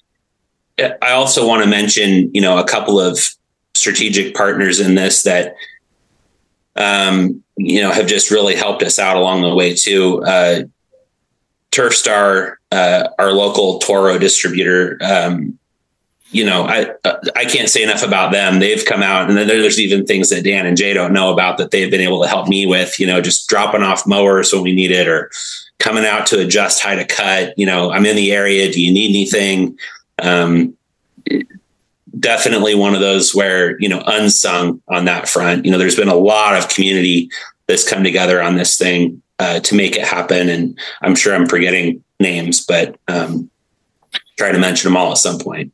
I 0.79 1.11
also 1.11 1.47
want 1.47 1.63
to 1.63 1.69
mention, 1.69 2.33
you 2.33 2.41
know, 2.41 2.57
a 2.57 2.67
couple 2.67 2.99
of 2.99 3.19
strategic 3.73 4.33
partners 4.33 4.79
in 4.79 4.95
this 4.95 5.23
that, 5.23 5.55
um, 6.75 7.43
you 7.57 7.81
know, 7.81 7.91
have 7.91 8.07
just 8.07 8.31
really 8.31 8.55
helped 8.55 8.81
us 8.81 8.97
out 8.97 9.17
along 9.17 9.41
the 9.41 9.53
way 9.53 9.75
too. 9.75 10.23
Uh, 10.23 10.63
Turf 11.71 11.93
Star, 11.93 12.59
uh, 12.71 13.09
our 13.19 13.33
local 13.33 13.79
Toro 13.79 14.17
distributor, 14.17 14.97
um, 15.03 15.59
you 16.35 16.43
know, 16.43 16.65
I 16.67 16.87
I 17.33 17.45
can't 17.45 17.69
say 17.69 17.81
enough 17.81 18.03
about 18.03 18.33
them. 18.33 18.59
They've 18.59 18.83
come 18.83 19.01
out, 19.01 19.29
and 19.29 19.37
then 19.37 19.47
there's 19.47 19.79
even 19.79 20.05
things 20.05 20.29
that 20.29 20.43
Dan 20.43 20.65
and 20.65 20.75
Jay 20.75 20.93
don't 20.93 21.13
know 21.13 21.31
about 21.31 21.57
that 21.57 21.71
they've 21.71 21.89
been 21.89 22.01
able 22.01 22.21
to 22.21 22.27
help 22.27 22.49
me 22.49 22.65
with. 22.65 22.99
You 22.99 23.07
know, 23.07 23.21
just 23.21 23.47
dropping 23.47 23.83
off 23.83 24.05
mowers 24.05 24.51
when 24.51 24.61
we 24.61 24.75
need 24.75 24.91
it, 24.91 25.07
or 25.07 25.31
coming 25.79 26.03
out 26.05 26.25
to 26.27 26.41
adjust 26.41 26.83
how 26.83 26.93
to 26.93 27.05
cut. 27.05 27.57
You 27.57 27.65
know, 27.65 27.89
I'm 27.89 28.05
in 28.05 28.17
the 28.17 28.33
area. 28.33 28.69
Do 28.69 28.83
you 28.83 28.91
need 28.91 29.11
anything? 29.11 29.79
Um, 30.21 30.75
definitely 32.19 32.75
one 32.75 32.93
of 32.93 32.99
those 32.99 33.33
where 33.33 33.79
you 33.79 33.87
know 33.87 34.03
unsung 34.05 34.81
on 34.89 35.05
that 35.05 35.29
front. 35.29 35.63
You 35.63 35.71
know, 35.71 35.77
there's 35.77 35.95
been 35.95 36.09
a 36.09 36.15
lot 36.15 36.57
of 36.57 36.67
community 36.67 37.29
that's 37.67 37.89
come 37.89 38.03
together 38.03 38.41
on 38.41 38.57
this 38.57 38.77
thing 38.77 39.21
uh, 39.39 39.61
to 39.61 39.73
make 39.73 39.95
it 39.95 40.05
happen, 40.05 40.49
and 40.49 40.77
I'm 41.01 41.15
sure 41.15 41.33
I'm 41.33 41.47
forgetting 41.47 42.03
names, 42.19 42.65
but 42.65 42.99
um, 43.07 43.49
try 44.37 44.51
to 44.51 44.59
mention 44.59 44.89
them 44.89 44.97
all 44.97 45.13
at 45.13 45.17
some 45.17 45.39
point 45.39 45.71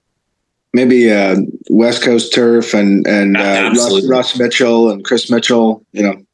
maybe 0.73 1.11
uh, 1.11 1.37
West 1.69 2.03
Coast 2.03 2.33
Turf 2.33 2.73
and 2.73 3.05
and 3.07 3.37
uh, 3.37 3.71
Russ, 3.73 4.05
Russ, 4.07 4.39
Mitchell 4.39 4.91
and 4.91 5.03
Chris 5.03 5.29
Mitchell. 5.29 5.85
You 5.91 6.03
know. 6.03 6.25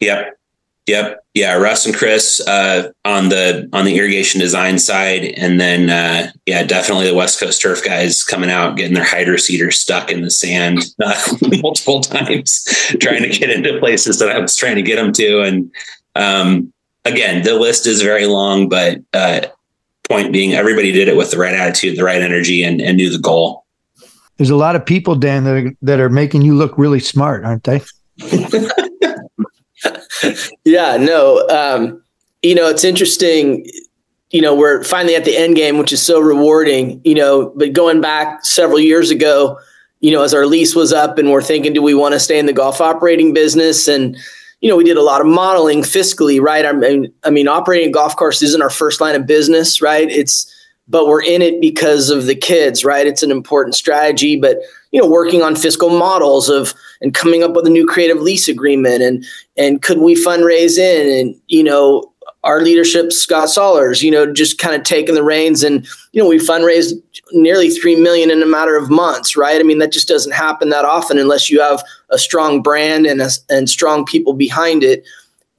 Yep. 0.00 0.38
Yep. 0.86 1.24
Yeah, 1.34 1.54
Russ 1.54 1.86
and 1.86 1.94
Chris 1.94 2.46
uh, 2.46 2.90
on 3.04 3.28
the 3.28 3.68
on 3.72 3.84
the 3.84 3.96
irrigation 3.96 4.40
design 4.40 4.78
side, 4.78 5.24
and 5.36 5.58
then 5.58 5.88
uh, 5.88 6.30
yeah, 6.44 6.64
definitely 6.64 7.06
the 7.06 7.14
West 7.14 7.40
Coast 7.40 7.62
Turf 7.62 7.82
guys 7.84 8.22
coming 8.22 8.50
out, 8.50 8.76
getting 8.76 8.94
their 8.94 9.04
hydro 9.04 9.36
seeders 9.36 9.78
stuck 9.78 10.10
in 10.10 10.22
the 10.22 10.30
sand 10.30 10.80
uh, 11.02 11.14
multiple 11.62 12.00
times, 12.00 12.64
trying 13.00 13.22
to 13.22 13.30
get 13.30 13.48
into 13.48 13.78
places 13.78 14.18
that 14.18 14.28
I 14.28 14.40
was 14.40 14.56
trying 14.56 14.74
to 14.74 14.82
get 14.82 14.96
them 14.96 15.12
to, 15.12 15.40
and 15.40 15.72
um, 16.16 16.72
again, 17.04 17.42
the 17.44 17.54
list 17.54 17.86
is 17.86 18.02
very 18.02 18.26
long, 18.26 18.68
but 18.68 19.00
uh, 19.14 19.40
point 20.10 20.32
being, 20.32 20.52
everybody 20.52 20.92
did 20.92 21.08
it 21.08 21.16
with 21.16 21.30
the 21.30 21.38
right 21.38 21.54
attitude, 21.54 21.96
the 21.96 22.04
right 22.04 22.20
energy, 22.20 22.62
and, 22.62 22.80
and 22.80 22.96
knew 22.96 23.10
the 23.10 23.18
goal 23.18 23.61
there's 24.36 24.50
a 24.50 24.56
lot 24.56 24.76
of 24.76 24.84
people, 24.84 25.14
Dan, 25.14 25.44
that 25.44 25.54
are, 25.54 25.72
that 25.82 26.00
are 26.00 26.08
making 26.08 26.42
you 26.42 26.54
look 26.54 26.76
really 26.78 27.00
smart, 27.00 27.44
aren't 27.44 27.64
they? 27.64 27.80
yeah, 30.64 30.96
no. 30.96 31.46
Um, 31.48 32.02
you 32.42 32.54
know, 32.54 32.68
it's 32.68 32.84
interesting. 32.84 33.66
You 34.30 34.40
know, 34.40 34.54
we're 34.54 34.82
finally 34.84 35.14
at 35.14 35.24
the 35.24 35.36
end 35.36 35.56
game, 35.56 35.78
which 35.78 35.92
is 35.92 36.02
so 36.02 36.20
rewarding. 36.20 37.00
You 37.04 37.14
know, 37.14 37.52
but 37.56 37.72
going 37.72 38.00
back 38.00 38.44
several 38.44 38.80
years 38.80 39.10
ago, 39.10 39.58
you 40.00 40.10
know, 40.10 40.22
as 40.22 40.34
our 40.34 40.46
lease 40.46 40.74
was 40.74 40.92
up 40.92 41.18
and 41.18 41.30
we're 41.30 41.42
thinking, 41.42 41.72
do 41.72 41.82
we 41.82 41.94
want 41.94 42.14
to 42.14 42.20
stay 42.20 42.38
in 42.38 42.46
the 42.46 42.52
golf 42.52 42.80
operating 42.80 43.32
business? 43.32 43.86
And, 43.86 44.16
you 44.60 44.68
know, 44.68 44.76
we 44.76 44.84
did 44.84 44.96
a 44.96 45.02
lot 45.02 45.20
of 45.20 45.26
modeling 45.26 45.82
fiscally, 45.82 46.40
right? 46.40 46.66
I 46.66 46.72
mean, 46.72 47.12
I 47.22 47.30
mean, 47.30 47.46
operating 47.46 47.90
a 47.90 47.92
golf 47.92 48.16
course 48.16 48.42
isn't 48.42 48.62
our 48.62 48.70
first 48.70 49.00
line 49.00 49.14
of 49.14 49.26
business, 49.26 49.80
right? 49.80 50.10
It's, 50.10 50.51
but 50.88 51.06
we're 51.06 51.22
in 51.22 51.42
it 51.42 51.60
because 51.60 52.10
of 52.10 52.26
the 52.26 52.34
kids, 52.34 52.84
right? 52.84 53.06
It's 53.06 53.22
an 53.22 53.30
important 53.30 53.74
strategy, 53.74 54.36
but 54.36 54.58
you 54.90 55.00
know, 55.00 55.08
working 55.08 55.42
on 55.42 55.56
fiscal 55.56 55.90
models 55.90 56.48
of 56.48 56.74
and 57.00 57.14
coming 57.14 57.42
up 57.42 57.52
with 57.52 57.66
a 57.66 57.70
new 57.70 57.86
creative 57.86 58.20
lease 58.20 58.48
agreement 58.48 59.02
and 59.02 59.24
and 59.56 59.82
could 59.82 59.98
we 59.98 60.14
fundraise 60.14 60.78
in 60.78 61.08
and 61.08 61.40
you 61.48 61.62
know 61.62 62.12
our 62.44 62.60
leadership, 62.60 63.12
Scott 63.12 63.48
Sollers, 63.48 64.02
you 64.02 64.10
know, 64.10 64.30
just 64.32 64.58
kind 64.58 64.74
of 64.74 64.82
taking 64.82 65.14
the 65.14 65.22
reins 65.22 65.62
and, 65.62 65.86
you 66.12 66.20
know, 66.20 66.28
we 66.28 66.38
fundraised 66.38 67.00
nearly 67.30 67.70
3 67.70 67.96
million 67.96 68.30
in 68.30 68.42
a 68.42 68.46
matter 68.46 68.76
of 68.76 68.90
months, 68.90 69.36
right? 69.36 69.60
I 69.60 69.62
mean, 69.62 69.78
that 69.78 69.92
just 69.92 70.08
doesn't 70.08 70.32
happen 70.32 70.70
that 70.70 70.84
often 70.84 71.18
unless 71.18 71.48
you 71.48 71.60
have 71.60 71.84
a 72.10 72.18
strong 72.18 72.60
brand 72.60 73.06
and, 73.06 73.22
a, 73.22 73.30
and 73.48 73.70
strong 73.70 74.04
people 74.04 74.32
behind 74.32 74.82
it. 74.82 75.04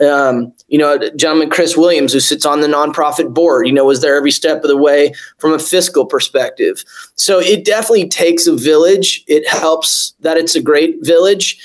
Um, 0.01 0.53
you 0.67 0.77
know, 0.77 0.97
gentleman 1.15 1.49
Chris 1.49 1.77
Williams, 1.77 2.13
who 2.13 2.19
sits 2.19 2.45
on 2.45 2.61
the 2.61 2.67
nonprofit 2.67 3.33
board, 3.33 3.67
you 3.67 3.73
know, 3.73 3.85
was 3.85 4.01
there 4.01 4.15
every 4.15 4.31
step 4.31 4.63
of 4.63 4.67
the 4.67 4.75
way 4.75 5.13
from 5.37 5.53
a 5.53 5.59
fiscal 5.59 6.05
perspective. 6.05 6.83
So 7.15 7.39
it 7.39 7.63
definitely 7.63 8.09
takes 8.09 8.47
a 8.47 8.55
village. 8.55 9.23
It 9.27 9.47
helps 9.47 10.13
that 10.21 10.37
it's 10.37 10.55
a 10.55 10.61
great 10.61 10.97
village. 11.01 11.57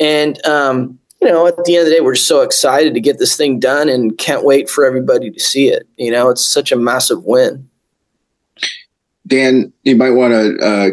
And, 0.00 0.44
um, 0.44 0.98
you 1.22 1.28
know, 1.28 1.46
at 1.46 1.64
the 1.64 1.76
end 1.76 1.86
of 1.86 1.90
the 1.90 1.96
day, 1.96 2.00
we're 2.00 2.16
so 2.16 2.42
excited 2.42 2.92
to 2.94 3.00
get 3.00 3.18
this 3.18 3.36
thing 3.36 3.58
done 3.58 3.88
and 3.88 4.18
can't 4.18 4.44
wait 4.44 4.68
for 4.68 4.84
everybody 4.84 5.30
to 5.30 5.40
see 5.40 5.68
it. 5.68 5.88
You 5.96 6.10
know, 6.10 6.28
it's 6.28 6.44
such 6.44 6.72
a 6.72 6.76
massive 6.76 7.24
win. 7.24 7.68
Dan, 9.26 9.72
you 9.84 9.96
might 9.96 10.10
want 10.10 10.32
to 10.32 10.58
uh, 10.58 10.90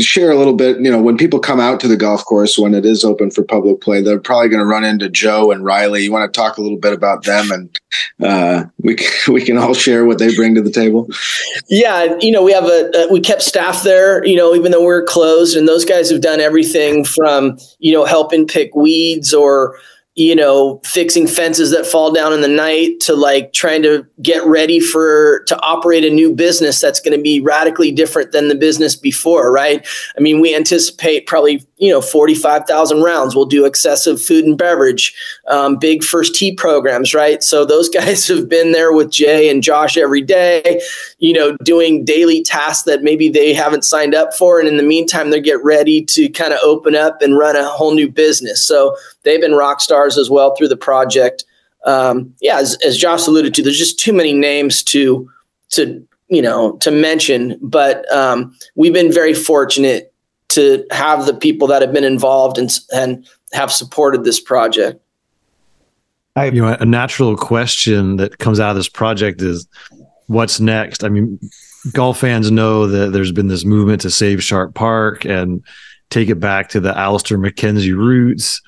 share 0.00 0.30
a 0.30 0.36
little 0.36 0.54
bit. 0.54 0.78
You 0.80 0.90
know, 0.90 1.00
when 1.00 1.16
people 1.16 1.38
come 1.38 1.60
out 1.60 1.80
to 1.80 1.88
the 1.88 1.96
golf 1.96 2.24
course 2.24 2.58
when 2.58 2.74
it 2.74 2.84
is 2.84 3.04
open 3.04 3.30
for 3.30 3.42
public 3.42 3.80
play, 3.80 4.02
they're 4.02 4.20
probably 4.20 4.48
going 4.48 4.60
to 4.60 4.66
run 4.66 4.84
into 4.84 5.08
Joe 5.08 5.50
and 5.50 5.64
Riley. 5.64 6.02
You 6.02 6.12
want 6.12 6.32
to 6.32 6.38
talk 6.38 6.56
a 6.56 6.60
little 6.60 6.78
bit 6.78 6.92
about 6.92 7.24
them, 7.24 7.50
and 7.50 7.80
uh, 8.22 8.64
we 8.82 8.96
we 9.28 9.44
can 9.44 9.56
all 9.56 9.74
share 9.74 10.04
what 10.04 10.18
they 10.18 10.34
bring 10.34 10.54
to 10.54 10.62
the 10.62 10.70
table. 10.70 11.08
Yeah, 11.68 12.16
you 12.20 12.30
know, 12.30 12.42
we 12.42 12.52
have 12.52 12.64
a, 12.64 12.90
a 12.94 13.12
we 13.12 13.20
kept 13.20 13.42
staff 13.42 13.82
there. 13.82 14.24
You 14.24 14.36
know, 14.36 14.54
even 14.54 14.72
though 14.72 14.84
we're 14.84 15.04
closed, 15.04 15.56
and 15.56 15.66
those 15.66 15.84
guys 15.84 16.10
have 16.10 16.20
done 16.20 16.40
everything 16.40 17.04
from 17.04 17.58
you 17.78 17.92
know 17.92 18.04
helping 18.04 18.46
pick 18.46 18.74
weeds 18.74 19.32
or 19.32 19.78
you 20.16 20.36
know, 20.36 20.80
fixing 20.84 21.26
fences 21.26 21.72
that 21.72 21.84
fall 21.84 22.12
down 22.12 22.32
in 22.32 22.40
the 22.40 22.46
night 22.46 23.00
to 23.00 23.16
like 23.16 23.52
trying 23.52 23.82
to 23.82 24.06
get 24.22 24.44
ready 24.46 24.78
for 24.78 25.42
to 25.48 25.60
operate 25.60 26.04
a 26.04 26.10
new 26.10 26.32
business 26.32 26.80
that's 26.80 27.00
going 27.00 27.16
to 27.16 27.20
be 27.20 27.40
radically 27.40 27.90
different 27.90 28.30
than 28.30 28.46
the 28.46 28.54
business 28.54 28.94
before, 28.94 29.50
right? 29.50 29.84
I 30.16 30.20
mean, 30.20 30.40
we 30.40 30.54
anticipate 30.54 31.26
probably, 31.26 31.66
you 31.78 31.90
know, 31.90 32.00
45,000 32.00 33.02
rounds. 33.02 33.34
We'll 33.34 33.46
do 33.46 33.64
excessive 33.64 34.22
food 34.22 34.44
and 34.44 34.56
beverage, 34.56 35.12
um, 35.48 35.78
big 35.78 36.04
first 36.04 36.36
tee 36.36 36.54
programs, 36.54 37.12
right? 37.12 37.42
So 37.42 37.64
those 37.64 37.88
guys 37.94 38.28
have 38.28 38.48
been 38.48 38.70
there 38.70 38.92
with 38.92 39.10
Jay 39.10 39.50
and 39.50 39.64
Josh 39.64 39.96
every 39.96 40.22
day, 40.22 40.80
you 41.18 41.32
know, 41.32 41.56
doing 41.64 42.04
daily 42.04 42.40
tasks 42.40 42.84
that 42.84 43.02
maybe 43.02 43.28
they 43.28 43.52
haven't 43.52 43.82
signed 43.82 44.14
up 44.14 44.32
for. 44.32 44.60
And 44.60 44.68
in 44.68 44.76
the 44.76 44.84
meantime, 44.84 45.30
they 45.30 45.40
get 45.40 45.62
ready 45.64 46.04
to 46.04 46.28
kind 46.28 46.52
of 46.52 46.60
open 46.62 46.94
up 46.94 47.20
and 47.20 47.36
run 47.36 47.56
a 47.56 47.64
whole 47.64 47.94
new 47.94 48.08
business. 48.08 48.64
So 48.64 48.96
they've 49.24 49.40
been 49.40 49.54
rock 49.54 49.80
stars 49.80 50.16
as 50.16 50.30
well 50.30 50.54
through 50.54 50.68
the 50.68 50.76
project. 50.76 51.44
Um, 51.84 52.34
yeah, 52.40 52.58
as, 52.58 52.78
as 52.84 52.96
Josh 52.96 53.26
alluded 53.26 53.54
to, 53.54 53.62
there's 53.62 53.78
just 53.78 53.98
too 53.98 54.12
many 54.12 54.32
names 54.32 54.82
to 54.84 55.30
to 55.70 56.06
you 56.28 56.40
know 56.40 56.76
to 56.78 56.90
mention, 56.90 57.58
but 57.60 58.10
um, 58.12 58.56
we've 58.74 58.92
been 58.92 59.12
very 59.12 59.34
fortunate 59.34 60.12
to 60.48 60.86
have 60.90 61.26
the 61.26 61.34
people 61.34 61.66
that 61.68 61.82
have 61.82 61.92
been 61.92 62.04
involved 62.04 62.58
and 62.58 62.70
and 62.94 63.26
have 63.52 63.72
supported 63.72 64.24
this 64.24 64.40
project. 64.40 65.00
I, 66.36 66.46
you 66.46 66.62
know, 66.62 66.76
a 66.78 66.84
natural 66.84 67.36
question 67.36 68.16
that 68.16 68.38
comes 68.38 68.58
out 68.58 68.70
of 68.70 68.76
this 68.76 68.88
project 68.88 69.40
is, 69.40 69.68
what's 70.26 70.58
next? 70.58 71.04
I 71.04 71.08
mean, 71.08 71.38
golf 71.92 72.18
fans 72.18 72.50
know 72.50 72.88
that 72.88 73.12
there's 73.12 73.30
been 73.30 73.46
this 73.46 73.64
movement 73.64 74.00
to 74.02 74.10
save 74.10 74.42
Sharp 74.42 74.74
Park 74.74 75.24
and 75.24 75.62
take 76.10 76.28
it 76.28 76.40
back 76.40 76.70
to 76.70 76.80
the 76.80 76.96
Alister 76.98 77.38
MacKenzie 77.38 77.96
roots. 77.96 78.60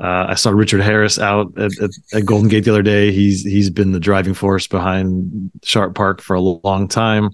Uh, 0.00 0.26
I 0.30 0.34
saw 0.34 0.50
Richard 0.50 0.80
Harris 0.80 1.18
out 1.18 1.52
at, 1.58 1.78
at, 1.78 1.90
at, 2.14 2.24
Golden 2.24 2.48
Gate 2.48 2.64
the 2.64 2.70
other 2.70 2.82
day. 2.82 3.12
He's 3.12 3.42
he's 3.42 3.68
been 3.68 3.92
the 3.92 4.00
driving 4.00 4.32
force 4.32 4.66
behind 4.66 5.50
Sharp 5.62 5.94
Park 5.94 6.22
for 6.22 6.34
a 6.34 6.40
long 6.40 6.88
time. 6.88 7.30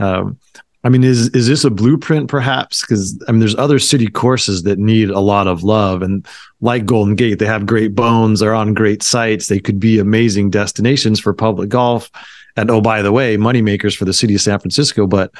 Um, 0.00 0.38
I 0.84 0.88
mean, 0.88 1.04
is 1.04 1.28
is 1.28 1.46
this 1.46 1.64
a 1.64 1.70
blueprint, 1.70 2.28
perhaps? 2.28 2.80
Because 2.80 3.22
I 3.28 3.32
mean, 3.32 3.38
there's 3.38 3.54
other 3.54 3.78
city 3.78 4.08
courses 4.08 4.64
that 4.64 4.80
need 4.80 5.10
a 5.10 5.20
lot 5.20 5.46
of 5.46 5.62
love, 5.62 6.02
and 6.02 6.26
like 6.60 6.86
Golden 6.86 7.14
Gate, 7.14 7.38
they 7.38 7.46
have 7.46 7.66
great 7.66 7.94
bones. 7.94 8.40
They're 8.40 8.54
on 8.54 8.74
great 8.74 9.04
sites. 9.04 9.46
They 9.46 9.60
could 9.60 9.78
be 9.78 10.00
amazing 10.00 10.50
destinations 10.50 11.20
for 11.20 11.32
public 11.32 11.68
golf. 11.68 12.10
And 12.56 12.68
oh, 12.68 12.80
by 12.80 13.00
the 13.02 13.12
way, 13.12 13.36
moneymakers 13.36 13.96
for 13.96 14.04
the 14.04 14.12
city 14.12 14.34
of 14.34 14.40
San 14.40 14.58
Francisco. 14.58 15.06
But 15.06 15.32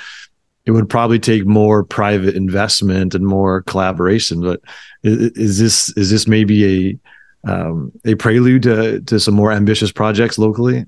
it 0.64 0.70
would 0.70 0.88
probably 0.88 1.18
take 1.18 1.44
more 1.44 1.82
private 1.82 2.36
investment 2.36 3.14
and 3.16 3.26
more 3.26 3.62
collaboration. 3.62 4.40
But 4.40 4.60
is, 5.02 5.30
is 5.32 5.58
this 5.58 5.96
is 5.96 6.10
this 6.10 6.26
maybe 6.26 6.98
a 7.44 7.50
um, 7.50 7.92
a 8.04 8.14
prelude 8.14 8.62
to 8.64 9.00
to 9.00 9.18
some 9.18 9.34
more 9.34 9.52
ambitious 9.52 9.92
projects 9.92 10.38
locally? 10.38 10.86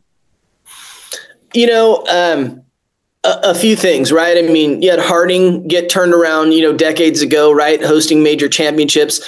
You 1.53 1.67
know, 1.67 2.05
um, 2.07 2.63
a, 3.23 3.51
a, 3.51 3.55
few 3.55 3.77
things, 3.77 4.11
right? 4.11 4.37
I 4.37 4.43
mean, 4.43 4.83
you 4.83 4.91
had 4.91 4.99
Harding 4.99 5.69
get 5.69 5.89
turned 5.89 6.13
around, 6.13 6.53
you 6.53 6.63
know, 6.63 6.77
decades 6.77 7.23
ago, 7.23 7.53
right, 7.53 7.83
hosting 7.83 8.23
major 8.23 8.49
championships. 8.49 9.21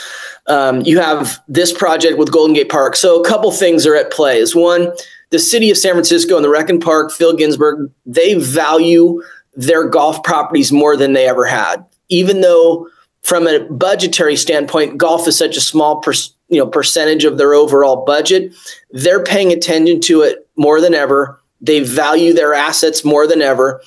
Um, 0.48 0.80
you 0.82 0.98
have 1.00 1.40
this 1.48 1.72
project 1.72 2.18
with 2.18 2.32
Golden 2.32 2.54
Gate 2.54 2.68
Park. 2.68 2.96
So 2.96 3.20
a 3.20 3.24
couple 3.24 3.50
things 3.52 3.86
are 3.86 3.94
at 3.94 4.10
play. 4.12 4.38
Is 4.38 4.54
one, 4.54 4.92
the 5.30 5.38
city 5.38 5.70
of 5.70 5.78
San 5.78 5.92
Francisco 5.92 6.36
and 6.36 6.44
the 6.44 6.48
Rec 6.48 6.68
and 6.68 6.80
Park, 6.80 7.12
Phil 7.12 7.36
Ginsburg, 7.36 7.90
they 8.04 8.34
value 8.34 9.22
their 9.54 9.88
golf 9.88 10.22
properties 10.22 10.72
more 10.72 10.96
than 10.96 11.12
they 11.12 11.28
ever 11.28 11.44
had. 11.44 11.84
Even 12.08 12.40
though 12.40 12.88
from 13.26 13.48
a 13.48 13.58
budgetary 13.58 14.36
standpoint, 14.36 14.96
golf 14.96 15.26
is 15.26 15.36
such 15.36 15.56
a 15.56 15.60
small 15.60 16.00
per, 16.00 16.12
you 16.48 16.60
know 16.60 16.66
percentage 16.66 17.24
of 17.24 17.38
their 17.38 17.54
overall 17.54 18.04
budget, 18.04 18.54
they're 18.92 19.24
paying 19.24 19.52
attention 19.52 20.00
to 20.02 20.22
it 20.22 20.48
more 20.56 20.80
than 20.80 20.94
ever. 20.94 21.40
They 21.60 21.80
value 21.80 22.32
their 22.32 22.54
assets 22.54 23.04
more 23.04 23.26
than 23.26 23.42
ever. 23.42 23.82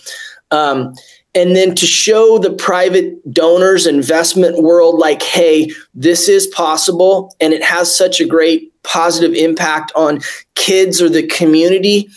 Um, 0.52 0.94
and 1.36 1.56
then 1.56 1.74
to 1.76 1.86
show 1.86 2.38
the 2.38 2.52
private 2.52 3.32
donors 3.32 3.88
investment 3.88 4.62
world 4.62 5.00
like 5.00 5.22
hey 5.22 5.72
this 5.94 6.28
is 6.28 6.48
possible 6.48 7.34
and 7.40 7.54
it 7.54 7.64
has 7.64 7.96
such 7.96 8.20
a 8.20 8.26
great 8.26 8.74
positive 8.82 9.36
impact 9.36 9.92
on 9.96 10.20
kids 10.56 11.00
or 11.00 11.08
the 11.08 11.28
community 11.28 12.10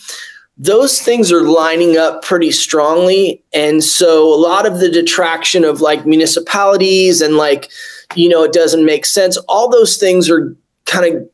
those 0.57 1.01
things 1.01 1.31
are 1.31 1.41
lining 1.41 1.97
up 1.97 2.23
pretty 2.23 2.51
strongly. 2.51 3.43
And 3.53 3.83
so 3.83 4.33
a 4.33 4.37
lot 4.37 4.67
of 4.67 4.79
the 4.79 4.89
detraction 4.89 5.63
of 5.63 5.81
like 5.81 6.05
municipalities 6.05 7.21
and 7.21 7.37
like, 7.37 7.71
you 8.15 8.29
know, 8.29 8.43
it 8.43 8.53
doesn't 8.53 8.85
make 8.85 9.05
sense, 9.05 9.37
all 9.47 9.69
those 9.69 9.97
things 9.97 10.29
are 10.29 10.55
kind 10.85 11.15
of 11.15 11.29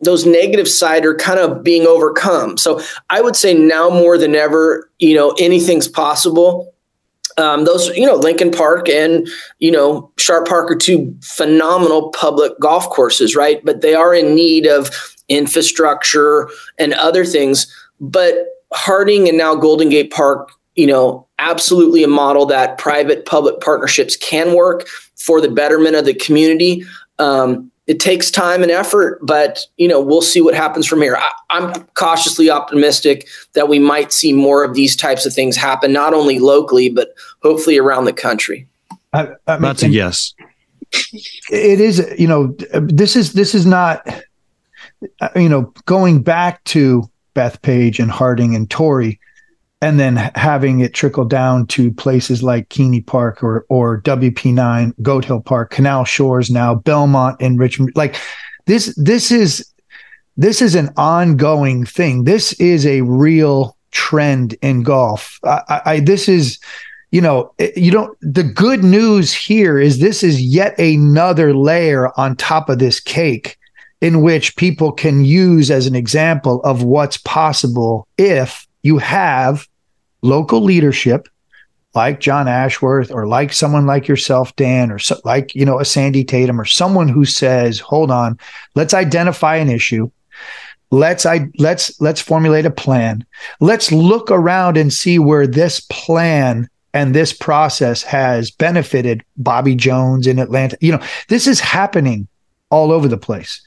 those 0.00 0.26
negative 0.26 0.68
side 0.68 1.06
are 1.06 1.14
kind 1.14 1.38
of 1.38 1.62
being 1.62 1.86
overcome. 1.86 2.58
So 2.58 2.80
I 3.10 3.20
would 3.20 3.36
say 3.36 3.54
now 3.54 3.88
more 3.88 4.18
than 4.18 4.34
ever, 4.34 4.90
you 4.98 5.14
know, 5.14 5.34
anything's 5.38 5.88
possible. 5.88 6.72
Um, 7.36 7.64
those, 7.64 7.88
you 7.96 8.06
know, 8.06 8.14
Lincoln 8.14 8.50
Park 8.50 8.88
and, 8.88 9.26
you 9.58 9.70
know, 9.70 10.12
Sharp 10.18 10.46
Park 10.46 10.70
are 10.70 10.76
two 10.76 11.16
phenomenal 11.22 12.10
public 12.10 12.52
golf 12.60 12.88
courses, 12.90 13.34
right? 13.34 13.64
But 13.64 13.80
they 13.80 13.94
are 13.94 14.14
in 14.14 14.34
need 14.34 14.66
of 14.66 14.90
infrastructure 15.28 16.48
and 16.78 16.92
other 16.94 17.24
things. 17.24 17.66
But 18.00 18.48
Harding 18.72 19.28
and 19.28 19.38
now 19.38 19.54
Golden 19.54 19.88
Gate 19.88 20.10
Park, 20.10 20.50
you 20.74 20.86
know, 20.86 21.26
absolutely 21.38 22.02
a 22.02 22.08
model 22.08 22.46
that 22.46 22.78
private 22.78 23.24
public 23.24 23.60
partnerships 23.60 24.16
can 24.16 24.54
work 24.54 24.88
for 25.16 25.40
the 25.40 25.48
betterment 25.48 25.94
of 25.94 26.04
the 26.04 26.14
community. 26.14 26.84
Um, 27.18 27.70
it 27.86 28.00
takes 28.00 28.30
time 28.30 28.62
and 28.62 28.72
effort, 28.72 29.18
but 29.22 29.66
you 29.76 29.86
know 29.86 30.00
we'll 30.00 30.22
see 30.22 30.40
what 30.40 30.54
happens 30.54 30.86
from 30.86 31.02
here. 31.02 31.16
I, 31.16 31.32
am 31.50 31.72
cautiously 31.94 32.50
optimistic 32.50 33.28
that 33.52 33.68
we 33.68 33.78
might 33.78 34.12
see 34.12 34.32
more 34.32 34.64
of 34.64 34.74
these 34.74 34.96
types 34.96 35.26
of 35.26 35.34
things 35.34 35.56
happen, 35.56 35.92
not 35.92 36.14
only 36.14 36.38
locally 36.38 36.88
but 36.88 37.14
hopefully 37.42 37.78
around 37.78 38.06
the 38.06 38.12
country. 38.12 38.66
I, 39.12 39.28
I 39.46 39.54
mean, 39.54 39.62
That's 39.62 39.82
a 39.82 39.88
yes. 39.88 40.34
It 41.50 41.80
is, 41.80 42.14
you 42.18 42.26
know, 42.26 42.56
this 42.72 43.16
is 43.16 43.32
this 43.34 43.54
is 43.54 43.66
not, 43.66 44.06
you 45.36 45.48
know, 45.48 45.72
going 45.84 46.22
back 46.22 46.64
to 46.64 47.08
Bethpage 47.34 47.98
and 47.98 48.10
Harding 48.10 48.54
and 48.54 48.68
Torrey, 48.70 49.20
and 49.80 49.98
then 49.98 50.16
having 50.34 50.80
it 50.80 50.94
trickle 50.94 51.24
down 51.24 51.66
to 51.68 51.92
places 51.92 52.42
like 52.42 52.68
Keney 52.68 53.00
Park 53.00 53.42
or 53.42 53.66
or 53.68 54.00
WP9, 54.02 54.94
Goat 55.02 55.24
Hill 55.24 55.40
Park, 55.40 55.70
Canal 55.70 56.04
Shores 56.04 56.50
now, 56.50 56.74
Belmont 56.74 57.36
and 57.40 57.58
Richmond. 57.58 57.92
Like 57.94 58.16
this, 58.66 58.94
this 58.96 59.30
is 59.30 59.68
this 60.36 60.62
is 60.62 60.74
an 60.74 60.90
ongoing 60.96 61.84
thing. 61.84 62.24
This 62.24 62.52
is 62.54 62.86
a 62.86 63.02
real 63.02 63.76
trend 63.90 64.54
in 64.62 64.82
golf. 64.82 65.38
I, 65.44 65.80
I 65.84 66.00
this 66.00 66.28
is 66.28 66.58
you 67.14 67.20
know, 67.20 67.54
you 67.76 67.92
don't, 67.92 68.18
the 68.20 68.42
good 68.42 68.82
news 68.82 69.32
here 69.32 69.78
is 69.78 70.00
this 70.00 70.24
is 70.24 70.42
yet 70.42 70.76
another 70.80 71.54
layer 71.54 72.10
on 72.18 72.34
top 72.34 72.68
of 72.68 72.80
this 72.80 72.98
cake 72.98 73.56
in 74.04 74.20
which 74.20 74.54
people 74.56 74.92
can 74.92 75.24
use 75.24 75.70
as 75.70 75.86
an 75.86 75.94
example 75.94 76.60
of 76.62 76.82
what's 76.82 77.16
possible 77.16 78.06
if 78.18 78.68
you 78.82 78.98
have 78.98 79.66
local 80.20 80.60
leadership 80.60 81.26
like 81.94 82.20
John 82.20 82.46
Ashworth 82.46 83.10
or 83.10 83.26
like 83.26 83.54
someone 83.54 83.86
like 83.86 84.06
yourself, 84.06 84.54
Dan, 84.56 84.90
or 84.90 84.98
so, 84.98 85.18
like, 85.24 85.54
you 85.54 85.64
know, 85.64 85.80
a 85.80 85.86
Sandy 85.86 86.22
Tatum 86.22 86.60
or 86.60 86.66
someone 86.66 87.08
who 87.08 87.24
says, 87.24 87.80
hold 87.80 88.10
on, 88.10 88.38
let's 88.74 88.92
identify 88.92 89.56
an 89.56 89.70
issue. 89.70 90.10
Let's 90.90 91.24
I 91.24 91.46
let's 91.58 91.98
let's 91.98 92.20
formulate 92.20 92.66
a 92.66 92.70
plan. 92.70 93.24
Let's 93.60 93.90
look 93.90 94.30
around 94.30 94.76
and 94.76 94.92
see 94.92 95.18
where 95.18 95.46
this 95.46 95.80
plan 95.88 96.68
and 96.92 97.14
this 97.14 97.32
process 97.32 98.02
has 98.02 98.50
benefited 98.50 99.24
Bobby 99.38 99.74
Jones 99.74 100.26
in 100.26 100.38
Atlanta. 100.38 100.76
You 100.82 100.92
know, 100.92 101.02
this 101.28 101.46
is 101.46 101.58
happening 101.58 102.28
all 102.74 102.90
over 102.90 103.06
the 103.06 103.16
place. 103.16 103.62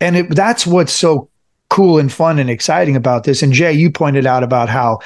And 0.00 0.16
it, 0.16 0.34
that's 0.34 0.66
what's 0.66 0.92
so 0.92 1.30
cool 1.70 1.98
and 1.98 2.12
fun 2.12 2.40
and 2.40 2.50
exciting 2.50 2.96
about 2.96 3.22
this. 3.22 3.42
And 3.42 3.52
Jay, 3.52 3.72
you 3.72 3.90
pointed 3.90 4.26
out 4.26 4.42
about 4.42 4.68
how 4.68 4.98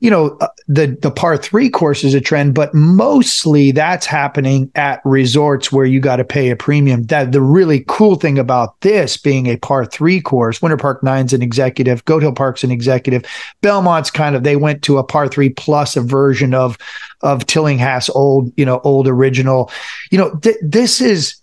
you 0.00 0.10
know 0.10 0.36
uh, 0.40 0.48
the 0.68 0.86
the 1.00 1.10
par 1.10 1.36
3 1.36 1.70
course 1.70 2.04
is 2.04 2.12
a 2.12 2.20
trend 2.20 2.54
but 2.54 2.74
mostly 2.74 3.72
that's 3.72 4.04
happening 4.04 4.70
at 4.74 5.00
resorts 5.06 5.72
where 5.72 5.86
you 5.86 6.00
got 6.00 6.16
to 6.16 6.24
pay 6.24 6.50
a 6.50 6.56
premium 6.56 7.04
that 7.04 7.32
the 7.32 7.40
really 7.40 7.82
cool 7.88 8.14
thing 8.14 8.38
about 8.38 8.78
this 8.82 9.16
being 9.16 9.46
a 9.46 9.56
par 9.56 9.86
3 9.86 10.20
course 10.20 10.60
winter 10.60 10.76
park 10.76 11.00
9's 11.00 11.32
an 11.32 11.40
executive 11.40 12.04
goat 12.04 12.22
hill 12.22 12.32
park's 12.32 12.62
an 12.62 12.70
executive 12.70 13.24
belmont's 13.62 14.10
kind 14.10 14.36
of 14.36 14.42
they 14.42 14.56
went 14.56 14.82
to 14.82 14.98
a 14.98 15.04
par 15.04 15.28
3 15.28 15.48
plus 15.50 15.96
a 15.96 16.02
version 16.02 16.52
of 16.52 16.76
of 17.22 17.46
tillinghast 17.46 18.10
old 18.14 18.52
you 18.58 18.66
know 18.66 18.80
old 18.84 19.08
original 19.08 19.70
you 20.10 20.18
know 20.18 20.36
th- 20.40 20.58
this 20.60 21.00
is 21.00 21.36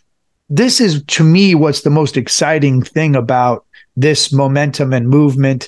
this 0.55 0.79
is 0.79 1.03
to 1.03 1.23
me 1.23 1.55
what's 1.55 1.81
the 1.81 1.89
most 1.89 2.15
exciting 2.15 2.83
thing 2.83 3.15
about 3.15 3.65
this 3.95 4.31
momentum 4.31 4.93
and 4.93 5.09
movement. 5.09 5.67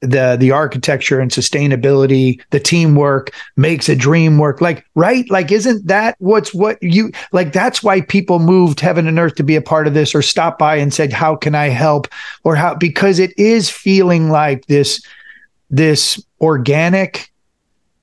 The 0.00 0.36
the 0.38 0.52
architecture 0.52 1.20
and 1.20 1.30
sustainability 1.30 2.40
the 2.50 2.60
teamwork 2.60 3.32
makes 3.56 3.88
a 3.88 3.96
dream 3.96 4.38
work. 4.38 4.60
Like 4.60 4.84
right? 4.94 5.28
Like 5.28 5.50
isn't 5.50 5.86
that 5.88 6.14
what's 6.18 6.54
what 6.54 6.80
you 6.82 7.10
like 7.32 7.52
that's 7.52 7.82
why 7.82 8.00
people 8.00 8.38
moved 8.38 8.78
heaven 8.78 9.08
and 9.08 9.18
earth 9.18 9.36
to 9.36 9.44
be 9.44 9.56
a 9.56 9.62
part 9.62 9.88
of 9.88 9.94
this 9.94 10.14
or 10.14 10.22
stop 10.22 10.56
by 10.56 10.76
and 10.76 10.94
said 10.94 11.12
how 11.12 11.34
can 11.34 11.54
i 11.56 11.68
help? 11.68 12.06
Or 12.44 12.54
how 12.54 12.74
because 12.74 13.18
it 13.18 13.36
is 13.38 13.70
feeling 13.70 14.30
like 14.30 14.66
this 14.66 15.04
this 15.70 16.24
organic 16.40 17.32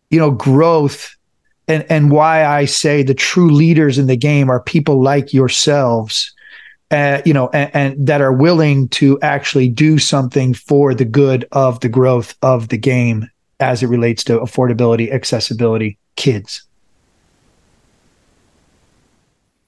you 0.09 0.19
know 0.19 0.31
growth 0.31 1.15
and 1.69 1.85
and 1.89 2.11
why 2.11 2.45
i 2.45 2.65
say 2.65 3.01
the 3.01 3.13
true 3.13 3.49
leaders 3.49 3.97
in 3.97 4.07
the 4.07 4.17
game 4.17 4.49
are 4.49 4.61
people 4.61 5.01
like 5.01 5.33
yourselves 5.33 6.33
uh, 6.91 7.21
you 7.23 7.33
know, 7.33 7.49
and, 7.49 7.71
and, 7.75 8.07
that 8.07 8.19
are 8.19 8.33
willing 8.33 8.87
to 8.89 9.19
actually 9.21 9.69
do 9.69 9.99
something 9.99 10.53
for 10.55 10.95
the 10.95 11.05
good 11.05 11.47
of 11.51 11.79
the 11.81 11.89
growth 11.89 12.35
of 12.41 12.69
the 12.69 12.77
game 12.77 13.29
as 13.59 13.83
it 13.83 13.87
relates 13.87 14.23
to 14.23 14.39
affordability, 14.39 15.11
accessibility, 15.11 15.97
kids. 16.15 16.63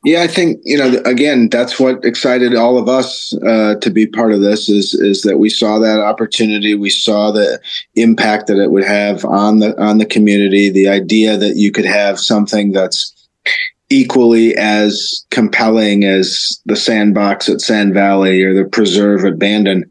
Yeah, 0.04 0.24
I 0.24 0.28
think 0.28 0.60
you 0.64 0.78
know. 0.78 1.00
Again, 1.06 1.50
that's 1.50 1.80
what 1.80 2.04
excited 2.04 2.56
all 2.56 2.80
of 2.80 2.90
us 2.90 3.36
uh, 3.46 3.76
to 3.76 3.90
be 3.92 4.08
part 4.08 4.34
of 4.34 4.42
this. 4.42 4.68
Is 4.68 4.96
is 4.96 5.22
that 5.22 5.38
we 5.38 5.48
saw 5.48 5.78
that 5.78 6.00
opportunity, 6.00 6.74
we 6.74 6.90
saw 6.90 7.32
the 7.32 7.60
impact 7.96 8.48
that 8.48 8.58
it 8.58 8.72
would 8.72 8.84
have 8.84 9.24
on 9.26 9.60
the 9.60 9.80
on 9.80 10.00
the 10.00 10.08
community. 10.08 10.72
The 10.72 10.90
idea 10.90 11.38
that 11.38 11.56
you 11.56 11.72
could 11.72 11.86
have 11.86 12.20
something 12.20 12.72
that's 12.72 13.14
equally 13.92 14.56
as 14.58 15.24
compelling 15.30 16.04
as 16.04 16.60
the 16.66 16.76
sandbox 16.76 17.48
at 17.48 17.62
Sand 17.62 17.94
Valley 17.94 18.42
or 18.42 18.56
the 18.56 18.68
preserve 18.68 19.24
at 19.24 19.38
Bandon 19.38 19.84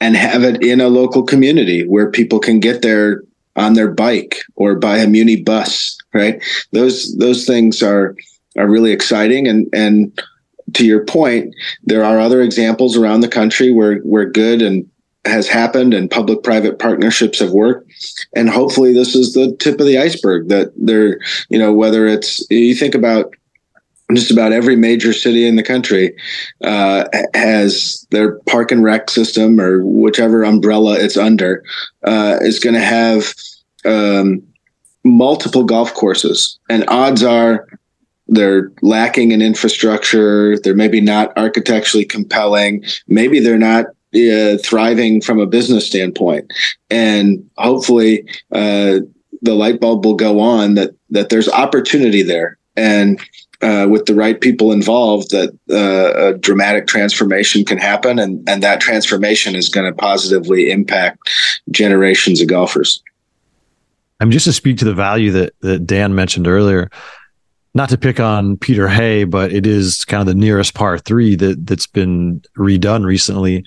and 0.00 0.16
have 0.16 0.44
it 0.44 0.62
in 0.62 0.80
a 0.80 0.88
local 0.88 1.24
community 1.24 1.86
where 1.86 2.10
people 2.10 2.38
can 2.38 2.60
get 2.60 2.82
there 2.82 3.22
on 3.56 3.74
their 3.74 3.90
bike 3.90 4.38
or 4.54 4.76
by 4.76 4.98
a 4.98 5.08
muni 5.08 5.42
bus 5.42 5.98
right 6.14 6.40
those 6.70 7.16
those 7.18 7.44
things 7.44 7.82
are 7.82 8.14
are 8.58 8.68
really 8.68 8.92
exciting. 8.92 9.46
And 9.46 9.68
and 9.72 10.18
to 10.74 10.84
your 10.84 11.04
point 11.04 11.54
there 11.84 12.04
are 12.04 12.20
other 12.20 12.42
examples 12.42 12.96
around 12.96 13.20
the 13.20 13.28
country 13.28 13.70
where 13.72 13.98
where 14.00 14.28
good 14.28 14.60
and 14.60 14.88
has 15.24 15.48
happened 15.48 15.94
and 15.94 16.10
public 16.10 16.42
private 16.42 16.78
partnerships 16.78 17.38
have 17.40 17.50
worked. 17.50 17.90
And 18.34 18.48
hopefully 18.48 18.92
this 18.92 19.14
is 19.14 19.34
the 19.34 19.54
tip 19.56 19.80
of 19.80 19.86
the 19.86 19.98
iceberg 19.98 20.48
that 20.48 20.72
they're 20.76 21.18
you 21.48 21.58
know 21.58 21.72
whether 21.72 22.06
it's 22.06 22.44
you 22.50 22.74
think 22.74 22.94
about 22.94 23.34
just 24.14 24.30
about 24.30 24.52
every 24.52 24.74
major 24.74 25.12
city 25.12 25.46
in 25.46 25.56
the 25.56 25.62
country 25.62 26.16
uh, 26.64 27.04
has 27.34 28.06
their 28.10 28.38
park 28.46 28.72
and 28.72 28.82
rec 28.82 29.10
system 29.10 29.60
or 29.60 29.84
whichever 29.84 30.44
umbrella 30.44 30.98
it's 30.98 31.18
under 31.18 31.62
uh, 32.04 32.38
is 32.40 32.58
going 32.58 32.74
to 32.74 32.80
have 32.80 33.34
um, 33.84 34.42
multiple 35.04 35.64
golf 35.64 35.92
courses. 35.94 36.58
And 36.68 36.84
odds 36.88 37.22
are 37.22 37.66
they're 38.28 38.70
lacking 38.82 39.32
in 39.32 39.42
infrastructure 39.42 40.58
they're 40.58 40.74
maybe 40.74 41.00
not 41.00 41.36
architecturally 41.36 42.04
compelling 42.04 42.84
maybe 43.06 43.40
they're 43.40 43.58
not 43.58 43.86
uh, 44.14 44.56
thriving 44.64 45.20
from 45.20 45.38
a 45.38 45.46
business 45.46 45.86
standpoint 45.86 46.50
and 46.90 47.48
hopefully 47.58 48.24
uh, 48.52 48.98
the 49.42 49.54
light 49.54 49.80
bulb 49.80 50.04
will 50.04 50.14
go 50.14 50.40
on 50.40 50.74
that 50.74 50.94
that 51.10 51.28
there's 51.28 51.48
opportunity 51.48 52.22
there 52.22 52.58
and 52.76 53.20
uh, 53.60 53.86
with 53.90 54.06
the 54.06 54.14
right 54.14 54.40
people 54.40 54.70
involved, 54.70 55.30
that 55.32 55.50
uh, 55.70 56.28
a 56.28 56.38
dramatic 56.38 56.86
transformation 56.86 57.64
can 57.64 57.78
happen, 57.78 58.18
and 58.18 58.48
and 58.48 58.62
that 58.62 58.80
transformation 58.80 59.56
is 59.56 59.68
going 59.68 59.84
to 59.90 59.96
positively 59.96 60.70
impact 60.70 61.28
generations 61.70 62.40
of 62.40 62.46
golfers. 62.46 63.02
I'm 64.20 64.30
just 64.30 64.44
to 64.44 64.52
speak 64.52 64.78
to 64.78 64.84
the 64.84 64.94
value 64.94 65.32
that 65.32 65.54
that 65.60 65.86
Dan 65.86 66.14
mentioned 66.14 66.46
earlier. 66.46 66.88
Not 67.74 67.90
to 67.90 67.98
pick 67.98 68.18
on 68.18 68.56
Peter 68.56 68.88
Hay, 68.88 69.24
but 69.24 69.52
it 69.52 69.66
is 69.66 70.04
kind 70.04 70.20
of 70.20 70.26
the 70.26 70.34
nearest 70.34 70.74
par 70.74 70.98
three 70.98 71.36
that 71.36 71.66
that's 71.66 71.86
been 71.86 72.42
redone 72.56 73.04
recently, 73.04 73.64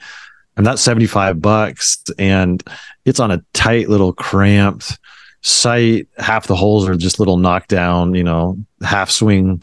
and 0.58 0.66
that's 0.66 0.82
75 0.82 1.42
bucks, 1.42 2.04
and 2.18 2.64
it's 3.06 3.20
on 3.20 3.32
a 3.32 3.44
tight 3.54 3.90
little 3.90 4.12
cramped 4.12 5.00
site. 5.42 6.08
Half 6.18 6.48
the 6.48 6.56
holes 6.56 6.88
are 6.88 6.96
just 6.96 7.20
little 7.20 7.38
knockdown, 7.38 8.14
you 8.14 8.24
know, 8.24 8.58
half 8.84 9.10
swing, 9.12 9.62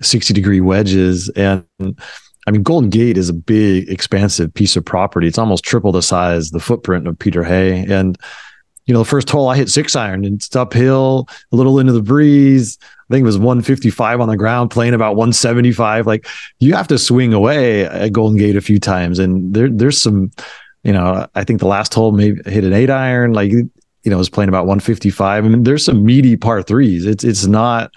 60 0.00 0.32
degree 0.34 0.60
wedges. 0.60 1.28
And 1.30 1.64
I 1.80 2.50
mean, 2.50 2.62
Golden 2.62 2.90
Gate 2.90 3.18
is 3.18 3.28
a 3.28 3.34
big, 3.34 3.90
expansive 3.90 4.52
piece 4.54 4.76
of 4.76 4.84
property. 4.84 5.26
It's 5.26 5.38
almost 5.38 5.64
triple 5.64 5.92
the 5.92 6.02
size, 6.02 6.50
the 6.50 6.60
footprint 6.60 7.06
of 7.06 7.18
Peter 7.18 7.44
Hay. 7.44 7.84
And, 7.88 8.16
you 8.88 8.94
know, 8.94 9.00
the 9.00 9.08
first 9.08 9.28
hole 9.28 9.48
I 9.48 9.56
hit 9.56 9.68
six 9.68 9.94
iron 9.94 10.24
and 10.24 10.36
it's 10.36 10.56
uphill, 10.56 11.28
a 11.52 11.56
little 11.56 11.78
into 11.78 11.92
the 11.92 12.02
breeze. 12.02 12.78
I 12.82 13.12
think 13.12 13.22
it 13.22 13.26
was 13.26 13.36
155 13.36 14.20
on 14.20 14.28
the 14.28 14.36
ground, 14.36 14.70
playing 14.70 14.94
about 14.94 15.14
175. 15.14 16.06
Like 16.06 16.26
you 16.58 16.74
have 16.74 16.88
to 16.88 16.98
swing 16.98 17.34
away 17.34 17.84
at 17.84 18.12
Golden 18.12 18.38
Gate 18.38 18.56
a 18.56 18.62
few 18.62 18.80
times. 18.80 19.18
And 19.18 19.52
there, 19.52 19.68
there's 19.68 20.00
some, 20.00 20.30
you 20.84 20.92
know, 20.92 21.26
I 21.34 21.44
think 21.44 21.60
the 21.60 21.66
last 21.66 21.92
hole 21.92 22.12
maybe 22.12 22.40
hit 22.50 22.64
an 22.64 22.72
eight 22.72 22.88
iron. 22.88 23.34
Like 23.34 23.52
you 23.52 23.70
know, 24.06 24.16
was 24.16 24.30
playing 24.30 24.48
about 24.48 24.64
155. 24.64 25.44
I 25.44 25.48
mean, 25.48 25.64
there's 25.64 25.84
some 25.84 26.02
meaty 26.02 26.36
par 26.36 26.62
threes. 26.62 27.04
It's 27.04 27.24
it's 27.24 27.46
not 27.46 27.92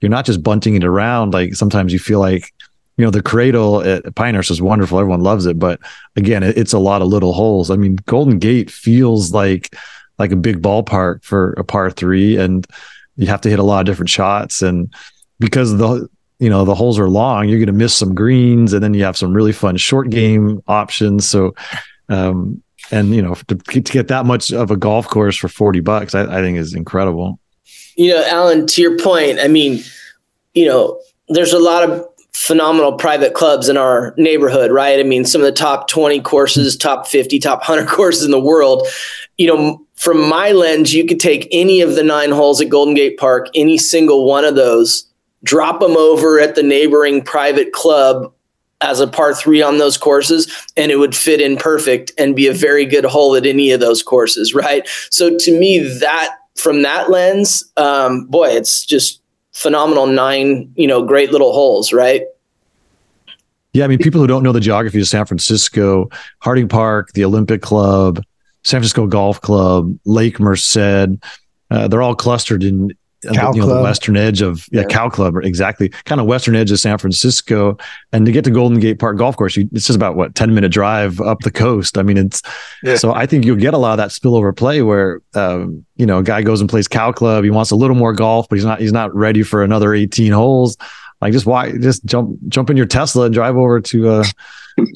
you're 0.00 0.10
not 0.10 0.26
just 0.26 0.44
bunting 0.44 0.76
it 0.76 0.84
around. 0.84 1.32
Like 1.32 1.54
sometimes 1.54 1.92
you 1.92 1.98
feel 1.98 2.20
like, 2.20 2.52
you 2.96 3.04
know, 3.04 3.10
the 3.10 3.22
cradle 3.22 3.82
at 3.82 4.14
Pinehurst 4.14 4.50
is 4.52 4.62
wonderful. 4.62 5.00
Everyone 5.00 5.22
loves 5.22 5.46
it, 5.46 5.58
but 5.58 5.80
again, 6.14 6.42
it, 6.42 6.56
it's 6.56 6.72
a 6.72 6.78
lot 6.78 7.02
of 7.02 7.08
little 7.08 7.32
holes. 7.32 7.70
I 7.70 7.76
mean, 7.76 7.96
Golden 8.06 8.38
Gate 8.38 8.70
feels 8.70 9.32
like 9.32 9.74
like 10.18 10.32
a 10.32 10.36
big 10.36 10.62
ballpark 10.62 11.24
for 11.24 11.52
a 11.52 11.64
par 11.64 11.90
three, 11.90 12.36
and 12.36 12.66
you 13.16 13.26
have 13.26 13.40
to 13.42 13.50
hit 13.50 13.58
a 13.58 13.64
lot 13.64 13.80
of 13.80 13.86
different 13.86 14.10
shots. 14.10 14.62
And 14.62 14.92
because 15.38 15.76
the 15.76 16.08
you 16.38 16.50
know 16.50 16.64
the 16.64 16.74
holes 16.74 16.98
are 16.98 17.08
long, 17.08 17.48
you're 17.48 17.58
going 17.58 17.66
to 17.66 17.72
miss 17.72 17.94
some 17.94 18.14
greens, 18.14 18.72
and 18.72 18.82
then 18.82 18.94
you 18.94 19.04
have 19.04 19.16
some 19.16 19.32
really 19.32 19.52
fun 19.52 19.76
short 19.76 20.10
game 20.10 20.62
options. 20.66 21.28
So 21.28 21.54
um, 22.08 22.62
and 22.90 23.14
you 23.14 23.22
know 23.22 23.34
to, 23.48 23.54
to 23.56 23.80
get 23.80 24.08
that 24.08 24.26
much 24.26 24.52
of 24.52 24.70
a 24.70 24.76
golf 24.76 25.08
course 25.08 25.36
for 25.36 25.48
40 25.48 25.80
bucks 25.80 26.14
I, 26.14 26.22
I 26.22 26.40
think 26.40 26.58
is 26.58 26.74
incredible 26.74 27.38
you 27.96 28.12
know 28.12 28.24
alan 28.24 28.66
to 28.68 28.82
your 28.82 28.98
point 28.98 29.38
i 29.40 29.48
mean 29.48 29.82
you 30.54 30.66
know 30.66 31.00
there's 31.28 31.52
a 31.52 31.58
lot 31.58 31.88
of 31.88 32.06
phenomenal 32.32 32.92
private 32.92 33.34
clubs 33.34 33.68
in 33.68 33.76
our 33.76 34.14
neighborhood 34.16 34.70
right 34.70 35.00
i 35.00 35.02
mean 35.02 35.24
some 35.24 35.40
of 35.40 35.46
the 35.46 35.52
top 35.52 35.88
20 35.88 36.20
courses 36.20 36.76
top 36.76 37.06
50 37.06 37.38
top 37.38 37.60
100 37.60 37.88
courses 37.88 38.24
in 38.24 38.30
the 38.30 38.40
world 38.40 38.86
you 39.38 39.46
know 39.46 39.85
from 39.96 40.28
my 40.28 40.52
lens 40.52 40.94
you 40.94 41.06
could 41.06 41.20
take 41.20 41.48
any 41.50 41.80
of 41.80 41.94
the 41.94 42.02
nine 42.02 42.30
holes 42.30 42.60
at 42.60 42.68
golden 42.68 42.94
gate 42.94 43.18
park 43.18 43.48
any 43.54 43.78
single 43.78 44.26
one 44.26 44.44
of 44.44 44.54
those 44.54 45.06
drop 45.42 45.80
them 45.80 45.96
over 45.96 46.40
at 46.40 46.54
the 46.54 46.62
neighboring 46.62 47.22
private 47.22 47.72
club 47.72 48.32
as 48.82 49.00
a 49.00 49.06
par 49.06 49.34
three 49.34 49.62
on 49.62 49.78
those 49.78 49.96
courses 49.96 50.50
and 50.76 50.90
it 50.92 50.96
would 50.96 51.14
fit 51.14 51.40
in 51.40 51.56
perfect 51.56 52.12
and 52.18 52.36
be 52.36 52.46
a 52.46 52.52
very 52.52 52.84
good 52.84 53.04
hole 53.04 53.34
at 53.34 53.46
any 53.46 53.70
of 53.70 53.80
those 53.80 54.02
courses 54.02 54.54
right 54.54 54.86
so 55.10 55.36
to 55.38 55.58
me 55.58 55.78
that 55.78 56.36
from 56.56 56.82
that 56.82 57.10
lens, 57.10 57.64
um, 57.76 58.26
boy, 58.26 58.48
it's 58.48 58.84
just 58.84 59.20
phenomenal. 59.52 60.06
Nine, 60.06 60.72
you 60.74 60.86
know, 60.86 61.02
great 61.02 61.30
little 61.30 61.52
holes, 61.52 61.92
right? 61.92 62.22
Yeah, 63.72 63.84
I 63.84 63.88
mean, 63.88 63.98
people 63.98 64.20
who 64.20 64.26
don't 64.26 64.42
know 64.42 64.52
the 64.52 64.60
geography 64.60 65.00
of 65.00 65.06
San 65.06 65.26
Francisco, 65.26 66.08
Harding 66.40 66.66
Park, 66.66 67.12
the 67.12 67.24
Olympic 67.24 67.60
Club, 67.60 68.22
San 68.66 68.80
Francisco 68.80 69.06
Golf 69.06 69.40
Club, 69.40 69.96
Lake 70.04 70.40
Merced, 70.40 70.76
uh, 71.70 71.88
they're 71.88 72.02
all 72.02 72.16
clustered 72.16 72.64
in 72.64 72.90
Cow 73.32 73.52
you 73.54 73.60
know, 73.60 73.76
the 73.76 73.82
western 73.82 74.16
edge 74.16 74.42
of 74.42 74.68
yeah, 74.70 74.82
yeah, 74.82 74.86
Cal 74.88 75.08
Club, 75.08 75.36
exactly, 75.42 75.88
kind 76.04 76.20
of 76.20 76.26
western 76.26 76.54
edge 76.54 76.70
of 76.70 76.78
San 76.78 76.98
Francisco. 76.98 77.76
And 78.12 78.26
to 78.26 78.32
get 78.32 78.44
to 78.44 78.50
Golden 78.50 78.78
Gate 78.78 78.98
Park 78.98 79.16
Golf 79.16 79.36
Course, 79.36 79.56
you, 79.56 79.68
it's 79.72 79.86
just 79.86 79.96
about 79.96 80.16
what 80.16 80.34
ten 80.34 80.54
minute 80.54 80.70
drive 80.70 81.20
up 81.20 81.40
the 81.40 81.50
coast. 81.50 81.96
I 81.96 82.02
mean, 82.02 82.18
it's 82.18 82.42
yeah. 82.82 82.96
so 82.96 83.14
I 83.14 83.26
think 83.26 83.44
you'll 83.44 83.56
get 83.56 83.72
a 83.72 83.78
lot 83.78 83.92
of 83.92 83.98
that 83.98 84.10
spillover 84.10 84.54
play 84.54 84.82
where 84.82 85.22
um, 85.34 85.84
you 85.96 86.04
know 86.04 86.18
a 86.18 86.22
guy 86.22 86.42
goes 86.42 86.60
and 86.60 86.68
plays 86.68 86.88
Cal 86.88 87.12
Club, 87.12 87.42
he 87.42 87.50
wants 87.50 87.70
a 87.70 87.76
little 87.76 87.96
more 87.96 88.12
golf, 88.12 88.48
but 88.48 88.56
he's 88.56 88.64
not 88.64 88.80
he's 88.80 88.92
not 88.92 89.14
ready 89.14 89.42
for 89.42 89.62
another 89.62 89.94
eighteen 89.94 90.32
holes. 90.32 90.76
Like 91.20 91.32
just 91.32 91.46
why 91.46 91.72
just 91.72 92.04
jump 92.04 92.38
jump 92.48 92.70
in 92.70 92.76
your 92.76 92.86
Tesla 92.86 93.26
and 93.26 93.34
drive 93.34 93.56
over 93.56 93.80
to 93.80 94.08
uh 94.08 94.24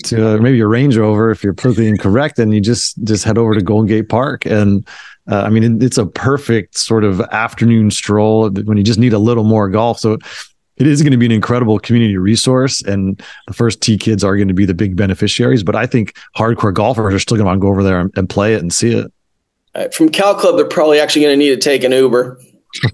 to 0.05 0.35
uh, 0.35 0.39
maybe 0.39 0.59
your 0.59 0.69
Range 0.69 0.97
Rover 0.97 1.31
if 1.31 1.43
you're 1.43 1.55
politically 1.55 1.89
incorrect, 1.89 2.39
and 2.39 2.53
you 2.53 2.61
just 2.61 3.03
just 3.05 3.25
head 3.25 3.39
over 3.39 3.55
to 3.55 3.63
Golden 3.63 3.87
Gate 3.87 4.09
Park 4.09 4.47
and. 4.47 4.87
Uh, 5.31 5.43
I 5.43 5.51
mean, 5.51 5.81
it's 5.81 5.99
a 5.99 6.07
perfect 6.07 6.77
sort 6.77 7.05
of 7.05 7.21
afternoon 7.21 7.93
stroll 7.93 8.51
when 8.51 8.77
you 8.77 8.83
just 8.83 8.99
need 8.99 9.13
a 9.13 9.19
little 9.19 9.45
more 9.45 9.69
golf. 9.69 10.01
So 10.01 10.19
it 10.81 10.87
is 10.87 11.03
going 11.03 11.13
to 11.13 11.19
be 11.19 11.27
an 11.27 11.31
incredible 11.31 11.79
community 11.79 12.17
resource, 12.17 12.83
and 12.83 13.23
the 13.47 13.53
first 13.53 13.83
tee 13.83 13.99
kids 13.99 14.25
are 14.25 14.35
going 14.35 14.49
to 14.49 14.55
be 14.55 14.65
the 14.65 14.75
big 14.75 14.97
beneficiaries. 14.97 15.63
But 15.63 15.77
I 15.77 15.87
think 15.87 16.17
hardcore 16.37 16.73
golfers 16.73 17.15
are 17.15 17.19
still 17.19 17.37
going 17.37 17.53
to 17.55 17.61
go 17.61 17.69
over 17.69 17.83
there 17.85 18.01
and, 18.01 18.11
and 18.17 18.29
play 18.29 18.55
it 18.55 18.63
and 18.63 18.73
see 18.73 18.97
it. 18.97 19.13
Uh, 19.75 19.89
from 19.91 20.09
Cal 20.09 20.35
Club, 20.35 20.57
they're 20.57 20.67
probably 20.67 20.99
actually 20.99 21.23
going 21.23 21.39
to 21.39 21.45
need 21.45 21.51
to 21.51 21.59
take 21.59 21.85
an 21.85 21.93
Uber. 21.93 22.41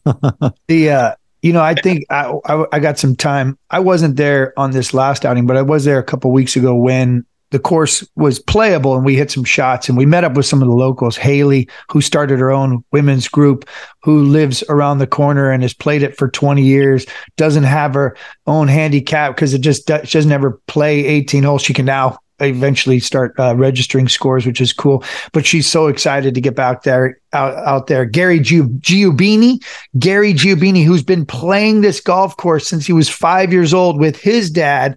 the 0.66 0.91
uh, 0.91 1.14
you 1.43 1.53
know, 1.53 1.62
I 1.62 1.74
think 1.74 2.05
I, 2.11 2.32
I, 2.47 2.64
I 2.72 2.78
got 2.78 2.99
some 2.99 3.14
time. 3.14 3.59
I 3.70 3.80
wasn't 3.80 4.16
there 4.16 4.59
on 4.59 4.72
this 4.72 4.95
last 4.95 5.24
outing, 5.24 5.47
but 5.47 5.57
I 5.57 5.62
was 5.62 5.84
there 5.84 5.99
a 5.99 6.05
couple 6.05 6.32
weeks 6.32 6.57
ago 6.57 6.74
when 6.74 7.24
the 7.51 7.59
course 7.59 8.07
was 8.16 8.39
playable 8.41 8.97
and 8.97 9.05
we 9.05 9.16
hit 9.16 9.30
some 9.30 9.45
shots 9.45 9.89
and 9.89 9.97
we 9.97 10.05
met 10.05 10.24
up 10.24 10.34
with 10.34 10.47
some 10.47 10.61
of 10.62 10.68
the 10.68 10.74
locals 10.74 11.16
haley 11.16 11.68
who 11.91 12.01
started 12.01 12.41
her 12.41 12.51
own 12.51 12.84
women's 12.91 13.28
group 13.28 13.68
who 14.03 14.24
lives 14.24 14.64
around 14.68 14.99
the 14.99 15.07
corner 15.07 15.51
and 15.51 15.62
has 15.62 15.72
played 15.72 16.03
it 16.03 16.16
for 16.16 16.28
20 16.28 16.62
years 16.62 17.07
doesn't 17.37 17.64
have 17.64 17.95
her 17.95 18.16
own 18.47 18.66
handicap 18.66 19.34
because 19.34 19.55
it 19.55 19.61
just 19.61 19.87
she 20.05 20.18
doesn't 20.18 20.32
ever 20.32 20.61
play 20.66 21.07
18 21.07 21.45
holes 21.45 21.62
she 21.62 21.72
can 21.72 21.87
now 21.87 22.18
eventually 22.41 23.01
start 23.01 23.34
uh, 23.39 23.55
registering 23.57 24.09
scores, 24.09 24.47
which 24.47 24.61
is 24.61 24.72
cool. 24.72 25.05
But 25.32 25.47
she's 25.47 25.66
so 25.66 25.87
excited 25.87 26.34
to 26.34 26.41
get 26.41 26.55
back 26.55 26.82
there 26.82 27.18
out, 27.32 27.55
out 27.57 27.87
there. 27.87 28.05
Gary 28.05 28.41
Giubini, 28.41 29.64
Gary 29.99 30.34
Giubini, 30.34 30.84
who's 30.84 31.03
been 31.03 31.26
playing 31.26 31.80
this 31.80 32.01
golf 32.01 32.37
course 32.37 32.66
since 32.66 32.87
he 32.87 32.93
was 32.93 33.09
five 33.09 33.53
years 33.53 33.72
old 33.72 33.99
with 33.99 34.16
his 34.16 34.51
dad 34.51 34.97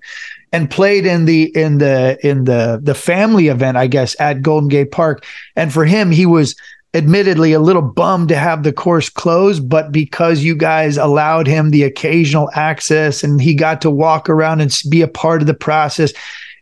and 0.52 0.70
played 0.70 1.06
in 1.06 1.26
the 1.26 1.44
in 1.56 1.78
the 1.78 2.18
in 2.24 2.46
the 2.46 2.80
the 2.82 2.96
family 2.96 3.48
event, 3.48 3.78
I 3.78 3.88
guess, 3.88 4.20
at 4.20 4.42
Golden 4.42 4.70
Gate 4.70 4.92
Park. 4.92 5.26
And 5.56 5.72
for 5.72 5.86
him, 5.86 6.12
he 6.12 6.26
was 6.26 6.56
admittedly 6.96 7.54
a 7.54 7.60
little 7.60 7.84
bummed 7.84 8.30
to 8.30 8.36
have 8.36 8.64
the 8.64 8.74
course 8.74 9.10
closed, 9.10 9.70
but 9.70 9.92
because 9.92 10.44
you 10.44 10.56
guys 10.56 10.98
allowed 10.98 11.46
him 11.46 11.70
the 11.70 11.84
occasional 11.84 12.50
access 12.56 13.24
and 13.24 13.40
he 13.40 13.54
got 13.54 13.80
to 13.82 13.92
walk 13.92 14.28
around 14.28 14.60
and 14.60 14.76
be 14.90 15.04
a 15.04 15.08
part 15.08 15.42
of 15.42 15.48
the 15.48 15.54
process, 15.54 16.12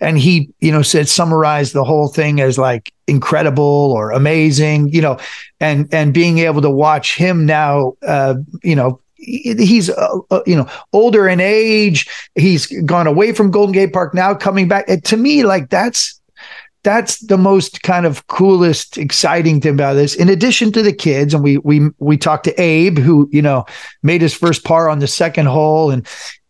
and 0.02 0.18
he 0.18 0.50
you 0.60 0.72
know 0.72 0.82
said 0.82 1.08
summarized 1.08 1.74
the 1.74 1.84
whole 1.84 2.08
thing 2.08 2.42
as 2.42 2.58
like 2.58 2.92
incredible 3.08 3.94
or 3.96 4.12
amazing 4.12 4.88
you 4.90 5.02
know 5.02 5.18
and 5.60 5.88
and 5.94 6.14
being 6.14 6.40
able 6.40 6.62
to 6.62 6.70
watch 6.70 7.16
him 7.16 7.46
now 7.46 7.94
uh 8.06 8.36
you 8.64 8.76
know 8.76 9.00
he's 9.18 9.90
uh, 9.90 10.18
uh, 10.32 10.42
you 10.46 10.56
know 10.56 10.68
older 10.94 11.28
in 11.28 11.40
age. 11.40 12.08
He's 12.36 12.68
gone 12.84 13.08
away 13.08 13.34
from 13.34 13.52
golden 13.52 13.74
gate 13.74 13.94
park 13.94 14.14
now 14.14 14.34
coming 14.34 14.68
back. 14.68 14.86
And 14.88 15.04
to 15.06 15.18
me 15.18 15.44
like 15.44 15.70
that's 15.70 16.20
that's 16.84 17.20
the 17.20 17.38
most 17.38 17.84
kind 17.84 18.06
of 18.06 18.26
coolest 18.28 18.98
exciting 18.98 19.60
thing 19.60 19.74
about 19.74 19.96
this. 19.96 20.16
In 20.16 20.30
addition 20.30 20.72
to 20.74 20.82
the 20.82 20.94
kids 20.94 21.34
and 21.34 21.44
we 21.44 21.58
we 21.60 21.90
we 22.00 22.18
talked 22.18 22.46
to 22.46 22.62
abe 22.62 22.98
who 22.98 23.28
you 23.32 23.42
know 23.42 23.66
made 24.04 24.22
his 24.22 24.34
first 24.34 24.64
par 24.64 24.90
on 24.90 25.00
the 25.00 25.08
second 25.08 25.48
hole 25.48 25.92
and 25.92 26.08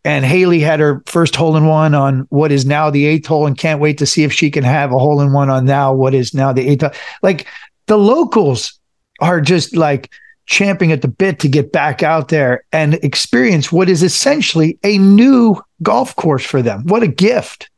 and 0.07 0.23
Haley 0.23 0.61
had 0.61 0.79
her 0.79 1.03
first 1.05 1.35
hole 1.35 1.57
in 1.57 1.65
one 1.65 1.93
on 1.93 2.27
what 2.29 2.49
is 2.49 2.65
now 2.65 2.89
the 2.89 3.05
eighth 3.05 3.27
hole 3.27 3.45
and 3.45 3.57
can't 3.57 3.81
wait 3.81 3.97
to 3.97 4.05
see 4.05 4.23
if 4.23 4.31
she 4.31 4.49
can 4.49 4.63
have 4.63 4.93
a 4.93 4.97
hole 4.97 5.19
in 5.19 5.33
one 5.33 5.49
on 5.49 5.65
now 5.65 5.93
what 5.93 6.13
is 6.13 6.33
now 6.33 6.53
the 6.53 6.65
eighth. 6.65 6.79
Hole. 6.79 6.91
Like 7.21 7.45
the 7.87 7.97
locals 7.97 8.79
are 9.19 9.41
just 9.41 9.75
like 9.75 10.09
champing 10.45 10.93
at 10.93 11.01
the 11.01 11.09
bit 11.09 11.39
to 11.39 11.49
get 11.49 11.73
back 11.73 12.03
out 12.03 12.29
there 12.29 12.63
and 12.71 12.93
experience 13.03 13.69
what 13.69 13.89
is 13.89 14.01
essentially 14.01 14.79
a 14.85 14.97
new 14.97 15.61
golf 15.83 16.15
course 16.15 16.45
for 16.45 16.61
them. 16.61 16.85
What 16.85 17.03
a 17.03 17.07
gift. 17.07 17.69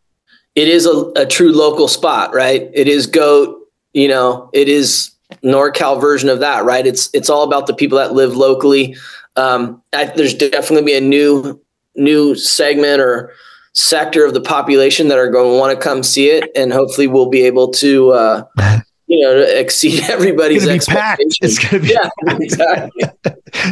It 0.53 0.67
is 0.67 0.85
a, 0.85 1.11
a 1.15 1.25
true 1.25 1.51
local 1.51 1.87
spot, 1.87 2.31
right? 2.31 2.69
It 2.75 2.87
is 2.87 3.07
GOAT, 3.07 3.57
you 3.93 4.07
know, 4.07 4.51
it 4.53 4.69
is 4.69 5.09
NorCal 5.43 5.99
version 5.99 6.29
of 6.29 6.41
that, 6.41 6.63
right? 6.63 6.85
It's 6.85 7.09
it's 7.11 7.29
all 7.29 7.41
about 7.41 7.65
the 7.65 7.73
people 7.73 7.97
that 7.97 8.13
live 8.13 8.35
locally. 8.35 8.95
Um, 9.35 9.81
I, 9.93 10.05
there's 10.05 10.35
definitely 10.35 10.85
be 10.85 10.95
a 10.95 11.01
new 11.01 11.59
new 11.95 12.35
segment 12.35 13.01
or 13.01 13.31
sector 13.73 14.25
of 14.25 14.33
the 14.33 14.41
population 14.41 15.07
that 15.07 15.17
are 15.17 15.29
going 15.29 15.51
to 15.51 15.57
want 15.57 15.77
to 15.77 15.81
come 15.83 16.03
see 16.03 16.29
it, 16.29 16.49
and 16.55 16.73
hopefully 16.73 17.07
we'll 17.07 17.29
be 17.29 17.41
able 17.43 17.69
to. 17.71 18.11
Uh, 18.11 18.43
you 19.09 19.19
know, 19.21 19.39
exceed 19.39 20.03
everybody's 20.09 20.65
it's 20.65 20.87
expectations. 20.87 21.37
It's 21.41 21.59
gonna 21.59 21.81
be 21.81 21.89
yeah, 21.89 22.09
exactly. 22.39 23.03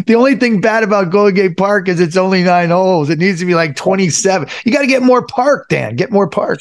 the 0.06 0.16
only 0.16 0.36
thing 0.36 0.60
bad 0.60 0.84
about 0.84 1.12
Golden 1.12 1.36
Gate 1.36 1.58
Park 1.58 1.88
is 1.88 2.00
it's 2.00 2.18
only 2.18 2.44
nine 2.44 2.72
holes. 2.72 3.10
It 3.10 3.20
needs 3.20 3.40
to 3.40 3.46
be 3.46 3.54
like 3.54 3.76
twenty-seven. 3.76 4.50
You 4.66 4.74
got 4.74 4.82
to 4.82 4.88
get 4.88 5.04
more 5.04 5.26
park, 5.26 5.70
Dan. 5.70 5.96
Get 5.96 6.12
more 6.12 6.28
park. 6.28 6.58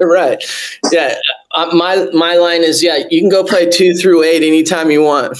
Right. 0.00 0.42
Yeah. 0.90 1.14
Uh, 1.52 1.70
my 1.72 2.08
my 2.12 2.34
line 2.34 2.62
is 2.62 2.82
yeah. 2.82 2.98
You 3.10 3.20
can 3.20 3.30
go 3.30 3.44
play 3.44 3.70
two 3.70 3.94
through 3.94 4.24
eight 4.24 4.42
anytime 4.42 4.90
you 4.90 5.02
want. 5.02 5.38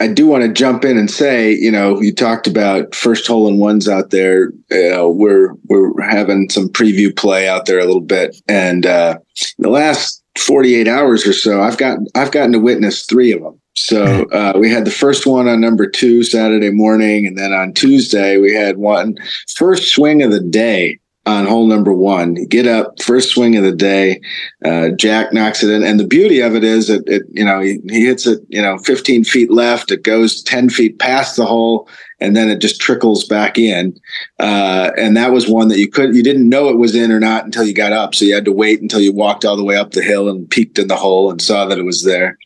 I 0.00 0.06
do 0.06 0.26
want 0.26 0.44
to 0.44 0.52
jump 0.52 0.84
in 0.84 0.96
and 0.96 1.10
say, 1.10 1.52
you 1.52 1.72
know, 1.72 2.00
you 2.00 2.14
talked 2.14 2.46
about 2.46 2.94
first 2.94 3.26
hole 3.26 3.48
in 3.48 3.58
ones 3.58 3.88
out 3.88 4.10
there. 4.10 4.52
Uh, 4.70 5.08
we're 5.08 5.54
we're 5.66 6.00
having 6.00 6.48
some 6.50 6.68
preview 6.68 7.14
play 7.14 7.48
out 7.48 7.66
there 7.66 7.80
a 7.80 7.84
little 7.84 8.00
bit, 8.00 8.36
and 8.46 8.86
uh, 8.86 9.18
the 9.58 9.70
last 9.70 10.22
48 10.38 10.86
hours 10.86 11.26
or 11.26 11.32
so, 11.32 11.62
I've 11.62 11.78
got 11.78 11.98
I've 12.14 12.30
gotten 12.30 12.52
to 12.52 12.60
witness 12.60 13.06
three 13.06 13.32
of 13.32 13.42
them. 13.42 13.60
So 13.74 14.04
uh, 14.32 14.52
we 14.56 14.70
had 14.70 14.84
the 14.84 14.92
first 14.92 15.26
one 15.26 15.48
on 15.48 15.60
number 15.60 15.88
two 15.88 16.22
Saturday 16.22 16.70
morning, 16.70 17.26
and 17.26 17.36
then 17.36 17.52
on 17.52 17.72
Tuesday 17.72 18.38
we 18.38 18.54
had 18.54 18.76
one 18.78 19.16
first 19.56 19.92
swing 19.92 20.22
of 20.22 20.30
the 20.30 20.40
day 20.40 21.00
on 21.28 21.46
hole 21.46 21.66
number 21.66 21.92
one. 21.92 22.34
Get 22.46 22.66
up, 22.66 23.02
first 23.02 23.30
swing 23.30 23.56
of 23.56 23.62
the 23.62 23.72
day. 23.72 24.20
Uh, 24.64 24.88
Jack 24.90 25.32
knocks 25.32 25.62
it 25.62 25.70
in, 25.70 25.82
and 25.84 26.00
the 26.00 26.06
beauty 26.06 26.40
of 26.40 26.54
it 26.54 26.64
is 26.64 26.88
that 26.88 27.06
it, 27.06 27.22
you 27.30 27.44
know, 27.44 27.60
he, 27.60 27.80
he, 27.90 28.06
hits 28.06 28.26
it, 28.26 28.40
you 28.48 28.62
know, 28.62 28.78
15 28.78 29.24
feet 29.24 29.50
left. 29.50 29.90
It 29.90 30.02
goes 30.02 30.42
10 30.42 30.70
feet 30.70 30.98
past 30.98 31.36
the 31.36 31.44
hole, 31.44 31.86
and 32.18 32.34
then 32.34 32.48
it 32.48 32.60
just 32.60 32.80
trickles 32.80 33.24
back 33.24 33.58
in. 33.58 33.98
Uh, 34.38 34.90
and 34.96 35.16
that 35.18 35.30
was 35.30 35.48
one 35.48 35.68
that 35.68 35.78
you 35.78 35.90
couldn't, 35.90 36.16
you 36.16 36.22
didn't 36.22 36.48
know 36.48 36.70
it 36.70 36.78
was 36.78 36.94
in 36.94 37.12
or 37.12 37.20
not 37.20 37.44
until 37.44 37.64
you 37.64 37.74
got 37.74 37.92
up, 37.92 38.14
so 38.14 38.24
you 38.24 38.34
had 38.34 38.46
to 38.46 38.52
wait 38.52 38.80
until 38.80 39.00
you 39.00 39.12
walked 39.12 39.44
all 39.44 39.56
the 39.56 39.64
way 39.64 39.76
up 39.76 39.90
the 39.90 40.02
hill 40.02 40.30
and 40.30 40.50
peeked 40.50 40.78
in 40.78 40.88
the 40.88 40.96
hole 40.96 41.30
and 41.30 41.42
saw 41.42 41.66
that 41.66 41.78
it 41.78 41.84
was 41.84 42.04
there. 42.04 42.38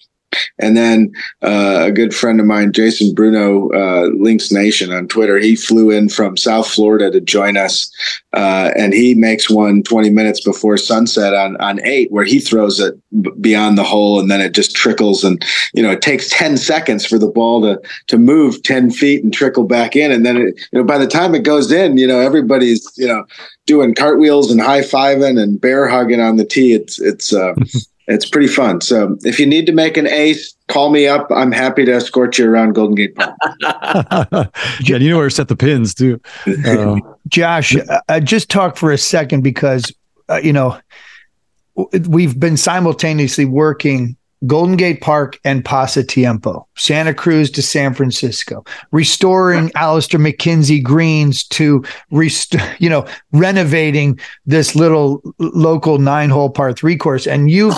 And 0.59 0.77
then 0.77 1.13
uh, 1.43 1.81
a 1.83 1.93
good 1.93 2.15
friend 2.15 2.41
of 2.41 2.47
mine, 2.47 2.73
Jason 2.73 3.15
Bruno, 3.15 3.71
uh, 3.71 4.11
Links 4.17 4.51
Nation 4.51 4.93
on 4.93 5.09
Twitter, 5.09 5.39
he 5.39 5.57
flew 5.57 5.91
in 5.91 6.09
from 6.09 6.37
South 6.37 6.69
Florida 6.69 7.11
to 7.11 7.21
join 7.21 7.57
us. 7.57 7.91
Uh, 8.33 8.71
and 8.77 8.95
he 8.95 9.15
makes 9.15 9.51
one 9.51 9.83
20 9.83 10.11
minutes 10.11 10.43
before 10.43 10.77
sunset 10.77 11.35
on, 11.35 11.57
on 11.57 11.85
eight, 11.85 12.11
where 12.11 12.25
he 12.25 12.41
throws 12.41 12.81
it 12.81 12.95
b- 13.21 13.31
beyond 13.41 13.77
the 13.77 13.85
hole 13.85 14.19
and 14.19 14.31
then 14.31 14.41
it 14.41 14.55
just 14.55 14.75
trickles. 14.75 15.23
And, 15.23 15.45
you 15.75 15.83
know, 15.83 15.91
it 15.91 16.03
takes 16.03 16.29
10 16.31 16.57
seconds 16.57 17.05
for 17.05 17.19
the 17.19 17.29
ball 17.29 17.61
to, 17.63 17.81
to 18.09 18.19
move 18.19 18.63
10 18.63 18.91
feet 18.91 19.23
and 19.23 19.33
trickle 19.33 19.65
back 19.65 19.97
in. 19.97 20.11
And 20.11 20.25
then, 20.25 20.37
it, 20.37 20.55
you 20.73 20.79
know, 20.79 20.85
by 20.85 20.99
the 20.99 21.07
time 21.07 21.35
it 21.35 21.45
goes 21.45 21.71
in, 21.71 21.99
you 21.99 22.07
know, 22.07 22.21
everybody's, 22.21 22.91
you 22.97 23.07
know, 23.07 23.25
doing 23.67 23.95
cartwheels 23.95 24.51
and 24.51 24.61
high 24.61 24.81
fiving 24.81 25.41
and 25.41 25.61
bear 25.61 25.89
hugging 25.89 26.21
on 26.21 26.37
the 26.37 26.45
tee. 26.45 26.73
It's, 26.73 27.01
it's, 27.01 27.33
uh, 27.35 27.55
it's 28.13 28.29
pretty 28.29 28.49
fun. 28.49 28.81
So 28.81 29.17
if 29.23 29.39
you 29.41 29.47
need 29.47 29.67
to 29.67 29.73
make 29.73 29.97
an 29.97 30.07
ace, 30.07 30.55
call 30.69 30.91
me 30.91 31.07
up. 31.07 31.27
I'm 31.31 31.53
happy 31.53 31.85
to 31.85 31.93
escort 31.93 32.39
you 32.39 32.49
around 32.49 32.75
Golden 32.75 32.95
Gate 32.95 33.15
Park. 33.15 33.35
yeah, 34.81 34.97
you 34.97 35.11
know 35.11 35.17
where 35.17 35.29
to 35.29 35.35
set 35.35 35.49
the 35.49 35.57
pins 35.57 35.95
too. 35.95 36.21
Um, 36.67 37.03
Josh, 37.29 37.77
uh, 38.09 38.21
just 38.21 38.51
talk 38.51 38.77
for 38.77 38.93
a 38.93 38.99
second 38.99 39.43
because 39.43 39.93
uh, 40.29 40.41
you 40.43 40.53
know 40.53 40.79
we've 42.09 42.39
been 42.39 42.57
simultaneously 42.57 43.45
working 43.45 44.17
Golden 44.47 44.77
Gate 44.77 45.01
Park 45.01 45.39
and 45.45 45.65
Pasatiempo, 45.65 46.65
Santa 46.77 47.15
Cruz 47.15 47.51
to 47.53 47.63
San 47.63 47.95
Francisco, 47.95 48.65
restoring 48.91 49.71
Alister 49.77 50.19
MacKenzie 50.19 50.83
greens 50.83 51.45
to 51.49 51.85
rest- 52.11 52.57
you 52.79 52.91
know 52.91 53.07
renovating 53.33 54.19
this 54.47 54.75
little 54.75 55.23
local 55.39 55.99
nine 55.99 56.31
hole 56.31 56.51
par 56.51 56.73
three 56.73 56.97
course. 56.97 57.27
And 57.27 57.51
you 57.51 57.73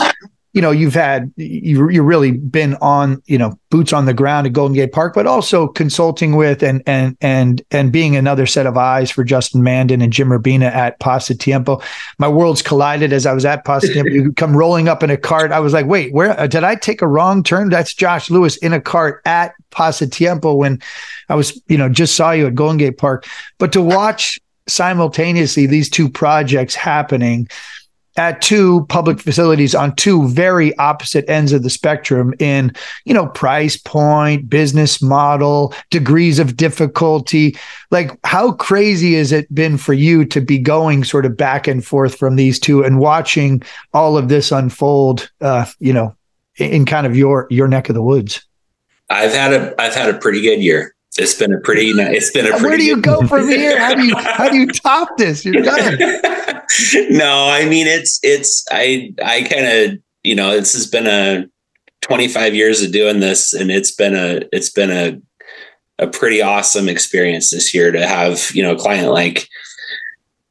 you 0.54 0.62
know, 0.62 0.70
you've 0.70 0.94
had 0.94 1.32
you 1.36 1.90
you 1.90 2.02
really 2.02 2.30
been 2.30 2.76
on, 2.76 3.20
you 3.26 3.36
know, 3.36 3.58
boots 3.70 3.92
on 3.92 4.06
the 4.06 4.14
ground 4.14 4.46
at 4.46 4.52
Golden 4.52 4.76
Gate 4.76 4.92
Park, 4.92 5.12
but 5.12 5.26
also 5.26 5.66
consulting 5.66 6.36
with 6.36 6.62
and 6.62 6.80
and 6.86 7.16
and 7.20 7.60
and 7.72 7.90
being 7.90 8.14
another 8.14 8.46
set 8.46 8.64
of 8.64 8.76
eyes 8.76 9.10
for 9.10 9.24
Justin 9.24 9.64
Mandan 9.64 10.00
and 10.00 10.12
Jim 10.12 10.28
Urbina 10.28 10.70
at 10.70 11.00
Pasatiempo. 11.00 11.82
My 12.18 12.28
worlds 12.28 12.62
collided 12.62 13.12
as 13.12 13.26
I 13.26 13.32
was 13.32 13.44
at 13.44 13.64
Pasatiempo. 13.64 14.12
you 14.12 14.32
come 14.32 14.56
rolling 14.56 14.88
up 14.88 15.02
in 15.02 15.10
a 15.10 15.16
cart. 15.16 15.50
I 15.50 15.58
was 15.58 15.72
like, 15.72 15.86
wait, 15.86 16.14
where 16.14 16.38
uh, 16.38 16.46
did 16.46 16.62
I 16.62 16.76
take 16.76 17.02
a 17.02 17.08
wrong 17.08 17.42
turn? 17.42 17.68
That's 17.68 17.92
Josh 17.92 18.30
Lewis 18.30 18.56
in 18.58 18.72
a 18.72 18.80
cart 18.80 19.22
at 19.24 19.54
Pasatiempo 19.72 20.56
when 20.56 20.80
I 21.28 21.34
was, 21.34 21.60
you 21.66 21.76
know, 21.76 21.88
just 21.88 22.14
saw 22.14 22.30
you 22.30 22.46
at 22.46 22.54
Golden 22.54 22.78
Gate 22.78 22.96
Park. 22.96 23.26
But 23.58 23.72
to 23.72 23.82
watch 23.82 24.38
simultaneously 24.68 25.66
these 25.66 25.90
two 25.90 26.08
projects 26.08 26.76
happening 26.76 27.48
at 28.16 28.40
two 28.40 28.86
public 28.86 29.20
facilities 29.20 29.74
on 29.74 29.94
two 29.96 30.28
very 30.28 30.76
opposite 30.78 31.28
ends 31.28 31.52
of 31.52 31.62
the 31.62 31.70
spectrum 31.70 32.34
in 32.38 32.72
you 33.04 33.14
know 33.14 33.26
price 33.26 33.76
point 33.76 34.48
business 34.48 35.02
model 35.02 35.74
degrees 35.90 36.38
of 36.38 36.56
difficulty. 36.56 37.56
Like 37.90 38.12
how 38.24 38.52
crazy 38.52 39.14
has 39.14 39.32
it 39.32 39.52
been 39.54 39.76
for 39.76 39.92
you 39.92 40.24
to 40.26 40.40
be 40.40 40.58
going 40.58 41.04
sort 41.04 41.26
of 41.26 41.36
back 41.36 41.66
and 41.66 41.84
forth 41.84 42.16
from 42.16 42.36
these 42.36 42.58
two 42.58 42.84
and 42.84 42.98
watching 42.98 43.62
all 43.92 44.16
of 44.16 44.28
this 44.28 44.52
unfold 44.52 45.30
uh 45.40 45.66
you 45.78 45.92
know 45.92 46.14
in 46.56 46.84
kind 46.84 47.06
of 47.06 47.16
your 47.16 47.46
your 47.50 47.68
neck 47.68 47.88
of 47.88 47.94
the 47.94 48.02
woods? 48.02 48.44
I've 49.10 49.32
had 49.32 49.52
a 49.52 49.80
i've 49.80 49.94
had 49.94 50.08
a 50.08 50.18
pretty 50.18 50.40
good 50.40 50.60
year 50.60 50.94
it's 51.16 51.34
been 51.34 51.52
a 51.52 51.60
pretty. 51.60 51.90
It's 51.90 52.30
been 52.32 52.46
a. 52.46 52.50
Pretty 52.50 52.64
Where 52.64 52.76
do 52.76 52.84
you 52.84 53.00
go 53.00 53.26
from 53.26 53.48
here? 53.48 53.78
How 53.78 53.94
do 53.94 54.04
you 54.04 54.16
how 54.16 54.48
do 54.48 54.56
you 54.56 54.66
top 54.66 55.16
this? 55.16 55.44
You're 55.44 55.62
done. 55.62 55.98
no, 57.10 57.48
I 57.48 57.66
mean 57.68 57.86
it's 57.86 58.18
it's 58.22 58.64
I 58.72 59.12
I 59.24 59.42
kind 59.42 59.66
of 59.66 59.98
you 60.22 60.34
know 60.34 60.52
this 60.52 60.72
has 60.72 60.86
been 60.86 61.06
a 61.06 61.46
25 62.02 62.54
years 62.54 62.82
of 62.82 62.92
doing 62.92 63.20
this, 63.20 63.52
and 63.52 63.70
it's 63.70 63.92
been 63.92 64.14
a 64.14 64.42
it's 64.52 64.70
been 64.70 64.90
a 64.90 65.20
a 66.02 66.08
pretty 66.08 66.42
awesome 66.42 66.88
experience 66.88 67.50
this 67.50 67.72
year 67.72 67.92
to 67.92 68.06
have 68.06 68.50
you 68.52 68.62
know 68.62 68.72
a 68.72 68.78
client 68.78 69.12
like 69.12 69.48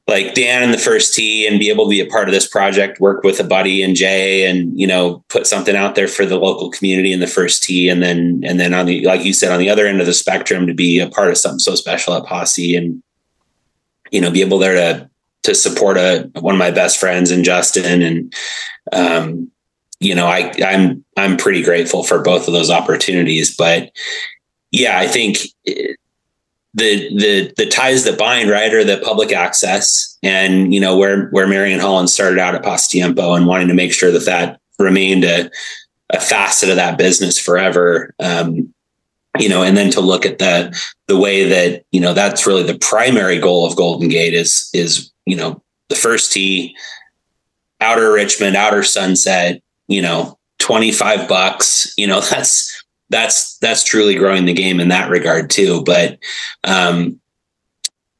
like 0.07 0.33
Dan 0.33 0.63
in 0.63 0.71
the 0.71 0.77
first 0.77 1.13
tee 1.13 1.47
and 1.47 1.59
be 1.59 1.69
able 1.69 1.85
to 1.85 1.89
be 1.89 2.01
a 2.01 2.05
part 2.05 2.27
of 2.27 2.33
this 2.33 2.47
project, 2.47 2.99
work 2.99 3.23
with 3.23 3.39
a 3.39 3.43
buddy 3.43 3.81
and 3.81 3.95
Jay 3.95 4.45
and, 4.45 4.77
you 4.77 4.85
know, 4.85 5.23
put 5.29 5.47
something 5.47 5.77
out 5.77 5.95
there 5.95 6.09
for 6.09 6.25
the 6.25 6.37
local 6.37 6.69
community 6.69 7.13
in 7.13 7.21
the 7.21 7.27
first 7.27 7.63
tee. 7.63 7.87
And 7.87 8.03
then, 8.03 8.41
and 8.45 8.59
then 8.59 8.73
on 8.73 8.85
the, 8.85 9.05
like 9.05 9.23
you 9.23 9.31
said, 9.31 9.51
on 9.51 9.59
the 9.59 9.69
other 9.69 9.87
end 9.87 10.01
of 10.01 10.05
the 10.05 10.13
spectrum 10.13 10.67
to 10.67 10.73
be 10.73 10.99
a 10.99 11.09
part 11.09 11.29
of 11.29 11.37
something 11.37 11.59
so 11.59 11.75
special 11.75 12.13
at 12.15 12.25
Posse 12.25 12.75
and, 12.75 13.01
you 14.11 14.19
know, 14.19 14.29
be 14.29 14.41
able 14.41 14.59
there 14.59 14.75
to, 14.75 15.09
to 15.43 15.55
support 15.55 15.97
a, 15.97 16.29
one 16.41 16.55
of 16.55 16.59
my 16.59 16.71
best 16.71 16.99
friends 16.99 17.31
and 17.31 17.45
Justin. 17.45 18.01
And, 18.01 18.33
um, 18.91 19.49
you 20.01 20.13
know, 20.13 20.27
I, 20.27 20.51
I'm, 20.65 21.05
I'm 21.15 21.37
pretty 21.37 21.63
grateful 21.63 22.03
for 22.03 22.21
both 22.21 22.47
of 22.47 22.53
those 22.53 22.69
opportunities, 22.69 23.55
but 23.55 23.89
yeah, 24.71 24.99
I 24.99 25.07
think 25.07 25.37
it, 25.63 25.97
the 26.73 27.09
the 27.17 27.53
the 27.55 27.65
ties 27.67 28.03
that 28.03 28.17
bind 28.17 28.49
right 28.49 28.73
are 28.73 28.83
the 28.83 28.97
public 28.97 29.31
access 29.31 30.17
and 30.23 30.73
you 30.73 30.79
know 30.79 30.97
where 30.97 31.27
where 31.29 31.47
Marion 31.47 31.79
Hollins 31.79 32.13
started 32.13 32.39
out 32.39 32.55
at 32.55 32.63
Pasatiempo 32.63 33.37
and 33.37 33.45
wanting 33.45 33.67
to 33.67 33.73
make 33.73 33.93
sure 33.93 34.11
that 34.11 34.25
that 34.25 34.59
remained 34.79 35.23
a, 35.23 35.51
a 36.09 36.19
facet 36.19 36.69
of 36.69 36.75
that 36.77 36.97
business 36.97 37.37
forever 37.37 38.13
um, 38.19 38.73
you 39.39 39.49
know 39.49 39.61
and 39.61 39.77
then 39.77 39.91
to 39.91 40.01
look 40.01 40.25
at 40.25 40.39
the 40.39 40.75
the 41.07 41.19
way 41.19 41.43
that 41.43 41.85
you 41.91 41.99
know 41.99 42.13
that's 42.13 42.47
really 42.47 42.63
the 42.63 42.79
primary 42.79 43.39
goal 43.39 43.67
of 43.67 43.75
Golden 43.75 44.09
Gate 44.09 44.33
is 44.33 44.69
is 44.73 45.11
you 45.25 45.35
know 45.35 45.61
the 45.89 45.95
first 45.95 46.31
tee 46.31 46.75
outer 47.81 48.11
Richmond 48.11 48.55
outer 48.55 48.83
Sunset 48.83 49.61
you 49.87 50.01
know 50.01 50.39
25 50.57 51.27
bucks 51.27 51.93
you 51.97 52.07
know 52.07 52.19
that's 52.31 52.82
that's 53.13 53.57
that's 53.59 53.83
truly 53.83 54.15
growing 54.15 54.45
the 54.45 54.53
game 54.53 54.79
in 54.79 54.89
that 54.89 55.09
regard 55.09 55.49
too. 55.49 55.83
But 55.83 56.17
um, 56.63 57.21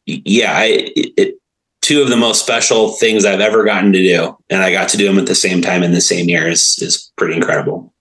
yeah, 0.05 0.53
I, 0.55 0.91
it, 0.95 1.35
two 1.81 2.01
of 2.01 2.09
the 2.09 2.15
most 2.15 2.41
special 2.41 2.91
things 2.91 3.25
I've 3.25 3.41
ever 3.41 3.65
gotten 3.65 3.91
to 3.91 3.99
do, 3.99 4.37
and 4.49 4.61
I 4.61 4.71
got 4.71 4.89
to 4.89 4.97
do 4.97 5.07
them 5.07 5.17
at 5.17 5.25
the 5.25 5.35
same 5.35 5.61
time 5.61 5.83
in 5.83 5.91
the 5.91 6.01
same 6.01 6.29
year 6.29 6.47
is 6.47 6.77
is 6.79 7.11
pretty 7.17 7.35
incredible. 7.35 7.93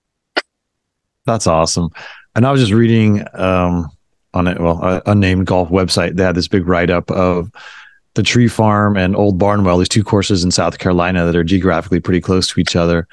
That's 1.25 1.47
awesome. 1.47 1.89
And 2.35 2.47
I 2.47 2.53
was 2.53 2.61
just 2.61 2.73
reading 2.73 3.25
um, 3.35 3.91
on 4.35 4.49
it, 4.49 4.61
well, 4.61 4.83
a 4.83 5.03
unnamed 5.07 5.47
golf 5.47 5.69
website. 5.69 6.17
They 6.17 6.25
had 6.25 6.35
this 6.35 6.49
big 6.49 6.67
write 6.67 6.91
up 6.91 7.11
of 7.11 7.51
the 8.15 8.23
Tree 8.23 8.49
Farm 8.49 8.97
and 8.97 9.17
Old 9.17 9.39
Barnwell, 9.39 9.79
these 9.79 9.89
two 9.89 10.05
courses 10.05 10.45
in 10.45 10.51
South 10.51 10.79
Carolina 10.79 11.25
that 11.25 11.37
are 11.37 11.45
geographically 11.45 12.01
pretty 12.01 12.21
close 12.21 12.49
to 12.49 12.61
each 12.61 12.77
other 12.77 13.07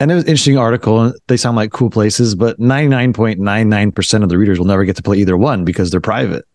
and 0.00 0.10
it 0.10 0.14
was 0.14 0.24
an 0.24 0.30
interesting 0.30 0.58
article. 0.58 1.00
and 1.00 1.14
They 1.28 1.36
sound 1.36 1.56
like 1.56 1.72
cool 1.72 1.90
places, 1.90 2.34
but 2.34 2.58
99.99% 2.58 4.22
of 4.22 4.28
the 4.30 4.38
readers 4.38 4.58
will 4.58 4.66
never 4.66 4.84
get 4.84 4.96
to 4.96 5.02
play 5.02 5.18
either 5.18 5.36
one 5.36 5.64
because 5.64 5.90
they're 5.90 6.00
private. 6.00 6.46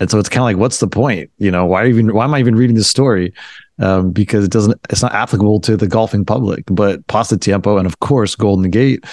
And 0.00 0.10
so 0.10 0.18
it's 0.18 0.28
kind 0.28 0.40
of 0.40 0.44
like, 0.44 0.56
what's 0.56 0.80
the 0.80 0.88
point? 0.88 1.30
You 1.38 1.50
know, 1.50 1.66
why 1.66 1.86
even 1.86 2.14
why 2.14 2.24
am 2.24 2.34
I 2.34 2.38
even 2.38 2.56
reading 2.56 2.76
this 2.76 2.88
story? 2.88 3.34
Um, 3.78 4.10
because 4.10 4.44
it 4.44 4.50
doesn't 4.50 4.80
it's 4.90 5.02
not 5.02 5.12
applicable 5.12 5.60
to 5.60 5.76
the 5.76 5.86
golfing 5.88 6.24
public. 6.24 6.64
But 6.66 7.06
Pasatiempo 7.08 7.78
and 7.78 7.86
of 7.86 8.00
course 8.00 8.34
Golden 8.34 8.70
Gate 8.70 9.04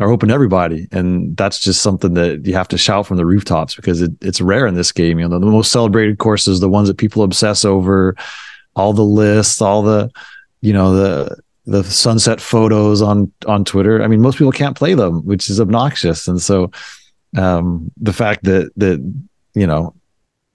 are 0.00 0.10
open 0.10 0.28
to 0.28 0.34
everybody. 0.34 0.86
And 0.92 1.36
that's 1.36 1.60
just 1.60 1.82
something 1.82 2.14
that 2.14 2.46
you 2.46 2.54
have 2.54 2.68
to 2.68 2.78
shout 2.78 3.06
from 3.06 3.16
the 3.16 3.26
rooftops 3.26 3.74
because 3.74 4.02
it, 4.02 4.12
it's 4.20 4.40
rare 4.40 4.66
in 4.66 4.74
this 4.74 4.92
game. 4.92 5.18
You 5.18 5.28
know, 5.28 5.38
the, 5.38 5.46
the 5.46 5.52
most 5.52 5.72
celebrated 5.72 6.18
courses, 6.18 6.60
the 6.60 6.68
ones 6.68 6.88
that 6.88 6.98
people 6.98 7.22
obsess 7.22 7.64
over, 7.64 8.16
all 8.76 8.92
the 8.92 9.02
lists, 9.04 9.62
all 9.62 9.82
the 9.82 10.10
you 10.60 10.72
know 10.72 10.94
the 10.94 11.36
the 11.66 11.82
sunset 11.84 12.40
photos 12.40 13.00
on 13.02 13.32
on 13.46 13.64
Twitter. 13.64 14.02
I 14.02 14.06
mean, 14.06 14.20
most 14.20 14.38
people 14.38 14.52
can't 14.52 14.76
play 14.76 14.94
them, 14.94 15.24
which 15.24 15.48
is 15.48 15.60
obnoxious. 15.60 16.28
And 16.28 16.40
so 16.40 16.70
um, 17.36 17.90
the 17.96 18.12
fact 18.12 18.44
that 18.44 18.70
that 18.76 19.00
you 19.54 19.66
know 19.66 19.94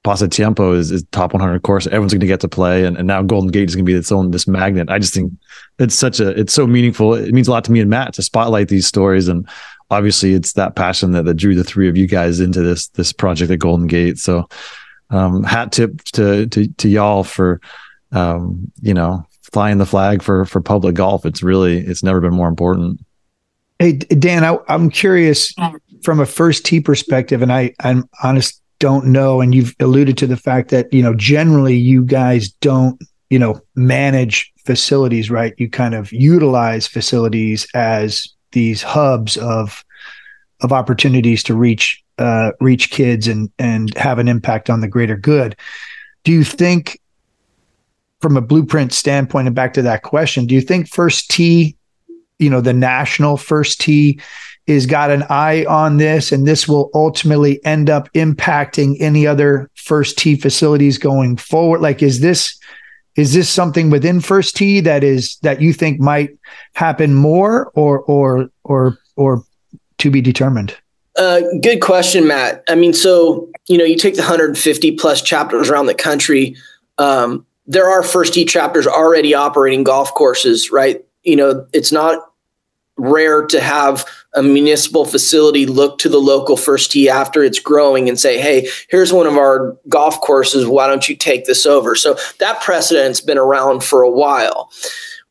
Pasatiempo 0.05 0.75
is, 0.77 0.91
is 0.91 1.03
top 1.11 1.33
100 1.33 1.61
course, 1.63 1.85
everyone's 1.87 2.13
going 2.13 2.21
to 2.21 2.27
get 2.27 2.39
to 2.41 2.47
play, 2.47 2.85
and, 2.85 2.97
and 2.97 3.05
now 3.05 3.21
Golden 3.21 3.49
Gate 3.49 3.67
is 3.67 3.75
going 3.75 3.85
to 3.85 3.91
be 3.91 3.97
its 3.97 4.11
own 4.11 4.31
this 4.31 4.47
magnet. 4.47 4.89
I 4.89 4.99
just 4.99 5.13
think 5.13 5.33
it's 5.77 5.95
such 5.95 6.19
a 6.19 6.29
it's 6.39 6.53
so 6.53 6.65
meaningful. 6.65 7.15
It 7.15 7.33
means 7.33 7.47
a 7.47 7.51
lot 7.51 7.65
to 7.65 7.71
me 7.71 7.81
and 7.81 7.89
Matt 7.89 8.13
to 8.13 8.21
spotlight 8.21 8.69
these 8.69 8.87
stories, 8.87 9.27
and 9.27 9.47
obviously 9.91 10.33
it's 10.33 10.53
that 10.53 10.75
passion 10.75 11.11
that, 11.11 11.25
that 11.25 11.35
drew 11.35 11.55
the 11.55 11.63
three 11.63 11.89
of 11.89 11.97
you 11.97 12.07
guys 12.07 12.39
into 12.39 12.61
this 12.61 12.87
this 12.89 13.11
project 13.11 13.51
at 13.51 13.59
Golden 13.59 13.87
Gate. 13.87 14.19
So 14.19 14.47
um, 15.09 15.43
hat 15.43 15.71
tip 15.71 16.01
to 16.03 16.47
to 16.47 16.67
to 16.67 16.87
y'all 16.87 17.23
for 17.23 17.59
um, 18.11 18.71
you 18.81 18.93
know 18.93 19.27
flying 19.41 19.77
the 19.77 19.85
flag 19.85 20.21
for 20.21 20.45
for 20.45 20.61
public 20.61 20.95
golf. 20.95 21.25
It's 21.25 21.43
really 21.43 21.79
it's 21.79 22.03
never 22.03 22.21
been 22.21 22.33
more 22.33 22.47
important. 22.47 22.99
Hey 23.79 23.93
Dan, 23.93 24.43
I, 24.43 24.57
am 24.67 24.89
curious 24.89 25.53
from 26.03 26.19
a 26.19 26.25
first 26.25 26.65
tee 26.65 26.81
perspective, 26.81 27.41
and 27.41 27.51
I 27.51 27.73
I'm 27.79 28.09
honest 28.23 28.61
don't 28.79 29.07
know. 29.07 29.41
And 29.41 29.53
you've 29.53 29.75
alluded 29.79 30.17
to 30.19 30.27
the 30.27 30.37
fact 30.37 30.69
that 30.69 30.91
you 30.93 31.01
know 31.01 31.13
generally 31.13 31.75
you 31.75 32.03
guys 32.03 32.49
don't 32.49 33.01
you 33.29 33.39
know 33.39 33.61
manage 33.75 34.51
facilities, 34.65 35.29
right? 35.29 35.53
You 35.57 35.69
kind 35.69 35.95
of 35.95 36.11
utilize 36.11 36.87
facilities 36.87 37.67
as 37.73 38.27
these 38.51 38.81
hubs 38.81 39.37
of 39.37 39.83
of 40.61 40.73
opportunities 40.73 41.43
to 41.43 41.55
reach 41.55 42.03
uh, 42.17 42.51
reach 42.59 42.91
kids 42.91 43.27
and 43.27 43.51
and 43.59 43.95
have 43.97 44.19
an 44.19 44.27
impact 44.27 44.69
on 44.69 44.81
the 44.81 44.87
greater 44.87 45.17
good. 45.17 45.55
Do 46.23 46.31
you 46.31 46.43
think 46.43 46.99
from 48.21 48.37
a 48.37 48.41
blueprint 48.41 48.93
standpoint 48.93 49.47
and 49.47 49.55
back 49.55 49.73
to 49.73 49.81
that 49.81 50.03
question, 50.03 50.45
do 50.45 50.55
you 50.55 50.61
think 50.61 50.87
first 50.87 51.29
tee, 51.29 51.75
you 52.37 52.49
know, 52.49 52.61
the 52.61 52.73
national 52.73 53.37
first 53.37 53.79
tee 53.79 54.19
is 54.67 54.85
got 54.85 55.09
an 55.09 55.23
eye 55.29 55.65
on 55.65 55.97
this 55.97 56.31
and 56.31 56.45
this 56.45 56.67
will 56.67 56.91
ultimately 56.93 57.63
end 57.65 57.89
up 57.89 58.11
impacting 58.13 58.95
any 58.99 59.25
other 59.25 59.69
first 59.73 60.17
tee 60.17 60.35
facilities 60.35 60.97
going 60.97 61.37
forward? 61.37 61.81
Like, 61.81 62.03
is 62.03 62.19
this 62.19 62.57
is 63.15 63.33
this 63.33 63.49
something 63.49 63.89
within 63.89 64.21
first 64.21 64.55
tee 64.55 64.79
that 64.81 65.03
is 65.03 65.37
that 65.41 65.61
you 65.61 65.73
think 65.73 65.99
might 65.99 66.37
happen 66.73 67.13
more 67.13 67.71
or 67.73 67.99
or 68.01 68.49
or 68.63 68.97
or 69.15 69.43
to 69.97 70.11
be 70.11 70.21
determined? 70.21 70.75
Uh, 71.17 71.41
good 71.61 71.81
question, 71.81 72.27
Matt. 72.27 72.63
I 72.69 72.75
mean, 72.75 72.93
so 72.93 73.49
you 73.67 73.77
know, 73.77 73.83
you 73.83 73.97
take 73.97 74.15
the 74.15 74.21
150 74.21 74.91
plus 74.93 75.21
chapters 75.21 75.69
around 75.69 75.87
the 75.87 75.93
country. 75.93 76.55
Um, 76.97 77.45
there 77.69 77.87
are 77.87 78.01
first 78.01 78.33
tee 78.33 78.45
chapters 78.45 78.87
already 78.87 79.35
operating 79.35 79.83
golf 79.83 80.13
courses, 80.15 80.71
right? 80.71 81.05
You 81.23 81.35
know, 81.35 81.67
it's 81.71 81.91
not 81.91 82.25
rare 82.97 83.45
to 83.45 83.61
have 83.61 84.05
a 84.33 84.41
municipal 84.41 85.05
facility 85.05 85.67
look 85.67 85.99
to 85.99 86.09
the 86.09 86.17
local 86.17 86.57
first 86.57 86.91
tee 86.91 87.09
after 87.09 87.43
it's 87.43 87.59
growing 87.59 88.09
and 88.09 88.19
say, 88.19 88.39
hey, 88.39 88.67
here's 88.89 89.13
one 89.13 89.27
of 89.27 89.37
our 89.37 89.77
golf 89.87 90.19
courses. 90.19 90.67
Why 90.67 90.87
don't 90.87 91.07
you 91.07 91.15
take 91.15 91.45
this 91.45 91.65
over? 91.65 91.95
So 91.95 92.17
that 92.39 92.59
precedent's 92.59 93.21
been 93.21 93.37
around 93.37 93.83
for 93.83 94.01
a 94.01 94.11
while. 94.11 94.71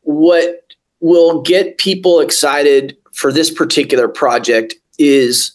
What 0.03 0.75
will 1.01 1.43
get 1.43 1.77
people 1.77 2.21
excited 2.21 2.97
for 3.13 3.33
this 3.33 3.51
particular 3.51 4.07
project 4.07 4.77
is 4.97 5.53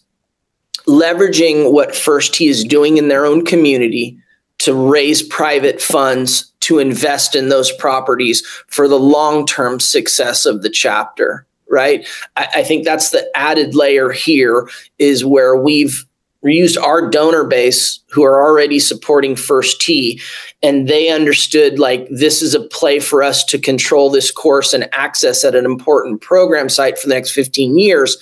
leveraging 0.86 1.72
what 1.72 1.96
First 1.96 2.34
Tee 2.34 2.50
is 2.50 2.66
doing 2.66 2.98
in 2.98 3.08
their 3.08 3.26
own 3.26 3.46
community 3.46 4.20
to 4.64 4.74
raise 4.74 5.22
private 5.22 5.82
funds 5.82 6.52
to 6.62 6.80
invest 6.80 7.36
in 7.36 7.50
those 7.50 7.72
properties 7.74 8.46
for 8.68 8.88
the 8.88 9.00
long 9.00 9.46
term 9.46 9.80
success 9.80 10.46
of 10.46 10.62
the 10.62 10.70
chapter 10.70 11.46
right? 11.74 12.08
I, 12.38 12.48
I 12.56 12.64
think 12.64 12.86
that's 12.86 13.10
the 13.10 13.28
added 13.36 13.76
layer 13.76 14.12
here 14.12 14.70
is 15.00 15.26
where 15.26 15.58
we've 15.58 16.06
used 16.44 16.78
our 16.78 17.10
donor 17.10 17.46
base 17.46 18.00
who 18.10 18.24
are 18.24 18.44
already 18.44 18.80
supporting 18.80 19.36
First 19.36 19.82
Tee, 19.82 20.22
and 20.62 20.88
they 20.88 21.10
understood 21.10 21.80
like 21.80 22.08
this 22.10 22.42
is 22.42 22.54
a 22.54 22.62
play 22.62 23.00
for 23.00 23.24
us 23.24 23.44
to 23.46 23.58
control 23.58 24.10
this 24.10 24.30
course 24.30 24.74
and 24.74 24.90
access 24.94 25.44
at 25.44 25.56
an 25.56 25.66
important 25.66 26.22
program 26.22 26.70
site 26.70 27.00
for 27.00 27.08
the 27.08 27.16
next 27.16 27.32
15 27.32 27.78
years. 27.78 28.18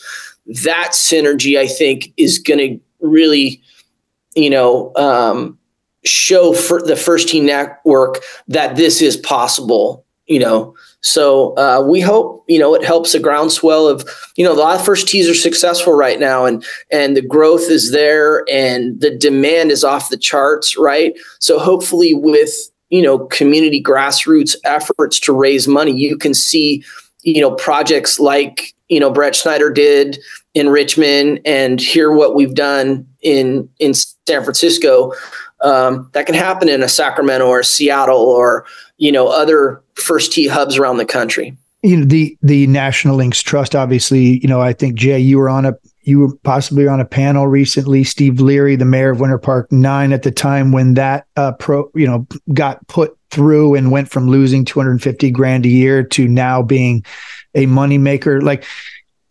That 0.64 0.92
synergy, 0.94 1.60
I 1.60 1.68
think, 1.68 2.14
is 2.18 2.38
going 2.38 2.60
to 2.60 2.80
really, 3.00 3.62
you 4.36 4.50
know, 4.50 4.94
um, 4.96 5.58
show 6.04 6.54
for 6.54 6.82
the 6.82 6.95
First 6.95 7.30
Tee 7.30 7.39
network 7.39 8.20
that 8.47 8.76
this 8.76 9.02
is 9.02 9.18
possible. 9.18 10.06
You 10.28 10.39
know, 10.39 10.76
so 11.02 11.58
uh, 11.58 11.84
we 11.86 11.99
hope 11.99 12.45
you 12.47 12.60
know 12.60 12.76
it 12.76 12.86
helps 12.86 13.14
a 13.14 13.20
groundswell 13.20 13.88
of 13.88 14.08
you 14.38 14.45
know 14.45 14.60
of 14.60 14.86
first 14.86 15.08
tees 15.08 15.28
are 15.28 15.36
successful 15.36 15.93
right 15.93 16.20
now, 16.20 16.45
and 16.45 16.64
and 16.91 17.18
the 17.18 17.22
growth 17.22 17.70
is 17.70 17.91
there, 17.91 18.45
and 18.49 19.02
the 19.02 19.16
demand 19.16 19.72
is 19.72 19.84
off 19.84 20.10
the 20.10 20.18
charts, 20.18 20.78
right? 20.78 21.14
So 21.39 21.60
hopefully 21.60 22.14
with 22.14 22.52
you 22.89 23.02
know 23.02 23.20
community 23.28 23.82
grassroots 23.82 24.56
efforts 24.64 25.20
to 25.22 25.34
raise 25.34 25.68
money, 25.68 25.91
you 25.91 26.18
can 26.18 26.34
see 26.34 26.84
you 27.24 27.41
know 27.41 27.56
projects 27.56 28.20
like 28.20 28.74
you 28.88 28.99
know 28.99 29.12
Brett 29.12 29.36
Schneider 29.36 29.72
did 29.72 30.20
in 30.54 30.70
Richmond, 30.70 31.41
and 31.45 31.82
hear 31.82 32.12
what 32.12 32.36
we've 32.36 32.56
done 32.56 33.08
in 33.22 33.68
in 33.80 33.93
San 34.32 34.43
Francisco. 34.43 35.13
Um, 35.61 36.09
that 36.13 36.25
can 36.25 36.34
happen 36.34 36.69
in 36.69 36.82
a 36.82 36.88
Sacramento 36.88 37.45
or 37.45 37.61
Seattle 37.61 38.17
or 38.17 38.65
you 38.97 39.11
know 39.11 39.27
other 39.27 39.84
first 39.95 40.32
tee 40.32 40.47
hubs 40.47 40.77
around 40.77 40.97
the 40.97 41.05
country 41.05 41.57
you 41.84 41.97
know 41.97 42.05
the 42.05 42.38
the 42.41 42.67
national 42.67 43.15
links 43.15 43.41
trust 43.41 43.75
obviously 43.75 44.39
you 44.39 44.47
know 44.47 44.61
i 44.61 44.71
think 44.71 44.95
jay 44.95 45.19
you 45.19 45.38
were 45.38 45.49
on 45.49 45.65
a 45.65 45.73
you 46.03 46.19
were 46.19 46.36
possibly 46.38 46.88
on 46.88 46.99
a 46.99 47.05
panel 47.05 47.47
recently 47.47 48.03
steve 48.03 48.39
leary 48.39 48.75
the 48.75 48.86
mayor 48.86 49.11
of 49.11 49.19
winter 49.19 49.38
park 49.38 49.71
9 49.71 50.13
at 50.13 50.23
the 50.23 50.32
time 50.32 50.71
when 50.71 50.93
that 50.93 51.25
uh 51.36 51.51
pro 51.53 51.89
you 51.95 52.07
know 52.07 52.25
got 52.53 52.86
put 52.88 53.17
through 53.32 53.75
and 53.75 53.91
went 53.91 54.09
from 54.09 54.27
losing 54.27 54.63
250 54.65 55.32
grand 55.32 55.65
a 55.65 55.69
year 55.69 56.03
to 56.03 56.27
now 56.27 56.61
being 56.61 57.03
a 57.55 57.65
moneymaker 57.65 58.41
like 58.41 58.65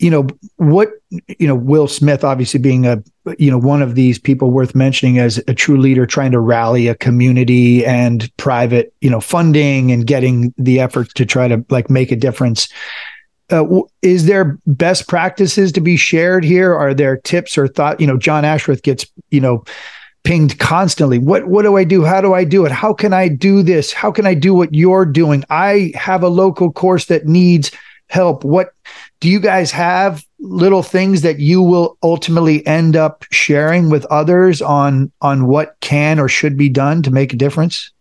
you 0.00 0.10
know 0.10 0.26
what 0.56 0.90
you 1.38 1.46
know 1.46 1.54
will 1.54 1.86
smith 1.86 2.24
obviously 2.24 2.58
being 2.58 2.86
a 2.86 3.02
you 3.38 3.50
know 3.50 3.58
one 3.58 3.82
of 3.82 3.94
these 3.94 4.18
people 4.18 4.50
worth 4.50 4.74
mentioning 4.74 5.18
as 5.18 5.38
a 5.46 5.54
true 5.54 5.76
leader 5.76 6.06
trying 6.06 6.32
to 6.32 6.40
rally 6.40 6.88
a 6.88 6.94
community 6.94 7.84
and 7.84 8.34
private 8.38 8.92
you 9.00 9.10
know 9.10 9.20
funding 9.20 9.92
and 9.92 10.06
getting 10.06 10.54
the 10.56 10.80
effort 10.80 11.14
to 11.14 11.26
try 11.26 11.46
to 11.46 11.64
like 11.68 11.90
make 11.90 12.10
a 12.10 12.16
difference. 12.16 12.68
Uh, 13.50 13.80
is 14.02 14.26
there 14.26 14.58
best 14.66 15.08
practices 15.08 15.72
to 15.72 15.80
be 15.80 15.96
shared 15.96 16.44
here? 16.44 16.72
Are 16.72 16.94
there 16.94 17.16
tips 17.16 17.58
or 17.58 17.68
thought 17.68 18.00
you 18.00 18.06
know 18.06 18.16
john 18.16 18.44
ashworth 18.44 18.82
gets 18.82 19.06
you 19.30 19.40
know 19.40 19.64
pinged 20.22 20.58
constantly. 20.58 21.18
What 21.18 21.48
what 21.48 21.62
do 21.62 21.76
i 21.76 21.84
do? 21.84 22.04
How 22.04 22.20
do 22.20 22.34
i 22.34 22.44
do 22.44 22.64
it? 22.64 22.72
How 22.72 22.92
can 22.94 23.12
i 23.12 23.28
do 23.28 23.62
this? 23.62 23.92
How 23.92 24.10
can 24.10 24.26
i 24.26 24.34
do 24.34 24.54
what 24.54 24.74
you're 24.74 25.06
doing? 25.06 25.44
I 25.50 25.92
have 25.94 26.22
a 26.22 26.28
local 26.28 26.72
course 26.72 27.06
that 27.06 27.26
needs 27.26 27.70
help 28.10 28.44
what 28.44 28.74
do 29.20 29.28
you 29.28 29.40
guys 29.40 29.70
have 29.70 30.24
little 30.40 30.82
things 30.82 31.22
that 31.22 31.38
you 31.38 31.62
will 31.62 31.96
ultimately 32.02 32.66
end 32.66 32.96
up 32.96 33.24
sharing 33.30 33.88
with 33.88 34.04
others 34.06 34.60
on 34.60 35.10
on 35.20 35.46
what 35.46 35.76
can 35.80 36.18
or 36.18 36.28
should 36.28 36.56
be 36.56 36.68
done 36.68 37.02
to 37.02 37.10
make 37.10 37.32
a 37.32 37.36
difference 37.36 37.92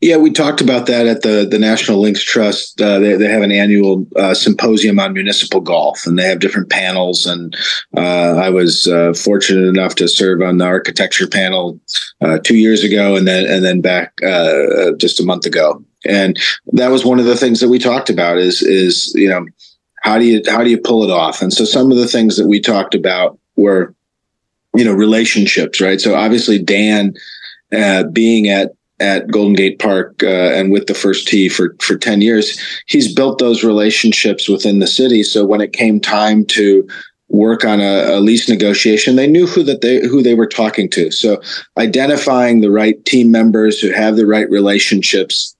yeah, 0.00 0.16
we 0.16 0.30
talked 0.30 0.62
about 0.62 0.86
that 0.86 1.06
at 1.06 1.20
the 1.20 1.46
the 1.48 1.58
National 1.58 2.00
Links 2.00 2.24
Trust. 2.24 2.80
Uh, 2.80 2.98
they, 2.98 3.16
they 3.16 3.26
have 3.26 3.42
an 3.42 3.52
annual 3.52 4.06
uh, 4.16 4.32
symposium 4.32 4.98
on 4.98 5.12
municipal 5.12 5.60
golf, 5.60 6.06
and 6.06 6.18
they 6.18 6.26
have 6.26 6.38
different 6.38 6.70
panels. 6.70 7.26
And 7.26 7.54
uh, 7.96 8.36
I 8.36 8.48
was 8.48 8.86
uh, 8.86 9.12
fortunate 9.12 9.68
enough 9.68 9.94
to 9.96 10.08
serve 10.08 10.40
on 10.40 10.56
the 10.58 10.64
architecture 10.64 11.26
panel 11.26 11.78
uh, 12.22 12.38
two 12.38 12.56
years 12.56 12.82
ago, 12.82 13.16
and 13.16 13.28
then 13.28 13.44
and 13.44 13.62
then 13.62 13.82
back 13.82 14.14
uh, 14.26 14.92
just 14.96 15.20
a 15.20 15.24
month 15.24 15.44
ago. 15.44 15.84
And 16.06 16.38
that 16.72 16.90
was 16.90 17.04
one 17.04 17.18
of 17.18 17.26
the 17.26 17.36
things 17.36 17.60
that 17.60 17.68
we 17.68 17.78
talked 17.78 18.10
about 18.10 18.38
is 18.38 18.62
is 18.62 19.12
you 19.14 19.28
know 19.28 19.46
how 20.02 20.18
do 20.18 20.24
you 20.24 20.42
how 20.48 20.64
do 20.64 20.70
you 20.70 20.78
pull 20.78 21.04
it 21.04 21.10
off? 21.10 21.42
And 21.42 21.52
so 21.52 21.64
some 21.64 21.90
of 21.90 21.98
the 21.98 22.08
things 22.08 22.36
that 22.36 22.46
we 22.46 22.60
talked 22.60 22.94
about 22.94 23.38
were 23.56 23.94
you 24.74 24.84
know 24.84 24.92
relationships, 24.92 25.80
right? 25.80 26.00
So 26.00 26.14
obviously 26.14 26.58
Dan 26.58 27.14
being 28.12 28.48
at 28.48 28.72
at 29.00 29.30
Golden 29.30 29.54
Gate 29.54 29.78
Park 29.78 30.22
uh, 30.22 30.26
and 30.26 30.70
with 30.70 30.86
the 30.86 30.94
first 30.94 31.26
tee 31.26 31.48
for 31.48 31.74
for 31.80 31.96
10 31.96 32.20
years 32.20 32.60
he's 32.86 33.12
built 33.12 33.38
those 33.38 33.64
relationships 33.64 34.48
within 34.48 34.78
the 34.78 34.86
city 34.86 35.22
so 35.22 35.44
when 35.44 35.60
it 35.60 35.72
came 35.72 35.98
time 36.00 36.44
to 36.44 36.86
work 37.28 37.64
on 37.64 37.80
a, 37.80 38.16
a, 38.16 38.20
lease 38.20 38.48
negotiation 38.48 39.16
they 39.16 39.26
knew 39.26 39.46
who 39.46 39.62
that 39.62 39.80
they 39.80 40.06
who 40.06 40.22
they 40.22 40.34
were 40.34 40.46
talking 40.46 40.90
to 40.90 41.10
so 41.10 41.40
identifying 41.78 42.60
the 42.60 42.70
right 42.70 43.02
team 43.06 43.30
members 43.30 43.80
who 43.80 43.90
have 43.90 44.16
the 44.16 44.26
right 44.26 44.50
relationships 44.50 45.56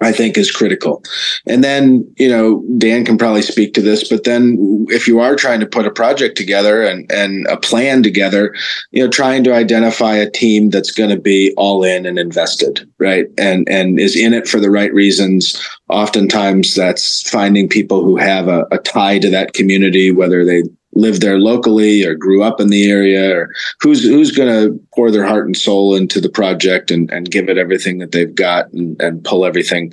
I 0.00 0.12
think 0.12 0.38
is 0.38 0.52
critical. 0.52 1.02
And 1.46 1.64
then, 1.64 2.08
you 2.18 2.28
know, 2.28 2.64
Dan 2.78 3.04
can 3.04 3.18
probably 3.18 3.42
speak 3.42 3.74
to 3.74 3.82
this, 3.82 4.08
but 4.08 4.24
then 4.24 4.86
if 4.90 5.08
you 5.08 5.18
are 5.18 5.34
trying 5.34 5.58
to 5.58 5.66
put 5.66 5.86
a 5.86 5.90
project 5.90 6.36
together 6.36 6.82
and, 6.82 7.10
and 7.10 7.46
a 7.48 7.56
plan 7.56 8.04
together, 8.04 8.54
you 8.92 9.02
know, 9.02 9.10
trying 9.10 9.42
to 9.44 9.54
identify 9.54 10.14
a 10.14 10.30
team 10.30 10.70
that's 10.70 10.92
going 10.92 11.10
to 11.10 11.20
be 11.20 11.52
all 11.56 11.82
in 11.82 12.06
and 12.06 12.18
invested, 12.18 12.88
right? 12.98 13.26
And, 13.36 13.68
and 13.68 13.98
is 13.98 14.16
in 14.16 14.34
it 14.34 14.46
for 14.46 14.60
the 14.60 14.70
right 14.70 14.94
reasons. 14.94 15.60
Oftentimes 15.88 16.74
that's 16.76 17.28
finding 17.28 17.68
people 17.68 18.04
who 18.04 18.16
have 18.16 18.46
a, 18.46 18.66
a 18.70 18.78
tie 18.78 19.18
to 19.18 19.30
that 19.30 19.54
community, 19.54 20.12
whether 20.12 20.44
they 20.44 20.62
live 20.98 21.20
there 21.20 21.38
locally 21.38 22.04
or 22.04 22.14
grew 22.14 22.42
up 22.42 22.60
in 22.60 22.68
the 22.68 22.90
area 22.90 23.34
or 23.34 23.50
who's 23.80 24.02
who's 24.02 24.32
going 24.32 24.48
to 24.48 24.78
pour 24.94 25.10
their 25.10 25.24
heart 25.24 25.46
and 25.46 25.56
soul 25.56 25.94
into 25.94 26.20
the 26.20 26.28
project 26.28 26.90
and, 26.90 27.10
and 27.10 27.30
give 27.30 27.48
it 27.48 27.56
everything 27.56 27.98
that 27.98 28.12
they've 28.12 28.34
got 28.34 28.70
and, 28.72 29.00
and 29.00 29.24
pull 29.24 29.46
everything 29.46 29.92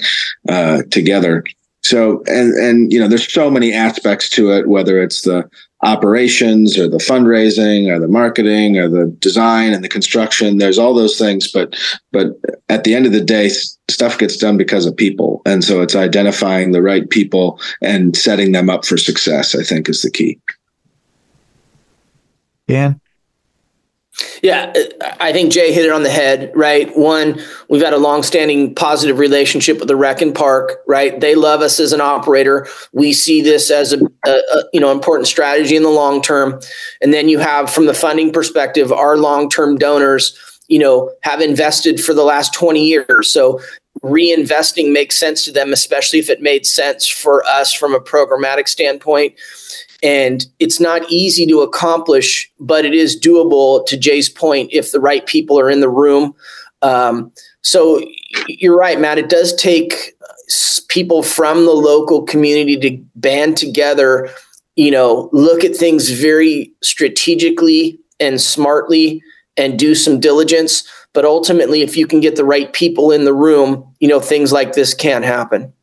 uh, 0.50 0.82
together. 0.90 1.44
So 1.84 2.24
and 2.26 2.54
and 2.56 2.92
you 2.92 3.00
know 3.00 3.08
there's 3.08 3.32
so 3.32 3.52
many 3.52 3.72
aspects 3.72 4.28
to 4.32 4.52
it 4.52 4.68
whether 4.68 5.02
it's 5.02 5.22
the 5.22 5.48
operations 5.84 6.80
or 6.80 6.88
the 6.90 6.98
fundraising 6.98 7.88
or 7.88 8.00
the 8.00 8.08
marketing 8.08 8.80
or 8.80 8.90
the 8.90 9.06
design 9.20 9.72
and 9.72 9.84
the 9.84 9.90
construction 9.90 10.58
there's 10.58 10.80
all 10.80 10.96
those 10.96 11.20
things 11.20 11.52
but 11.52 11.76
but 12.12 12.30
at 12.70 12.86
the 12.86 12.96
end 12.96 13.06
of 13.06 13.12
the 13.12 13.22
day 13.22 13.52
stuff 13.92 14.18
gets 14.18 14.36
done 14.36 14.58
because 14.58 14.88
of 14.88 14.98
people. 14.98 15.44
And 15.46 15.64
so 15.64 15.82
it's 15.82 15.96
identifying 15.96 16.72
the 16.72 16.82
right 16.82 17.08
people 17.12 17.60
and 17.84 18.18
setting 18.18 18.52
them 18.52 18.68
up 18.68 18.84
for 18.84 18.98
success 18.98 19.54
i 19.54 19.62
think 19.62 19.88
is 19.88 20.02
the 20.02 20.10
key 20.10 20.40
Dan? 22.68 23.00
Yeah, 24.42 24.72
I 25.20 25.34
think 25.34 25.52
Jay 25.52 25.74
hit 25.74 25.86
it 25.86 25.92
on 25.92 26.04
the 26.04 26.10
head, 26.10 26.52
right? 26.56 26.96
One, 26.98 27.42
we've 27.70 27.82
had 27.82 27.94
a 27.94 27.98
long-standing 27.98 28.74
positive 28.76 29.20
relationship 29.20 29.80
with 29.80 29.90
the 29.90 29.96
Rec 29.98 30.22
and 30.22 30.34
Park, 30.34 30.82
right? 30.88 31.20
They 31.20 31.36
love 31.36 31.62
us 31.62 31.82
as 31.82 31.92
an 31.92 32.00
operator. 32.00 32.66
We 32.94 33.12
see 33.12 33.42
this 33.42 33.70
as 33.70 33.92
a, 33.92 34.00
a, 34.26 34.30
a, 34.30 34.64
you 34.72 34.80
know 34.80 34.92
important 34.92 35.28
strategy 35.28 35.76
in 35.76 35.84
the 35.84 35.90
long 35.90 36.22
term. 36.22 36.62
And 37.02 37.14
then 37.14 37.28
you 37.28 37.40
have, 37.40 37.70
from 37.70 37.88
the 37.88 37.94
funding 37.94 38.32
perspective, 38.32 38.92
our 38.92 39.18
long-term 39.18 39.78
donors, 39.78 40.40
you 40.70 40.80
know, 40.80 41.12
have 41.24 41.42
invested 41.42 42.00
for 42.00 42.14
the 42.14 42.24
last 42.24 42.54
20 42.54 42.86
years. 42.86 43.30
So 43.30 43.60
reinvesting 44.02 44.94
makes 44.94 45.18
sense 45.18 45.44
to 45.46 45.52
them, 45.52 45.74
especially 45.74 46.20
if 46.20 46.30
it 46.30 46.42
made 46.42 46.66
sense 46.66 47.08
for 47.08 47.44
us 47.46 47.74
from 47.74 47.94
a 47.94 48.00
programmatic 48.00 48.68
standpoint. 48.68 49.34
And 50.06 50.46
it's 50.60 50.80
not 50.80 51.02
easy 51.10 51.48
to 51.48 51.62
accomplish, 51.62 52.48
but 52.60 52.86
it 52.86 52.94
is 52.94 53.20
doable 53.20 53.84
to 53.88 53.98
Jay's 53.98 54.30
point 54.30 54.70
if 54.72 54.92
the 54.92 55.00
right 55.00 55.26
people 55.26 55.60
are 55.60 55.70
in 55.70 55.80
the 55.80 55.90
room. 55.90 56.36
Um, 56.84 57.32
so 57.62 58.00
you're 58.48 58.78
right, 58.78 59.00
Matt. 59.00 59.18
It 59.18 59.30
does 59.30 59.56
take 59.56 60.16
people 60.90 61.24
from 61.24 61.66
the 61.66 61.72
local 61.72 62.22
community 62.22 62.78
to 62.78 63.04
band 63.16 63.58
together, 63.58 64.30
you 64.76 64.92
know, 64.92 65.28
look 65.34 65.64
at 65.64 65.76
things 65.76 66.12
very 66.12 66.72
strategically 66.84 68.00
and 68.20 68.40
smartly 68.40 69.24
and 69.58 69.80
do 69.80 69.96
some 69.96 70.20
diligence. 70.20 70.88
But 71.14 71.26
ultimately, 71.26 71.82
if 71.82 71.98
you 71.98 72.06
can 72.06 72.20
get 72.20 72.36
the 72.36 72.46
right 72.46 72.72
people 72.74 73.12
in 73.12 73.26
the 73.26 73.34
room, 73.34 73.92
you 74.00 74.08
know, 74.08 74.20
things 74.20 74.52
like 74.52 74.74
this 74.74 74.94
can 74.94 75.24
happen. 75.24 75.74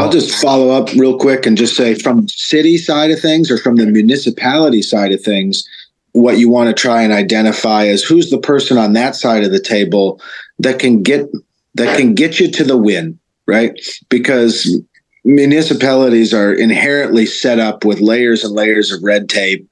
I'll 0.00 0.10
just 0.10 0.40
follow 0.40 0.70
up 0.70 0.92
real 0.94 1.18
quick 1.18 1.46
and 1.46 1.56
just 1.56 1.76
say 1.76 1.94
from 1.94 2.28
city 2.28 2.76
side 2.76 3.10
of 3.10 3.20
things 3.20 3.50
or 3.50 3.58
from 3.58 3.76
the 3.76 3.86
municipality 3.86 4.82
side 4.82 5.12
of 5.12 5.22
things, 5.22 5.66
what 6.12 6.38
you 6.38 6.48
want 6.48 6.68
to 6.68 6.80
try 6.80 7.02
and 7.02 7.12
identify 7.12 7.84
is 7.84 8.02
who's 8.02 8.30
the 8.30 8.38
person 8.38 8.78
on 8.78 8.92
that 8.94 9.14
side 9.14 9.44
of 9.44 9.52
the 9.52 9.60
table 9.60 10.20
that 10.58 10.78
can 10.78 11.02
get 11.02 11.26
that 11.74 11.96
can 11.96 12.14
get 12.14 12.40
you 12.40 12.50
to 12.50 12.64
the 12.64 12.76
win, 12.76 13.18
right? 13.46 13.78
Because 14.08 14.80
municipalities 15.24 16.32
are 16.32 16.52
inherently 16.52 17.26
set 17.26 17.58
up 17.58 17.84
with 17.84 18.00
layers 18.00 18.42
and 18.42 18.54
layers 18.54 18.90
of 18.90 19.02
red 19.02 19.28
tape 19.28 19.68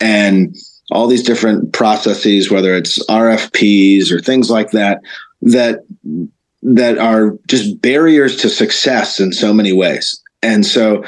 and 0.00 0.56
all 0.90 1.06
these 1.06 1.22
different 1.22 1.72
processes, 1.72 2.50
whether 2.50 2.74
it's 2.74 3.04
RFPs 3.06 4.10
or 4.10 4.20
things 4.20 4.50
like 4.50 4.70
that, 4.70 5.00
that 5.42 5.80
that 6.64 6.98
are 6.98 7.36
just 7.46 7.80
barriers 7.80 8.36
to 8.36 8.48
success 8.48 9.20
in 9.20 9.32
so 9.32 9.52
many 9.52 9.72
ways. 9.72 10.20
And 10.42 10.66
so 10.66 11.04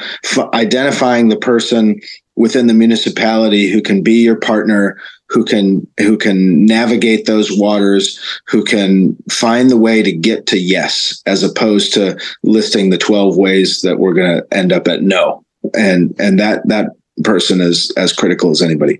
identifying 0.53 1.29
the 1.29 1.37
person 1.37 1.99
within 2.35 2.67
the 2.67 2.73
municipality 2.73 3.69
who 3.69 3.81
can 3.81 4.01
be 4.01 4.23
your 4.23 4.35
partner, 4.35 4.99
who 5.27 5.43
can 5.43 5.85
who 5.99 6.17
can 6.17 6.65
navigate 6.65 7.25
those 7.25 7.49
waters, 7.51 8.19
who 8.47 8.63
can 8.63 9.15
find 9.29 9.69
the 9.69 9.77
way 9.77 10.01
to 10.01 10.11
get 10.11 10.45
to 10.47 10.57
yes, 10.57 11.21
as 11.25 11.43
opposed 11.43 11.93
to 11.93 12.19
listing 12.43 12.89
the 12.89 12.97
12 12.97 13.35
ways 13.35 13.81
that 13.81 13.99
we're 13.99 14.13
gonna 14.13 14.41
end 14.51 14.71
up 14.71 14.87
at 14.87 15.01
no. 15.01 15.43
And 15.75 16.15
and 16.19 16.39
that 16.39 16.67
that 16.67 16.91
person 17.23 17.61
is 17.61 17.91
as 17.97 18.13
critical 18.13 18.51
as 18.51 18.61
anybody. 18.61 18.99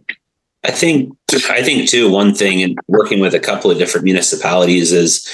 I 0.63 0.71
think 0.71 1.15
I 1.49 1.63
think 1.63 1.87
too 1.87 2.11
one 2.11 2.33
thing 2.33 2.59
in 2.59 2.75
working 2.87 3.19
with 3.19 3.33
a 3.33 3.39
couple 3.39 3.71
of 3.71 3.77
different 3.77 4.03
municipalities 4.03 4.91
is 4.91 5.25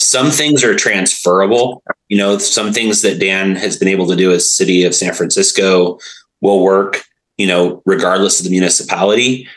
some 0.00 0.30
things 0.30 0.62
are 0.64 0.74
transferable. 0.74 1.82
You 2.08 2.18
know, 2.18 2.38
some 2.38 2.72
things 2.72 3.02
that 3.02 3.18
Dan 3.18 3.56
has 3.56 3.76
been 3.76 3.88
able 3.88 4.06
to 4.06 4.16
do 4.16 4.32
as 4.32 4.50
city 4.50 4.84
of 4.84 4.94
San 4.94 5.12
Francisco 5.12 5.98
will 6.40 6.62
work, 6.62 7.04
you 7.36 7.46
know, 7.46 7.82
regardless 7.84 8.38
of 8.38 8.44
the 8.44 8.50
municipality. 8.50 9.48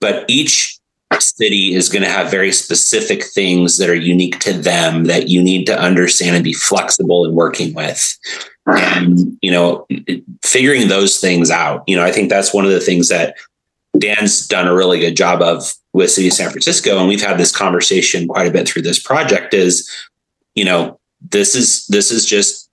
But 0.00 0.24
each 0.28 0.78
city 1.18 1.74
is 1.74 1.88
going 1.88 2.02
to 2.02 2.08
have 2.08 2.30
very 2.30 2.52
specific 2.52 3.24
things 3.24 3.78
that 3.78 3.90
are 3.90 3.94
unique 3.94 4.38
to 4.40 4.52
them 4.52 5.04
that 5.04 5.28
you 5.28 5.42
need 5.42 5.64
to 5.66 5.78
understand 5.78 6.36
and 6.36 6.44
be 6.44 6.52
flexible 6.52 7.24
in 7.24 7.34
working 7.34 7.74
with. 7.74 8.16
And, 8.66 9.38
you 9.40 9.50
know, 9.50 9.86
figuring 10.42 10.88
those 10.88 11.18
things 11.18 11.50
out. 11.50 11.82
You 11.86 11.96
know, 11.96 12.04
I 12.04 12.12
think 12.12 12.28
that's 12.28 12.52
one 12.52 12.66
of 12.66 12.70
the 12.70 12.80
things 12.80 13.08
that 13.08 13.34
Dan's 13.98 14.46
done 14.46 14.68
a 14.68 14.74
really 14.74 14.98
good 14.98 15.16
job 15.16 15.42
of 15.42 15.74
with 15.92 16.10
City 16.10 16.28
of 16.28 16.34
San 16.34 16.50
Francisco, 16.50 16.98
and 16.98 17.08
we've 17.08 17.22
had 17.22 17.38
this 17.38 17.54
conversation 17.54 18.28
quite 18.28 18.46
a 18.46 18.52
bit 18.52 18.68
through 18.68 18.82
this 18.82 19.02
project. 19.02 19.54
Is 19.54 19.90
you 20.54 20.64
know 20.64 20.98
this 21.20 21.54
is 21.54 21.86
this 21.86 22.10
is 22.10 22.24
just 22.26 22.70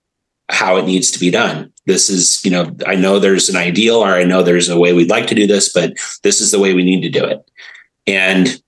how 0.48 0.76
it 0.76 0.86
needs 0.86 1.10
to 1.10 1.18
be 1.18 1.30
done. 1.30 1.72
This 1.86 2.08
is 2.08 2.44
you 2.44 2.50
know 2.50 2.74
I 2.86 2.94
know 2.94 3.18
there's 3.18 3.48
an 3.48 3.56
ideal, 3.56 3.96
or 3.96 4.08
I 4.08 4.24
know 4.24 4.42
there's 4.42 4.68
a 4.68 4.78
way 4.78 4.92
we'd 4.92 5.10
like 5.10 5.26
to 5.28 5.34
do 5.34 5.46
this, 5.46 5.72
but 5.72 5.94
this 6.22 6.40
is 6.40 6.50
the 6.50 6.60
way 6.60 6.74
we 6.74 6.84
need 6.84 7.02
to 7.02 7.10
do 7.10 7.24
it. 7.24 7.48
And 8.06 8.60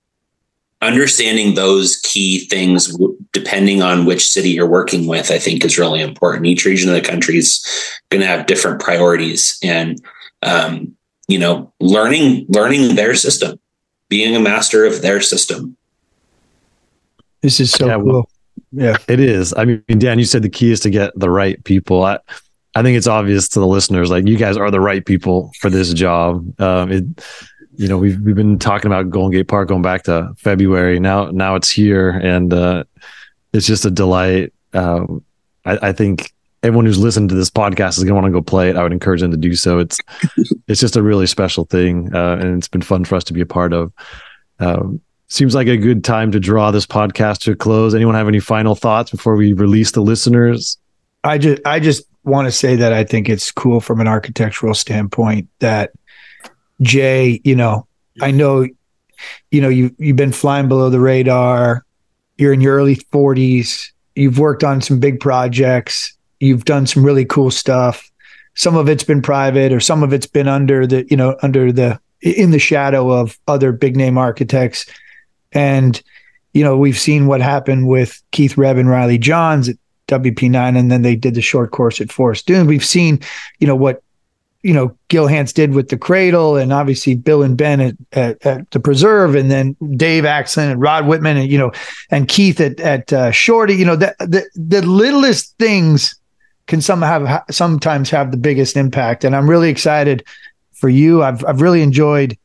understanding 0.81 1.55
those 1.55 1.97
key 1.97 2.45
things 2.47 2.97
depending 3.33 3.81
on 3.81 4.05
which 4.05 4.27
city 4.27 4.49
you're 4.49 4.65
working 4.65 5.07
with 5.07 5.29
i 5.29 5.37
think 5.37 5.65
is 5.65 5.77
really 5.77 5.99
important 5.99 6.45
each 6.45 6.63
region 6.63 6.87
of 6.87 6.95
the 6.95 7.01
country 7.01 7.37
is 7.37 7.61
going 8.09 8.21
to 8.21 8.27
have 8.27 8.45
different 8.45 8.79
priorities 8.79 9.59
and 9.61 10.01
um, 10.41 10.95
you 11.29 11.37
know, 11.37 11.71
learning 11.79 12.47
learning 12.49 12.95
their 12.95 13.13
system, 13.13 13.59
being 14.09 14.35
a 14.35 14.39
master 14.39 14.83
of 14.83 15.01
their 15.01 15.21
system. 15.21 15.77
This 17.41 17.59
is 17.59 17.71
so 17.71 17.87
yeah, 17.87 17.97
cool. 17.97 18.29
yeah, 18.71 18.97
it 19.07 19.19
is. 19.19 19.53
I 19.55 19.63
mean, 19.63 19.83
Dan, 19.87 20.17
you 20.17 20.25
said 20.25 20.41
the 20.41 20.49
key 20.49 20.71
is 20.71 20.79
to 20.81 20.89
get 20.89 21.17
the 21.17 21.29
right 21.29 21.63
people. 21.63 22.03
I, 22.03 22.17
I 22.75 22.81
think 22.81 22.97
it's 22.97 23.07
obvious 23.07 23.47
to 23.49 23.59
the 23.59 23.67
listeners, 23.67 24.09
like 24.09 24.27
you 24.27 24.37
guys 24.37 24.57
are 24.57 24.71
the 24.71 24.81
right 24.81 25.05
people 25.05 25.51
for 25.59 25.69
this 25.69 25.93
job. 25.93 26.59
Um, 26.59 26.91
it, 26.91 27.05
you 27.75 27.87
know, 27.87 27.97
we've 27.97 28.19
we've 28.21 28.35
been 28.35 28.57
talking 28.57 28.87
about 28.87 29.11
Golden 29.11 29.31
Gate 29.31 29.47
Park 29.47 29.69
going 29.69 29.83
back 29.83 30.03
to 30.03 30.33
February. 30.37 30.99
Now, 30.99 31.29
now 31.29 31.55
it's 31.55 31.69
here, 31.69 32.09
and 32.09 32.51
uh, 32.51 32.85
it's 33.53 33.67
just 33.67 33.85
a 33.85 33.91
delight. 33.91 34.51
Um, 34.73 35.23
I, 35.63 35.89
I 35.89 35.91
think 35.93 36.33
everyone 36.63 36.85
who's 36.85 36.97
listened 36.97 37.29
to 37.29 37.35
this 37.35 37.49
podcast 37.49 37.97
is 37.97 38.03
going 38.03 38.09
to 38.09 38.15
want 38.15 38.25
to 38.25 38.31
go 38.31 38.41
play 38.41 38.69
it. 38.69 38.75
I 38.75 38.83
would 38.83 38.91
encourage 38.91 39.21
them 39.21 39.31
to 39.31 39.37
do 39.37 39.55
so. 39.55 39.79
It's 39.79 39.97
it's 40.67 40.79
just 40.79 40.95
a 40.95 41.03
really 41.03 41.27
special 41.27 41.65
thing, 41.65 42.13
uh, 42.13 42.37
and 42.39 42.57
it's 42.57 42.67
been 42.67 42.81
fun 42.81 43.05
for 43.05 43.15
us 43.15 43.23
to 43.25 43.33
be 43.33 43.41
a 43.41 43.45
part 43.45 43.73
of. 43.73 43.91
Um, 44.59 45.01
seems 45.27 45.55
like 45.55 45.67
a 45.67 45.77
good 45.77 46.03
time 46.03 46.31
to 46.31 46.39
draw 46.39 46.71
this 46.71 46.85
podcast 46.85 47.39
to 47.41 47.51
a 47.51 47.55
close. 47.55 47.93
Anyone 47.93 48.15
have 48.15 48.27
any 48.27 48.39
final 48.39 48.75
thoughts 48.75 49.11
before 49.11 49.35
we 49.35 49.53
release 49.53 49.91
the 49.91 50.01
listeners? 50.01 50.77
I 51.23 51.37
just 51.37 51.61
I 51.65 51.79
just 51.79 52.03
want 52.23 52.47
to 52.47 52.51
say 52.51 52.75
that 52.75 52.93
I 52.93 53.03
think 53.03 53.29
it's 53.29 53.51
cool 53.51 53.79
from 53.79 54.01
an 54.01 54.07
architectural 54.07 54.73
standpoint 54.73 55.47
that 55.59 55.91
Jay, 56.81 57.41
you 57.43 57.55
know, 57.55 57.87
I 58.21 58.31
know, 58.31 58.67
you 59.51 59.61
know, 59.61 59.69
you 59.69 59.95
you've 59.97 60.15
been 60.15 60.31
flying 60.31 60.67
below 60.67 60.89
the 60.89 60.99
radar. 60.99 61.85
You're 62.37 62.53
in 62.53 62.61
your 62.61 62.75
early 62.75 62.95
40s. 62.95 63.91
You've 64.15 64.39
worked 64.39 64.63
on 64.63 64.81
some 64.81 64.99
big 64.99 65.19
projects 65.19 66.17
you've 66.39 66.65
done 66.65 66.87
some 66.87 67.05
really 67.05 67.25
cool 67.25 67.51
stuff. 67.51 68.09
Some 68.55 68.75
of 68.75 68.89
it's 68.89 69.03
been 69.03 69.21
private, 69.21 69.71
or 69.71 69.79
some 69.79 70.03
of 70.03 70.13
it's 70.13 70.27
been 70.27 70.47
under 70.47 70.85
the 70.85 71.05
you 71.09 71.17
know 71.17 71.37
under 71.41 71.71
the 71.71 71.99
in 72.21 72.51
the 72.51 72.59
shadow 72.59 73.11
of 73.11 73.39
other 73.47 73.71
big 73.71 73.95
name 73.95 74.17
architects. 74.17 74.85
And 75.51 76.01
you 76.53 76.63
know 76.63 76.77
we've 76.77 76.99
seen 76.99 77.27
what 77.27 77.41
happened 77.41 77.87
with 77.87 78.21
Keith 78.31 78.55
Rhebb 78.55 78.79
and 78.79 78.89
Riley 78.89 79.17
Johns 79.17 79.69
at 79.69 79.77
WP9, 80.07 80.77
and 80.77 80.91
then 80.91 81.03
they 81.03 81.15
did 81.15 81.35
the 81.35 81.41
short 81.41 81.71
course 81.71 82.01
at 82.01 82.11
Forest 82.11 82.47
Dune. 82.47 82.67
We've 82.67 82.85
seen 82.85 83.19
you 83.59 83.67
know 83.67 83.75
what 83.75 84.03
you 84.61 84.73
know 84.73 84.95
Gil 85.07 85.27
Hanse 85.27 85.53
did 85.53 85.73
with 85.73 85.89
the 85.89 85.97
Cradle, 85.97 86.57
and 86.57 86.73
obviously 86.73 87.15
Bill 87.15 87.43
and 87.43 87.57
Ben 87.57 87.79
at, 87.79 87.95
at, 88.11 88.45
at, 88.45 88.71
the 88.71 88.79
Preserve, 88.79 89.35
and 89.35 89.49
then 89.49 89.77
Dave 89.95 90.25
Axland 90.25 90.71
and 90.71 90.81
Rod 90.81 91.07
Whitman, 91.07 91.37
and 91.37 91.49
you 91.49 91.57
know, 91.57 91.71
and 92.09 92.27
Keith 92.27 92.59
at 92.59 92.79
at 92.79 93.13
uh, 93.13 93.31
Shorty. 93.31 93.75
You 93.75 93.85
know, 93.85 93.95
the, 93.95 94.15
the 94.19 94.49
the 94.55 94.85
littlest 94.85 95.57
things 95.59 96.18
can 96.69 96.81
some 96.81 97.01
have 97.01 97.43
sometimes 97.49 98.11
have 98.11 98.31
the 98.31 98.37
biggest 98.37 98.77
impact. 98.77 99.25
And 99.25 99.35
I'm 99.35 99.49
really 99.49 99.69
excited 99.69 100.23
for 100.71 100.87
you. 100.87 101.23
I've 101.23 101.43
I've 101.43 101.61
really 101.61 101.81
enjoyed 101.81 102.37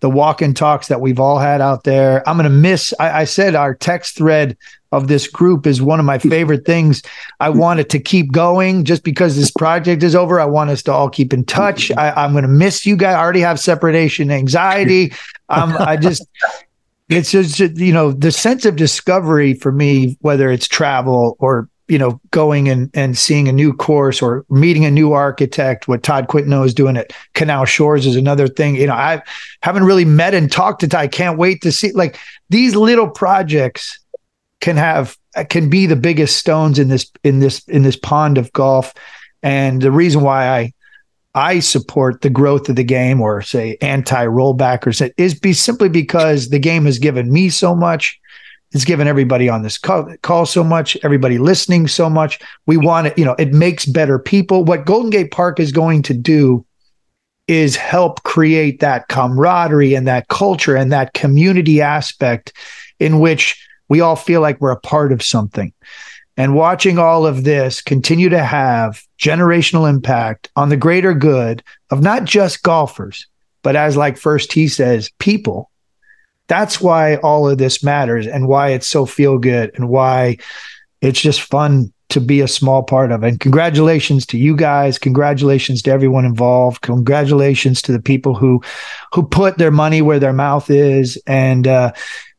the 0.00 0.10
walk 0.10 0.42
and 0.42 0.56
talks 0.56 0.88
that 0.88 1.00
we've 1.00 1.20
all 1.20 1.38
had 1.38 1.60
out 1.60 1.84
there. 1.84 2.28
I'm 2.28 2.36
going 2.36 2.44
to 2.44 2.50
miss. 2.50 2.92
I, 2.98 3.20
I, 3.20 3.24
said 3.24 3.54
our 3.54 3.74
text 3.74 4.16
thread 4.16 4.56
of 4.92 5.08
this 5.08 5.28
group 5.28 5.66
is 5.66 5.82
one 5.82 6.00
of 6.00 6.06
my 6.06 6.18
favorite 6.18 6.64
things. 6.64 7.02
I 7.38 7.50
want 7.50 7.80
it 7.80 7.90
to 7.90 7.98
keep 7.98 8.32
going 8.32 8.84
just 8.84 9.04
because 9.04 9.36
this 9.36 9.50
project 9.50 10.02
is 10.02 10.14
over. 10.14 10.40
I 10.40 10.46
want 10.46 10.70
us 10.70 10.82
to 10.84 10.92
all 10.92 11.10
keep 11.10 11.34
in 11.34 11.44
touch. 11.44 11.90
I, 11.92 12.24
am 12.24 12.32
going 12.32 12.44
to 12.44 12.48
miss 12.48 12.86
you 12.86 12.96
guys. 12.96 13.14
I 13.14 13.20
already 13.20 13.40
have 13.40 13.60
separation 13.60 14.30
anxiety. 14.30 15.12
Um, 15.48 15.76
I 15.78 15.96
just. 15.96 16.26
It's 17.08 17.32
just 17.32 17.58
you 17.58 17.92
know 17.92 18.12
the 18.12 18.30
sense 18.30 18.64
of 18.64 18.76
discovery 18.76 19.54
for 19.54 19.72
me, 19.72 20.16
whether 20.20 20.48
it's 20.48 20.68
travel 20.68 21.36
or 21.40 21.68
you 21.90 21.98
know, 21.98 22.20
going 22.30 22.68
and, 22.68 22.88
and 22.94 23.18
seeing 23.18 23.48
a 23.48 23.52
new 23.52 23.72
course 23.72 24.22
or 24.22 24.46
meeting 24.48 24.84
a 24.84 24.90
new 24.90 25.12
architect, 25.12 25.88
what 25.88 26.04
Todd 26.04 26.28
Quitno 26.28 26.64
is 26.64 26.72
doing 26.72 26.96
at 26.96 27.12
Canal 27.34 27.64
Shores 27.64 28.06
is 28.06 28.14
another 28.14 28.46
thing. 28.46 28.76
You 28.76 28.86
know, 28.86 28.94
I 28.94 29.22
haven't 29.62 29.82
really 29.82 30.04
met 30.04 30.32
and 30.32 30.50
talked 30.50 30.80
to 30.80 30.88
Todd. 30.88 31.00
I 31.00 31.08
can't 31.08 31.36
wait 31.36 31.62
to 31.62 31.72
see 31.72 31.90
like 31.92 32.16
these 32.48 32.76
little 32.76 33.10
projects 33.10 33.98
can 34.60 34.76
have 34.76 35.16
can 35.48 35.68
be 35.68 35.86
the 35.86 35.96
biggest 35.96 36.36
stones 36.36 36.78
in 36.78 36.88
this 36.88 37.10
in 37.24 37.40
this 37.40 37.66
in 37.68 37.82
this 37.82 37.96
pond 37.96 38.38
of 38.38 38.52
golf. 38.52 38.94
And 39.42 39.82
the 39.82 39.90
reason 39.90 40.20
why 40.20 40.48
I 40.48 40.72
I 41.34 41.60
support 41.60 42.20
the 42.20 42.30
growth 42.30 42.68
of 42.68 42.76
the 42.76 42.84
game 42.84 43.20
or 43.20 43.42
say 43.42 43.76
anti 43.80 44.26
rollbackers 44.26 45.10
is 45.16 45.38
be 45.38 45.54
simply 45.54 45.88
because 45.88 46.50
the 46.50 46.58
game 46.60 46.84
has 46.84 47.00
given 47.00 47.32
me 47.32 47.48
so 47.48 47.74
much 47.74 48.20
it's 48.72 48.84
given 48.84 49.08
everybody 49.08 49.48
on 49.48 49.62
this 49.62 49.78
call, 49.78 50.14
call 50.22 50.46
so 50.46 50.62
much, 50.62 50.96
everybody 51.02 51.38
listening 51.38 51.88
so 51.88 52.08
much. 52.08 52.38
We 52.66 52.76
want 52.76 53.08
it, 53.08 53.18
you 53.18 53.24
know, 53.24 53.34
it 53.38 53.52
makes 53.52 53.84
better 53.84 54.18
people. 54.18 54.64
What 54.64 54.86
Golden 54.86 55.10
Gate 55.10 55.32
Park 55.32 55.58
is 55.58 55.72
going 55.72 56.02
to 56.02 56.14
do 56.14 56.64
is 57.48 57.74
help 57.74 58.22
create 58.22 58.78
that 58.78 59.08
camaraderie 59.08 59.94
and 59.94 60.06
that 60.06 60.28
culture 60.28 60.76
and 60.76 60.92
that 60.92 61.14
community 61.14 61.80
aspect 61.80 62.52
in 63.00 63.18
which 63.18 63.66
we 63.88 64.00
all 64.00 64.14
feel 64.14 64.40
like 64.40 64.60
we're 64.60 64.70
a 64.70 64.80
part 64.80 65.10
of 65.10 65.22
something. 65.22 65.72
And 66.36 66.54
watching 66.54 66.96
all 66.96 67.26
of 67.26 67.42
this 67.42 67.82
continue 67.82 68.28
to 68.28 68.42
have 68.42 69.02
generational 69.18 69.90
impact 69.90 70.48
on 70.54 70.68
the 70.68 70.76
greater 70.76 71.12
good 71.12 71.62
of 71.90 72.02
not 72.02 72.24
just 72.24 72.62
golfers, 72.62 73.26
but 73.62 73.74
as 73.74 73.96
like 73.96 74.16
First 74.16 74.50
Tee 74.52 74.68
says, 74.68 75.10
people 75.18 75.69
that's 76.50 76.80
why 76.80 77.14
all 77.18 77.48
of 77.48 77.58
this 77.58 77.80
matters 77.84 78.26
and 78.26 78.48
why 78.48 78.70
it's 78.70 78.88
so 78.88 79.06
feel 79.06 79.38
good 79.38 79.70
and 79.76 79.88
why 79.88 80.36
it's 81.00 81.20
just 81.20 81.42
fun 81.42 81.92
to 82.08 82.20
be 82.20 82.40
a 82.40 82.48
small 82.48 82.82
part 82.82 83.12
of. 83.12 83.22
And 83.22 83.38
congratulations 83.38 84.26
to 84.26 84.36
you 84.36 84.56
guys. 84.56 84.98
Congratulations 84.98 85.80
to 85.82 85.92
everyone 85.92 86.24
involved. 86.24 86.82
Congratulations 86.82 87.80
to 87.82 87.92
the 87.92 88.02
people 88.02 88.34
who 88.34 88.60
who 89.14 89.22
put 89.22 89.58
their 89.58 89.70
money 89.70 90.02
where 90.02 90.18
their 90.18 90.32
mouth 90.32 90.70
is. 90.70 91.22
And 91.28 91.68
uh, 91.68 91.92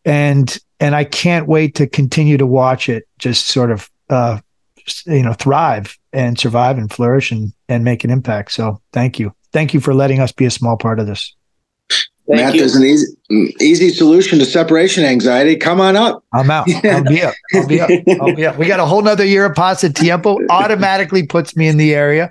and 0.03 0.59
and 0.81 0.93
I 0.93 1.05
can't 1.05 1.47
wait 1.47 1.75
to 1.75 1.87
continue 1.87 2.37
to 2.37 2.45
watch 2.45 2.89
it 2.89 3.07
just 3.17 3.47
sort 3.47 3.71
of 3.71 3.89
uh, 4.09 4.39
you 5.05 5.23
know 5.23 5.33
thrive 5.33 5.97
and 6.11 6.37
survive 6.37 6.77
and 6.77 6.91
flourish 6.91 7.31
and 7.31 7.53
and 7.69 7.85
make 7.85 8.03
an 8.03 8.11
impact. 8.11 8.51
So 8.51 8.81
thank 8.91 9.19
you. 9.19 9.33
Thank 9.53 9.73
you 9.73 9.79
for 9.79 9.93
letting 9.93 10.19
us 10.19 10.33
be 10.33 10.43
a 10.43 10.51
small 10.51 10.75
part 10.75 10.99
of 10.99 11.07
this. 11.07 11.33
Thank 12.27 12.39
Matt, 12.39 12.53
you. 12.53 12.59
there's 12.61 12.75
an 12.75 12.83
easy, 12.83 13.07
easy 13.59 13.89
solution 13.89 14.39
to 14.39 14.45
separation 14.45 15.03
anxiety. 15.03 15.55
Come 15.55 15.81
on 15.81 15.95
up. 15.95 16.23
I'm 16.33 16.49
out. 16.51 16.69
I'll 16.85 17.03
be 17.03 17.21
up. 17.21 17.33
I'll 17.53 17.67
be 17.67 17.81
up. 17.81 17.89
I'll 18.21 18.35
be 18.35 18.45
up. 18.45 18.57
We 18.57 18.67
got 18.67 18.79
a 18.79 18.85
whole 18.85 19.01
nother 19.01 19.25
year 19.25 19.45
of 19.45 19.53
Pasatiempo. 19.53 20.37
Automatically 20.49 21.25
puts 21.25 21.55
me 21.55 21.67
in 21.67 21.77
the 21.77 21.93
area. 21.95 22.29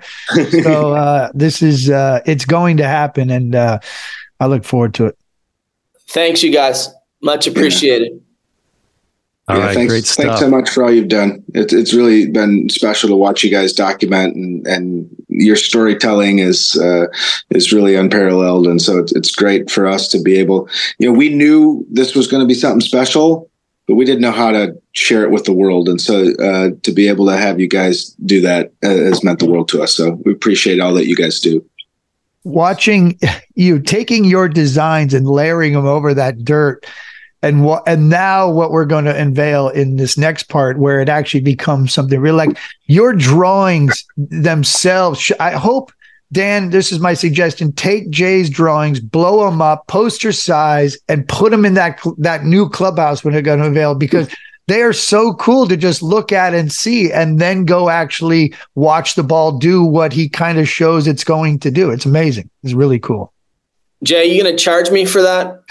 So 0.63 0.93
uh, 0.93 1.29
this 1.33 1.61
is 1.61 1.89
uh, 1.89 2.21
it's 2.25 2.45
going 2.45 2.77
to 2.77 2.87
happen, 2.87 3.29
and 3.29 3.53
uh, 3.53 3.79
I 4.39 4.47
look 4.47 4.63
forward 4.63 4.93
to 4.95 5.07
it. 5.07 5.17
Thanks, 6.09 6.41
you 6.41 6.51
guys. 6.51 6.89
Much 7.21 7.45
appreciated. 7.45 8.21
All 9.51 9.57
yeah, 9.57 9.65
right, 9.65 9.75
thanks, 9.75 9.91
great 9.91 10.05
stuff. 10.05 10.25
thanks 10.25 10.39
so 10.39 10.49
much 10.49 10.69
for 10.69 10.85
all 10.85 10.91
you've 10.91 11.09
done. 11.09 11.43
It's 11.53 11.73
it's 11.73 11.93
really 11.93 12.29
been 12.29 12.69
special 12.69 13.09
to 13.09 13.17
watch 13.17 13.43
you 13.43 13.51
guys 13.51 13.73
document, 13.73 14.33
and, 14.33 14.65
and 14.65 15.09
your 15.27 15.57
storytelling 15.57 16.39
is 16.39 16.77
uh, 16.77 17.07
is 17.49 17.73
really 17.73 17.95
unparalleled. 17.95 18.65
And 18.65 18.81
so 18.81 18.97
it's, 18.97 19.11
it's 19.11 19.35
great 19.35 19.69
for 19.69 19.87
us 19.87 20.07
to 20.09 20.21
be 20.21 20.37
able. 20.37 20.69
You 20.99 21.11
know, 21.11 21.17
we 21.17 21.27
knew 21.27 21.85
this 21.91 22.15
was 22.15 22.27
going 22.27 22.41
to 22.41 22.47
be 22.47 22.53
something 22.53 22.79
special, 22.79 23.49
but 23.87 23.95
we 23.95 24.05
didn't 24.05 24.21
know 24.21 24.31
how 24.31 24.51
to 24.51 24.73
share 24.93 25.23
it 25.23 25.31
with 25.31 25.43
the 25.43 25.53
world. 25.53 25.89
And 25.89 25.99
so 25.99 26.31
uh, 26.35 26.69
to 26.83 26.91
be 26.93 27.09
able 27.09 27.25
to 27.25 27.35
have 27.35 27.59
you 27.59 27.67
guys 27.67 28.11
do 28.25 28.39
that 28.39 28.71
uh, 28.83 28.87
has 28.87 29.21
meant 29.21 29.39
the 29.39 29.49
world 29.49 29.67
to 29.69 29.81
us. 29.81 29.93
So 29.93 30.11
we 30.23 30.31
appreciate 30.31 30.79
all 30.79 30.93
that 30.93 31.07
you 31.07 31.15
guys 31.17 31.41
do. 31.41 31.65
Watching 32.45 33.19
you 33.55 33.81
taking 33.81 34.23
your 34.23 34.47
designs 34.47 35.13
and 35.13 35.27
layering 35.27 35.73
them 35.73 35.87
over 35.87 36.13
that 36.13 36.45
dirt 36.45 36.85
and 37.41 37.63
what 37.63 37.83
and 37.87 38.09
now 38.09 38.49
what 38.49 38.71
we're 38.71 38.85
going 38.85 39.05
to 39.05 39.15
unveil 39.15 39.69
in 39.69 39.95
this 39.95 40.17
next 40.17 40.43
part 40.43 40.77
where 40.77 40.99
it 40.99 41.09
actually 41.09 41.41
becomes 41.41 41.93
something 41.93 42.19
real 42.19 42.35
like 42.35 42.57
your 42.85 43.13
drawings 43.13 44.05
themselves. 44.17 45.31
I 45.39 45.51
hope 45.51 45.91
dan 46.31 46.69
this 46.69 46.91
is 46.91 46.99
my 46.99 47.13
suggestion. 47.13 47.71
Take 47.73 48.09
jay's 48.09 48.49
drawings 48.49 48.99
blow 48.99 49.45
them 49.45 49.61
up 49.61 49.87
poster 49.87 50.31
size 50.31 50.97
and 51.07 51.27
put 51.27 51.51
them 51.51 51.65
in 51.65 51.73
that 51.73 51.99
that 52.17 52.45
new 52.45 52.69
clubhouse 52.69 53.23
when 53.23 53.33
they're 53.33 53.41
going 53.41 53.59
to 53.59 53.65
unveil 53.65 53.95
because 53.95 54.33
they 54.67 54.83
are 54.83 54.93
so 54.93 55.33
cool 55.33 55.67
to 55.67 55.75
just 55.75 56.01
look 56.01 56.31
at 56.31 56.53
and 56.53 56.71
see 56.71 57.11
and 57.11 57.39
then 57.39 57.65
go 57.65 57.89
actually 57.89 58.53
watch 58.75 59.15
the 59.15 59.23
ball 59.23 59.57
do 59.57 59.83
what 59.83 60.13
he 60.13 60.29
kind 60.29 60.59
of 60.59 60.69
shows 60.69 61.07
it's 61.07 61.23
going 61.23 61.59
to 61.59 61.71
do. 61.71 61.89
It's 61.89 62.05
amazing. 62.05 62.49
It's 62.63 62.73
really 62.73 62.99
cool. 62.99 63.33
Jay 64.03 64.25
you 64.25 64.41
going 64.41 64.55
to 64.55 64.63
charge 64.63 64.89
me 64.89 65.05
for 65.05 65.21
that 65.21 65.61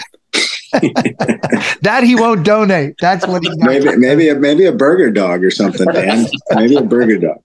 that 1.81 2.01
he 2.03 2.15
won't 2.15 2.45
donate. 2.45 2.95
That's 2.99 3.27
what 3.27 3.43
he's 3.43 3.57
maybe 3.57 3.97
maybe 3.97 4.29
a, 4.29 4.35
maybe 4.35 4.65
a 4.65 4.71
burger 4.71 5.11
dog 5.11 5.43
or 5.43 5.51
something, 5.51 5.85
Dan. 5.87 6.27
maybe 6.51 6.75
a 6.75 6.81
burger 6.81 7.17
dog. 7.17 7.41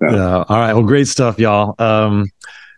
yeah. 0.00 0.44
All 0.48 0.58
right. 0.58 0.72
Well, 0.72 0.82
great 0.82 1.08
stuff, 1.08 1.38
y'all. 1.38 1.74
Um, 1.78 2.30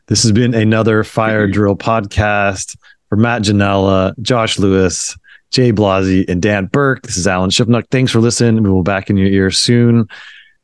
this 0.09 0.23
has 0.23 0.33
been 0.33 0.55
another 0.55 1.05
Fire 1.05 1.47
Drill 1.47 1.77
podcast 1.77 2.77
for 3.09 3.17
Matt 3.17 3.43
Ginella, 3.43 4.19
Josh 4.21 4.59
Lewis, 4.59 5.17
Jay 5.51 5.73
Blasi, 5.73 6.29
and 6.29 6.43
Dan 6.43 6.67
Burke. 6.67 7.03
This 7.03 7.17
is 7.17 7.27
Alan 7.27 7.51
Shipnuck. 7.51 7.85
Thanks 7.91 8.13
for 8.13 8.21
listening. 8.21 8.63
We 8.63 8.71
will 8.71 8.83
be 8.83 8.89
back 8.89 9.11
in 9.11 9.17
your 9.17 9.29
ear 9.29 9.51
soon. 9.51 10.09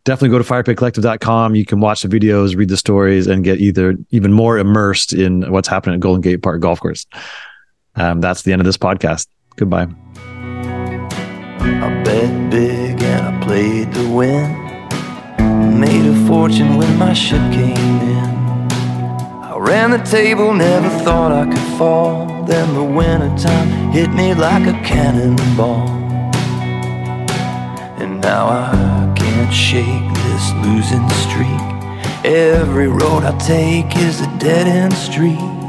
Definitely 0.05 0.36
go 0.36 0.42
to 0.42 0.44
firepitcollective.com. 0.44 1.55
You 1.55 1.64
can 1.64 1.80
watch 1.80 2.03
the 2.03 2.09
videos, 2.09 2.57
read 2.57 2.68
the 2.68 2.76
stories, 2.76 3.28
and 3.28 3.44
get 3.44 3.61
either 3.61 3.96
even 4.11 4.32
more 4.32 4.59
immersed 4.59 5.12
in 5.12 5.50
what's 5.53 5.68
happening 5.68 5.94
at 5.94 6.00
Golden 6.00 6.20
Gate 6.20 6.42
Park 6.42 6.61
Golf 6.61 6.80
Course. 6.80 7.07
Um, 7.95 8.20
that's 8.20 8.43
the 8.43 8.53
end 8.53 8.61
of 8.61 8.66
this 8.66 8.78
podcast. 8.78 9.26
Goodbye. 9.57 9.88
I 11.61 12.03
bet 12.05 12.51
big 12.51 13.03
and 13.03 13.36
I 13.36 13.45
played 13.45 13.93
to 13.95 14.14
win. 14.14 14.62
Made 15.78 16.07
a 16.07 16.26
fortune 16.26 16.76
when 16.76 16.97
my 16.97 17.12
ship 17.12 17.40
came 17.53 17.76
in. 17.76 18.32
I 19.43 19.57
ran 19.59 19.90
the 19.90 19.99
table, 19.99 20.55
never 20.55 20.88
thought 21.05 21.32
I 21.32 21.45
could 21.45 21.78
fall. 21.78 22.45
Then 22.45 22.74
the 22.74 22.82
wintertime 22.84 23.93
hit 23.93 24.11
me 24.12 24.34
like 24.34 24.66
a 24.66 24.72
cannonball. 24.84 25.88
And 28.01 28.20
now 28.20 28.47
I 28.47 29.12
can't 29.16 29.53
shake 29.53 29.84
this 30.24 30.53
losing 30.64 31.09
streak. 31.11 31.72
Every 32.24 32.88
road 32.88 33.24
I 33.24 33.36
take 33.38 33.97
is 33.97 34.20
a 34.20 34.38
dead 34.38 34.66
end 34.66 34.93
street. 34.95 35.61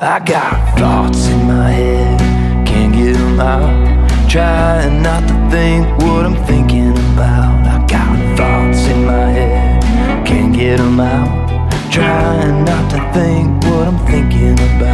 I 0.00 0.18
got 0.18 0.76
thoughts 0.76 1.28
in 1.28 1.46
my 1.46 1.70
head, 1.70 2.66
can't 2.66 2.92
get 2.92 3.14
them 3.14 3.38
out. 3.38 4.28
Trying 4.28 5.02
not 5.02 5.20
to 5.28 5.50
think 5.50 5.86
what 5.98 6.26
I'm 6.26 6.34
thinking 6.46 6.90
about. 6.90 7.64
I 7.64 7.86
got 7.86 8.36
thoughts 8.36 8.86
in 8.88 9.04
my 9.04 9.30
head, 9.30 10.26
can't 10.26 10.52
get 10.52 10.78
them 10.78 10.98
out. 10.98 11.70
Trying 11.92 12.64
not 12.64 12.90
to 12.90 13.12
think 13.12 13.62
what 13.64 13.86
I'm 13.86 14.06
thinking 14.06 14.54
about. 14.54 14.93